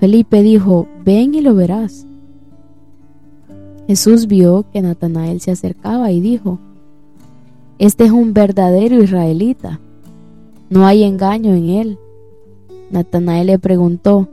Felipe 0.00 0.42
dijo, 0.42 0.88
ven 1.04 1.34
y 1.34 1.42
lo 1.42 1.54
verás. 1.54 2.06
Jesús 3.86 4.26
vio 4.26 4.64
que 4.72 4.80
Natanael 4.80 5.42
se 5.42 5.50
acercaba 5.50 6.10
y 6.12 6.22
dijo, 6.22 6.58
Este 7.78 8.06
es 8.06 8.10
un 8.10 8.32
verdadero 8.32 9.02
israelita, 9.02 9.78
no 10.70 10.86
hay 10.86 11.02
engaño 11.02 11.52
en 11.52 11.68
él. 11.68 11.98
Natanael 12.90 13.48
le 13.48 13.58
preguntó, 13.58 14.30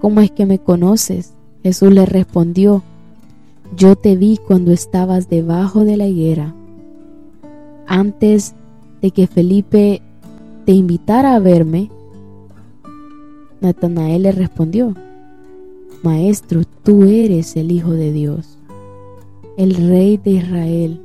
¿cómo 0.00 0.20
es 0.20 0.30
que 0.30 0.46
me 0.46 0.60
conoces? 0.60 1.34
Jesús 1.64 1.92
le 1.92 2.06
respondió, 2.06 2.84
yo 3.76 3.96
te 3.96 4.14
vi 4.14 4.36
cuando 4.36 4.70
estabas 4.70 5.28
debajo 5.28 5.84
de 5.84 5.96
la 5.96 6.06
higuera. 6.06 6.54
Antes 7.86 8.54
de 9.00 9.10
que 9.10 9.26
Felipe 9.26 10.02
te 10.64 10.72
invitara 10.72 11.36
a 11.36 11.38
verme, 11.38 11.90
Natanael 13.60 14.24
le 14.24 14.32
respondió, 14.32 14.94
Maestro, 16.02 16.62
tú 16.82 17.04
eres 17.04 17.56
el 17.56 17.70
Hijo 17.70 17.92
de 17.92 18.12
Dios, 18.12 18.58
el 19.56 19.74
Rey 19.74 20.16
de 20.16 20.30
Israel. 20.30 21.00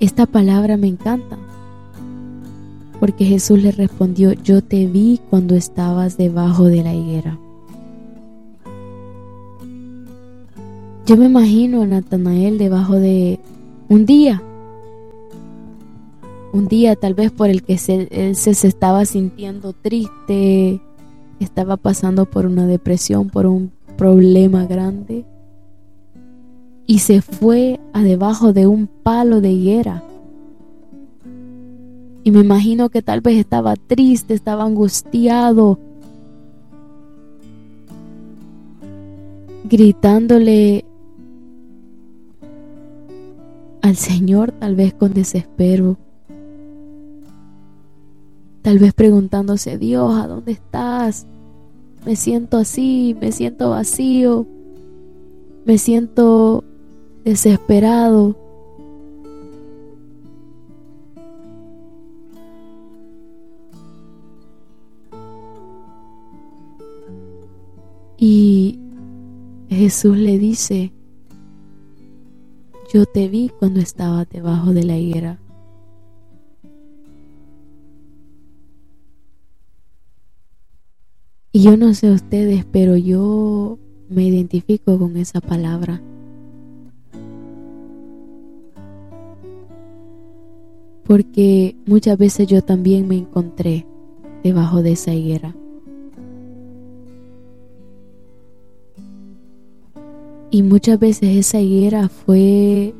Esta 0.00 0.26
palabra 0.26 0.76
me 0.76 0.88
encanta, 0.88 1.38
porque 3.00 3.24
Jesús 3.24 3.62
le 3.62 3.72
respondió, 3.72 4.32
yo 4.32 4.62
te 4.62 4.86
vi 4.86 5.20
cuando 5.30 5.54
estabas 5.54 6.16
debajo 6.16 6.64
de 6.64 6.82
la 6.82 6.94
higuera. 6.94 7.38
Yo 11.08 11.16
me 11.16 11.24
imagino 11.24 11.80
a 11.80 11.86
Natanael 11.86 12.58
debajo 12.58 12.96
de 12.96 13.40
un 13.88 14.04
día, 14.04 14.42
un 16.52 16.68
día 16.68 16.96
tal 16.96 17.14
vez 17.14 17.32
por 17.32 17.48
el 17.48 17.62
que 17.62 17.78
se, 17.78 18.08
él 18.10 18.36
se, 18.36 18.52
se 18.52 18.68
estaba 18.68 19.06
sintiendo 19.06 19.72
triste, 19.72 20.82
estaba 21.40 21.78
pasando 21.78 22.26
por 22.26 22.44
una 22.44 22.66
depresión, 22.66 23.30
por 23.30 23.46
un 23.46 23.72
problema 23.96 24.66
grande, 24.66 25.24
y 26.86 26.98
se 26.98 27.22
fue 27.22 27.80
a 27.94 28.02
debajo 28.02 28.52
de 28.52 28.66
un 28.66 28.86
palo 28.86 29.40
de 29.40 29.50
higuera. 29.50 30.04
Y 32.22 32.30
me 32.32 32.40
imagino 32.40 32.90
que 32.90 33.00
tal 33.00 33.22
vez 33.22 33.38
estaba 33.38 33.76
triste, 33.76 34.34
estaba 34.34 34.64
angustiado, 34.64 35.78
gritándole 39.64 40.84
al 43.88 43.96
Señor 43.96 44.52
tal 44.52 44.76
vez 44.76 44.92
con 44.92 45.14
desespero, 45.14 45.96
tal 48.60 48.78
vez 48.78 48.92
preguntándose, 48.92 49.78
Dios, 49.78 50.14
¿a 50.14 50.26
dónde 50.26 50.52
estás? 50.52 51.26
Me 52.04 52.14
siento 52.14 52.58
así, 52.58 53.16
me 53.18 53.32
siento 53.32 53.70
vacío, 53.70 54.46
me 55.64 55.78
siento 55.78 56.64
desesperado. 57.24 58.36
Y 68.18 68.78
Jesús 69.70 70.18
le 70.18 70.38
dice, 70.38 70.92
yo 72.92 73.04
te 73.04 73.28
vi 73.28 73.50
cuando 73.50 73.80
estaba 73.80 74.24
debajo 74.24 74.72
de 74.72 74.82
la 74.82 74.96
higuera. 74.96 75.38
Y 81.52 81.62
yo 81.62 81.76
no 81.76 81.92
sé 81.92 82.10
ustedes, 82.10 82.64
pero 82.64 82.96
yo 82.96 83.78
me 84.08 84.24
identifico 84.24 84.98
con 84.98 85.16
esa 85.16 85.40
palabra. 85.40 86.00
Porque 91.04 91.76
muchas 91.86 92.16
veces 92.18 92.46
yo 92.46 92.62
también 92.62 93.08
me 93.08 93.16
encontré 93.16 93.86
debajo 94.42 94.82
de 94.82 94.92
esa 94.92 95.12
higuera. 95.12 95.54
Y 100.50 100.62
muchas 100.62 100.98
veces 100.98 101.36
esa 101.36 101.60
higuera 101.60 102.08
fue 102.08 102.94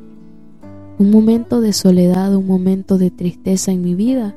un 0.99 1.11
momento 1.11 1.61
de 1.61 1.73
soledad, 1.73 2.35
un 2.35 2.45
momento 2.45 2.97
de 2.97 3.09
tristeza 3.09 3.71
en 3.71 3.81
mi 3.81 3.95
vida. 3.95 4.35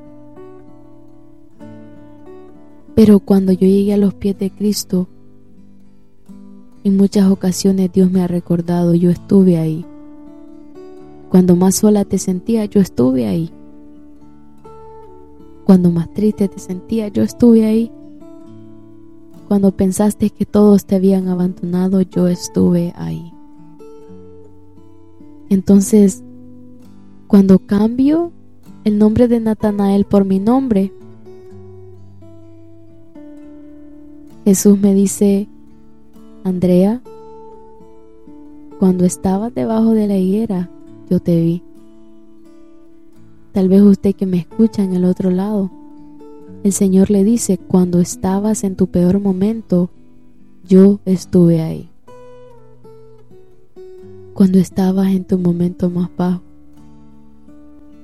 Pero 2.94 3.20
cuando 3.20 3.52
yo 3.52 3.66
llegué 3.66 3.94
a 3.94 3.98
los 3.98 4.14
pies 4.14 4.38
de 4.38 4.50
Cristo, 4.50 5.08
en 6.84 6.96
muchas 6.96 7.30
ocasiones 7.30 7.92
Dios 7.92 8.10
me 8.10 8.22
ha 8.22 8.28
recordado, 8.28 8.94
yo 8.94 9.10
estuve 9.10 9.58
ahí. 9.58 9.84
Cuando 11.28 11.56
más 11.56 11.76
sola 11.76 12.04
te 12.04 12.18
sentía, 12.18 12.64
yo 12.64 12.80
estuve 12.80 13.26
ahí. 13.26 13.50
Cuando 15.64 15.90
más 15.90 16.12
triste 16.12 16.48
te 16.48 16.58
sentía, 16.58 17.08
yo 17.08 17.22
estuve 17.22 17.64
ahí. 17.66 17.90
Cuando 19.52 19.70
pensaste 19.70 20.30
que 20.30 20.46
todos 20.46 20.86
te 20.86 20.94
habían 20.94 21.28
abandonado, 21.28 22.00
yo 22.00 22.26
estuve 22.26 22.94
ahí. 22.96 23.34
Entonces, 25.50 26.22
cuando 27.26 27.58
cambio 27.58 28.32
el 28.84 28.96
nombre 28.96 29.28
de 29.28 29.40
Natanael 29.40 30.06
por 30.06 30.24
mi 30.24 30.38
nombre, 30.38 30.90
Jesús 34.46 34.80
me 34.80 34.94
dice, 34.94 35.46
Andrea, 36.44 37.02
cuando 38.78 39.04
estabas 39.04 39.54
debajo 39.54 39.90
de 39.90 40.06
la 40.06 40.16
higuera, 40.16 40.70
yo 41.10 41.20
te 41.20 41.38
vi. 41.38 41.62
Tal 43.52 43.68
vez 43.68 43.82
usted 43.82 44.14
que 44.14 44.24
me 44.24 44.38
escucha 44.38 44.82
en 44.82 44.94
el 44.94 45.04
otro 45.04 45.30
lado 45.30 45.81
el 46.64 46.72
Señor 46.72 47.10
le 47.10 47.24
dice, 47.24 47.58
cuando 47.58 47.98
estabas 47.98 48.62
en 48.62 48.76
tu 48.76 48.86
peor 48.86 49.18
momento, 49.18 49.90
yo 50.64 51.00
estuve 51.04 51.60
ahí. 51.60 51.88
Cuando 54.34 54.58
estabas 54.58 55.08
en 55.08 55.24
tu 55.24 55.38
momento 55.38 55.90
más 55.90 56.08
bajo, 56.16 56.42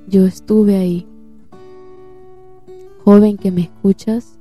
yo 0.09 0.25
estuve 0.25 0.77
ahí. 0.77 1.07
Joven 3.05 3.37
que 3.37 3.51
me 3.51 3.63
escuchas, 3.63 4.39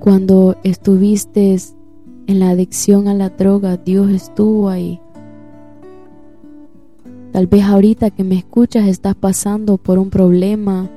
cuando 0.00 0.56
estuviste 0.64 1.56
en 2.26 2.40
la 2.40 2.50
adicción 2.50 3.08
a 3.08 3.14
la 3.14 3.30
droga, 3.30 3.76
Dios 3.76 4.10
estuvo 4.10 4.68
ahí. 4.68 5.00
Tal 7.32 7.46
vez 7.46 7.64
ahorita 7.64 8.10
que 8.10 8.24
me 8.24 8.36
escuchas 8.36 8.86
estás 8.86 9.14
pasando 9.14 9.78
por 9.78 9.98
un 9.98 10.10
problema, 10.10 10.90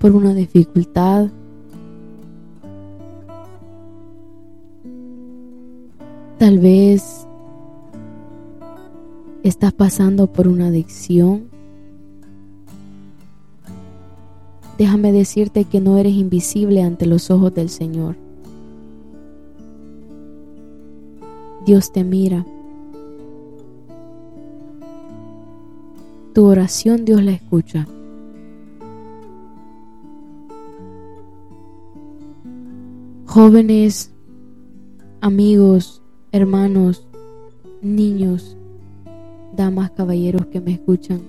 por 0.00 0.12
una 0.12 0.32
dificultad. 0.32 1.28
Tal 6.38 6.58
vez 6.58 7.26
estás 9.42 9.74
pasando 9.74 10.26
por 10.26 10.48
una 10.48 10.68
adicción. 10.68 11.50
Déjame 14.78 15.12
decirte 15.12 15.66
que 15.66 15.80
no 15.80 15.98
eres 15.98 16.14
invisible 16.14 16.82
ante 16.82 17.04
los 17.04 17.30
ojos 17.30 17.54
del 17.54 17.68
Señor. 17.68 18.16
Dios 21.66 21.92
te 21.92 22.04
mira. 22.04 22.46
Tu 26.32 26.46
oración 26.46 27.04
Dios 27.04 27.22
la 27.22 27.32
escucha. 27.32 27.86
Jóvenes, 33.30 34.10
amigos, 35.20 36.02
hermanos, 36.32 37.06
niños, 37.80 38.56
damas, 39.54 39.92
caballeros 39.92 40.46
que 40.46 40.60
me 40.60 40.72
escuchan. 40.72 41.20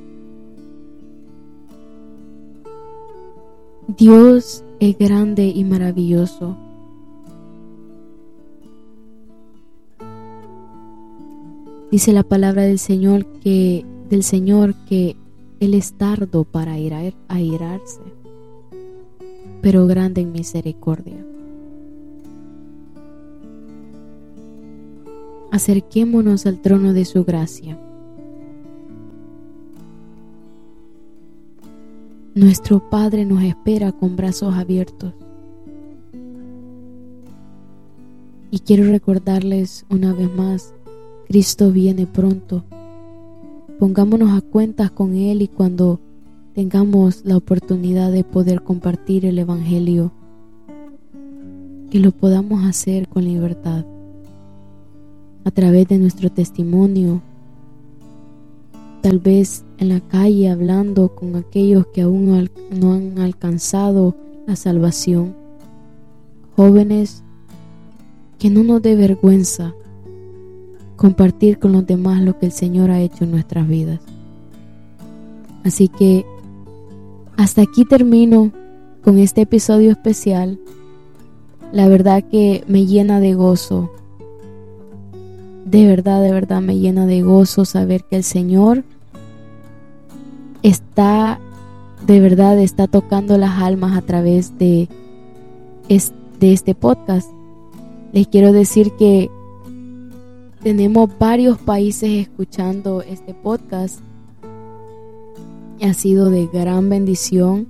Dios 3.87 4.63
es 4.79 4.97
grande 4.97 5.45
y 5.45 5.63
maravilloso. 5.63 6.57
Dice 11.91 12.13
la 12.13 12.23
palabra 12.23 12.63
del 12.63 12.79
Señor 12.79 13.27
que 13.43 13.85
del 14.09 14.23
Señor 14.23 14.73
que 14.87 15.17
él 15.59 15.75
es 15.75 15.93
tardo 15.93 16.45
para 16.45 16.73
airarse, 16.73 18.01
pero 19.61 19.85
grande 19.85 20.21
en 20.21 20.31
misericordia. 20.31 21.30
Acerquémonos 25.51 26.45
al 26.45 26.61
trono 26.61 26.93
de 26.93 27.05
su 27.05 27.23
gracia. 27.23 27.77
Nuestro 32.33 32.89
Padre 32.89 33.25
nos 33.25 33.43
espera 33.43 33.91
con 33.91 34.15
brazos 34.15 34.55
abiertos. 34.55 35.13
Y 38.49 38.59
quiero 38.59 38.85
recordarles 38.85 39.85
una 39.89 40.13
vez 40.13 40.33
más, 40.33 40.73
Cristo 41.27 41.71
viene 41.71 42.07
pronto. 42.07 42.63
Pongámonos 43.79 44.31
a 44.31 44.41
cuentas 44.41 44.91
con 44.91 45.15
Él 45.15 45.41
y 45.41 45.47
cuando 45.49 45.99
tengamos 46.53 47.25
la 47.25 47.35
oportunidad 47.35 48.11
de 48.11 48.23
poder 48.23 48.63
compartir 48.63 49.25
el 49.25 49.39
Evangelio, 49.39 50.11
que 51.89 51.99
lo 51.99 52.11
podamos 52.11 52.65
hacer 52.65 53.09
con 53.09 53.25
libertad, 53.25 53.85
a 55.43 55.51
través 55.51 55.87
de 55.87 55.97
nuestro 55.97 56.29
testimonio, 56.29 57.21
tal 59.01 59.19
vez 59.19 59.63
en 59.77 59.89
la 59.89 59.99
calle 59.99 60.49
hablando 60.49 61.15
con 61.15 61.35
aquellos 61.35 61.87
que 61.87 62.01
aún 62.01 62.49
no 62.71 62.93
han 62.93 63.19
alcanzado 63.19 64.15
la 64.47 64.55
salvación, 64.55 65.35
jóvenes 66.55 67.23
que 68.37 68.49
no 68.49 68.63
nos 68.63 68.81
dé 68.81 68.95
vergüenza 68.95 69.73
compartir 70.95 71.57
con 71.57 71.71
los 71.71 71.85
demás 71.87 72.21
lo 72.21 72.37
que 72.37 72.45
el 72.45 72.51
Señor 72.51 72.91
ha 72.91 73.01
hecho 73.01 73.23
en 73.23 73.31
nuestras 73.31 73.67
vidas. 73.67 73.99
Así 75.63 75.87
que 75.87 76.25
hasta 77.37 77.63
aquí 77.63 77.85
termino 77.85 78.51
con 79.03 79.17
este 79.17 79.41
episodio 79.41 79.91
especial. 79.91 80.59
La 81.71 81.87
verdad 81.87 82.23
que 82.23 82.63
me 82.67 82.85
llena 82.85 83.19
de 83.19 83.33
gozo. 83.33 83.91
De 85.65 85.85
verdad, 85.87 86.21
de 86.21 86.31
verdad 86.31 86.61
me 86.61 86.77
llena 86.77 87.05
de 87.05 87.21
gozo 87.21 87.65
saber 87.65 88.03
que 88.03 88.15
el 88.15 88.23
Señor 88.23 88.83
está, 90.63 91.39
de 92.05 92.19
verdad, 92.19 92.59
está 92.59 92.87
tocando 92.87 93.37
las 93.37 93.61
almas 93.61 93.97
a 93.97 94.01
través 94.01 94.57
de, 94.57 94.89
de 95.87 96.53
este 96.53 96.75
podcast. 96.75 97.29
Les 98.11 98.27
quiero 98.27 98.51
decir 98.51 98.91
que 98.97 99.29
tenemos 100.61 101.09
varios 101.17 101.57
países 101.57 102.09
escuchando 102.27 103.01
este 103.01 103.33
podcast. 103.33 103.99
Ha 105.81 105.93
sido 105.93 106.29
de 106.29 106.47
gran 106.47 106.89
bendición 106.89 107.67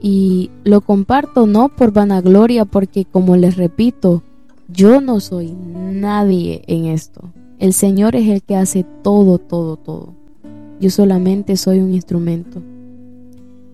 y 0.00 0.50
lo 0.64 0.80
comparto 0.80 1.46
no 1.46 1.68
por 1.68 1.92
vanagloria, 1.92 2.64
porque 2.64 3.04
como 3.04 3.36
les 3.36 3.56
repito, 3.56 4.22
yo 4.68 5.00
no 5.00 5.20
soy 5.20 5.52
nadie 5.52 6.62
en 6.66 6.86
esto. 6.86 7.32
El 7.58 7.72
Señor 7.72 8.16
es 8.16 8.28
el 8.28 8.42
que 8.42 8.56
hace 8.56 8.84
todo, 9.02 9.38
todo, 9.38 9.76
todo. 9.76 10.14
Yo 10.80 10.90
solamente 10.90 11.56
soy 11.56 11.80
un 11.80 11.94
instrumento. 11.94 12.62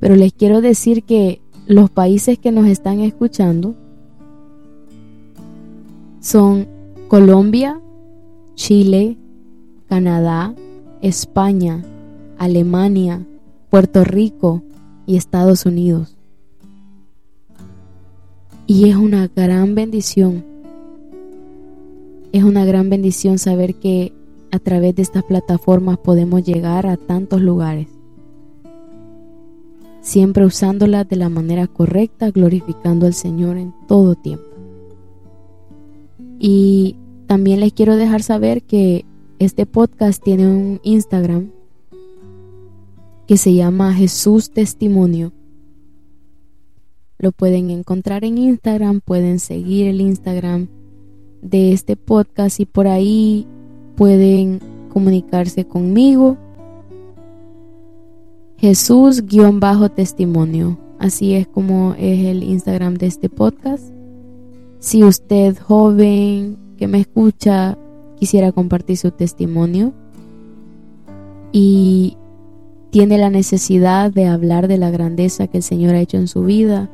Pero 0.00 0.16
les 0.16 0.32
quiero 0.32 0.60
decir 0.60 1.04
que 1.04 1.40
los 1.66 1.90
países 1.90 2.38
que 2.38 2.52
nos 2.52 2.66
están 2.66 3.00
escuchando 3.00 3.74
son 6.20 6.68
Colombia, 7.08 7.80
Chile, 8.54 9.16
Canadá, 9.88 10.54
España, 11.00 11.82
Alemania, 12.38 13.26
Puerto 13.70 14.04
Rico 14.04 14.62
y 15.06 15.16
Estados 15.16 15.66
Unidos. 15.66 16.16
Y 18.66 18.88
es 18.88 18.96
una 18.96 19.28
gran 19.28 19.74
bendición. 19.74 20.51
Es 22.32 22.44
una 22.44 22.64
gran 22.64 22.88
bendición 22.88 23.38
saber 23.38 23.74
que 23.74 24.14
a 24.50 24.58
través 24.58 24.96
de 24.96 25.02
estas 25.02 25.22
plataformas 25.22 25.98
podemos 25.98 26.42
llegar 26.42 26.86
a 26.86 26.96
tantos 26.96 27.42
lugares. 27.42 27.88
Siempre 30.00 30.46
usándolas 30.46 31.06
de 31.06 31.16
la 31.16 31.28
manera 31.28 31.66
correcta, 31.66 32.30
glorificando 32.30 33.06
al 33.06 33.12
Señor 33.12 33.58
en 33.58 33.74
todo 33.86 34.14
tiempo. 34.14 34.44
Y 36.38 36.96
también 37.26 37.60
les 37.60 37.74
quiero 37.74 37.96
dejar 37.96 38.22
saber 38.22 38.62
que 38.62 39.04
este 39.38 39.66
podcast 39.66 40.22
tiene 40.22 40.48
un 40.48 40.80
Instagram 40.82 41.50
que 43.26 43.36
se 43.36 43.52
llama 43.52 43.92
Jesús 43.92 44.50
Testimonio. 44.50 45.32
Lo 47.18 47.30
pueden 47.30 47.70
encontrar 47.70 48.24
en 48.24 48.38
Instagram, 48.38 49.00
pueden 49.00 49.38
seguir 49.38 49.86
el 49.86 50.00
Instagram 50.00 50.68
de 51.42 51.72
este 51.72 51.96
podcast 51.96 52.60
y 52.60 52.66
por 52.66 52.86
ahí 52.86 53.48
pueden 53.96 54.60
comunicarse 54.92 55.66
conmigo. 55.66 56.36
Jesús-testimonio. 58.58 60.78
Así 60.98 61.34
es 61.34 61.48
como 61.48 61.94
es 61.98 62.24
el 62.24 62.44
Instagram 62.44 62.94
de 62.94 63.08
este 63.08 63.28
podcast. 63.28 63.92
Si 64.78 65.02
usted 65.02 65.58
joven 65.58 66.56
que 66.76 66.86
me 66.86 67.00
escucha 67.00 67.76
quisiera 68.16 68.52
compartir 68.52 68.96
su 68.96 69.10
testimonio 69.10 69.92
y 71.50 72.16
tiene 72.90 73.18
la 73.18 73.30
necesidad 73.30 74.12
de 74.12 74.26
hablar 74.26 74.68
de 74.68 74.78
la 74.78 74.90
grandeza 74.90 75.48
que 75.48 75.56
el 75.56 75.64
Señor 75.64 75.94
ha 75.94 76.00
hecho 76.00 76.18
en 76.18 76.28
su 76.28 76.44
vida, 76.44 76.88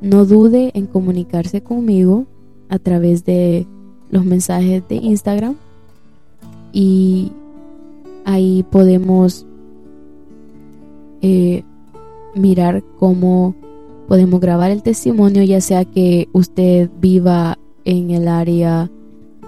no 0.00 0.26
dude 0.26 0.70
en 0.74 0.86
comunicarse 0.86 1.62
conmigo 1.62 2.26
a 2.68 2.78
través 2.78 3.24
de 3.24 3.66
los 4.10 4.24
mensajes 4.24 4.82
de 4.88 4.96
Instagram 4.96 5.56
y 6.72 7.32
ahí 8.24 8.64
podemos 8.70 9.46
eh, 11.22 11.64
mirar 12.34 12.82
cómo 12.98 13.54
podemos 14.08 14.40
grabar 14.40 14.70
el 14.70 14.82
testimonio, 14.82 15.42
ya 15.42 15.60
sea 15.60 15.84
que 15.84 16.28
usted 16.32 16.90
viva 17.00 17.58
en 17.84 18.10
el 18.10 18.28
área 18.28 18.90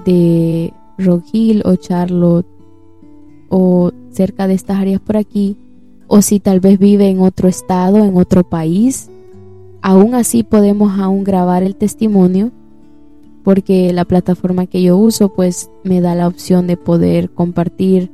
de 0.05 0.73
Rock 0.99 1.25
Hill 1.33 1.63
o 1.65 1.77
Charlotte 1.77 2.47
o 3.49 3.93
cerca 4.11 4.47
de 4.47 4.55
estas 4.55 4.79
áreas 4.79 5.01
por 5.01 5.17
aquí, 5.17 5.57
o 6.07 6.23
si 6.23 6.41
tal 6.41 6.61
vez 6.61 6.79
vive 6.79 7.09
en 7.09 7.21
otro 7.21 7.49
estado, 7.49 7.99
en 7.99 8.17
otro 8.17 8.45
país, 8.45 9.11
aún 9.81 10.15
así 10.15 10.43
podemos 10.43 10.99
aún 10.99 11.25
grabar 11.25 11.63
el 11.63 11.77
testimonio 11.77 12.51
porque 13.43 13.93
la 13.93 14.05
plataforma 14.05 14.67
que 14.67 14.83
yo 14.83 14.97
uso 14.97 15.31
pues 15.31 15.71
me 15.85 16.01
da 16.01 16.15
la 16.15 16.29
opción 16.29 16.67
de 16.67 16.77
poder 16.77 17.31
compartir 17.31 18.11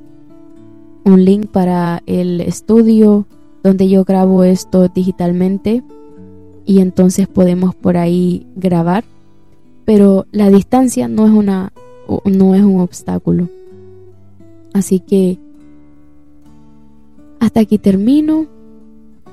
un 1.04 1.24
link 1.24 1.46
para 1.46 2.02
el 2.06 2.40
estudio 2.40 3.26
donde 3.62 3.88
yo 3.88 4.04
grabo 4.04 4.44
esto 4.44 4.88
digitalmente 4.88 5.82
y 6.64 6.80
entonces 6.80 7.28
podemos 7.28 7.74
por 7.74 7.96
ahí 7.96 8.46
grabar 8.56 9.04
pero 9.84 10.26
la 10.32 10.50
distancia 10.50 11.08
no 11.08 11.26
es 11.26 11.32
una 11.32 11.72
no 12.24 12.54
es 12.54 12.62
un 12.62 12.80
obstáculo. 12.80 13.48
Así 14.72 15.00
que 15.00 15.38
hasta 17.40 17.60
aquí 17.60 17.78
termino. 17.78 18.46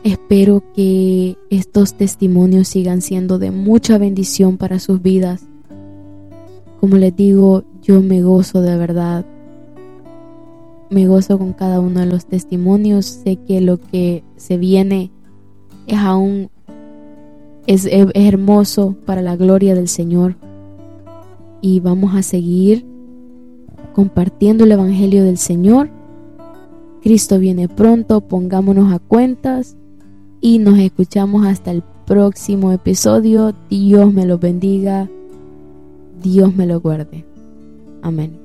Espero 0.03 0.63
que 0.75 1.35
estos 1.49 1.95
testimonios 1.95 2.67
sigan 2.67 3.01
siendo 3.01 3.39
de 3.39 3.49
mucha 3.49 3.97
bendición 3.97 4.57
para 4.57 4.79
sus 4.79 5.01
vidas. 5.01 5.45
Como 6.85 6.97
les 6.97 7.15
digo, 7.15 7.63
yo 7.81 8.03
me 8.03 8.21
gozo 8.21 8.61
de 8.61 8.77
verdad. 8.77 9.25
Me 10.91 11.07
gozo 11.07 11.39
con 11.39 11.53
cada 11.53 11.79
uno 11.79 12.01
de 12.01 12.05
los 12.05 12.27
testimonios. 12.27 13.07
Sé 13.07 13.37
que 13.37 13.59
lo 13.59 13.79
que 13.79 14.23
se 14.35 14.59
viene 14.59 15.09
es 15.87 15.97
aún 15.97 16.51
es, 17.65 17.89
hermoso 17.89 18.95
para 19.03 19.23
la 19.23 19.35
gloria 19.35 19.73
del 19.73 19.87
Señor 19.87 20.35
y 21.59 21.79
vamos 21.79 22.13
a 22.13 22.21
seguir 22.21 22.85
compartiendo 23.95 24.65
el 24.65 24.71
Evangelio 24.73 25.23
del 25.23 25.39
Señor. 25.39 25.89
Cristo 27.01 27.39
viene 27.39 27.67
pronto, 27.67 28.21
pongámonos 28.21 28.93
a 28.93 28.99
cuentas 28.99 29.75
y 30.39 30.59
nos 30.59 30.77
escuchamos 30.77 31.47
hasta 31.47 31.71
el 31.71 31.81
próximo 32.05 32.71
episodio. 32.71 33.55
Dios 33.71 34.13
me 34.13 34.27
lo 34.27 34.37
bendiga, 34.37 35.09
Dios 36.21 36.53
me 36.55 36.65
lo 36.65 36.79
guarde. 36.79 37.25
Amén. 38.01 38.39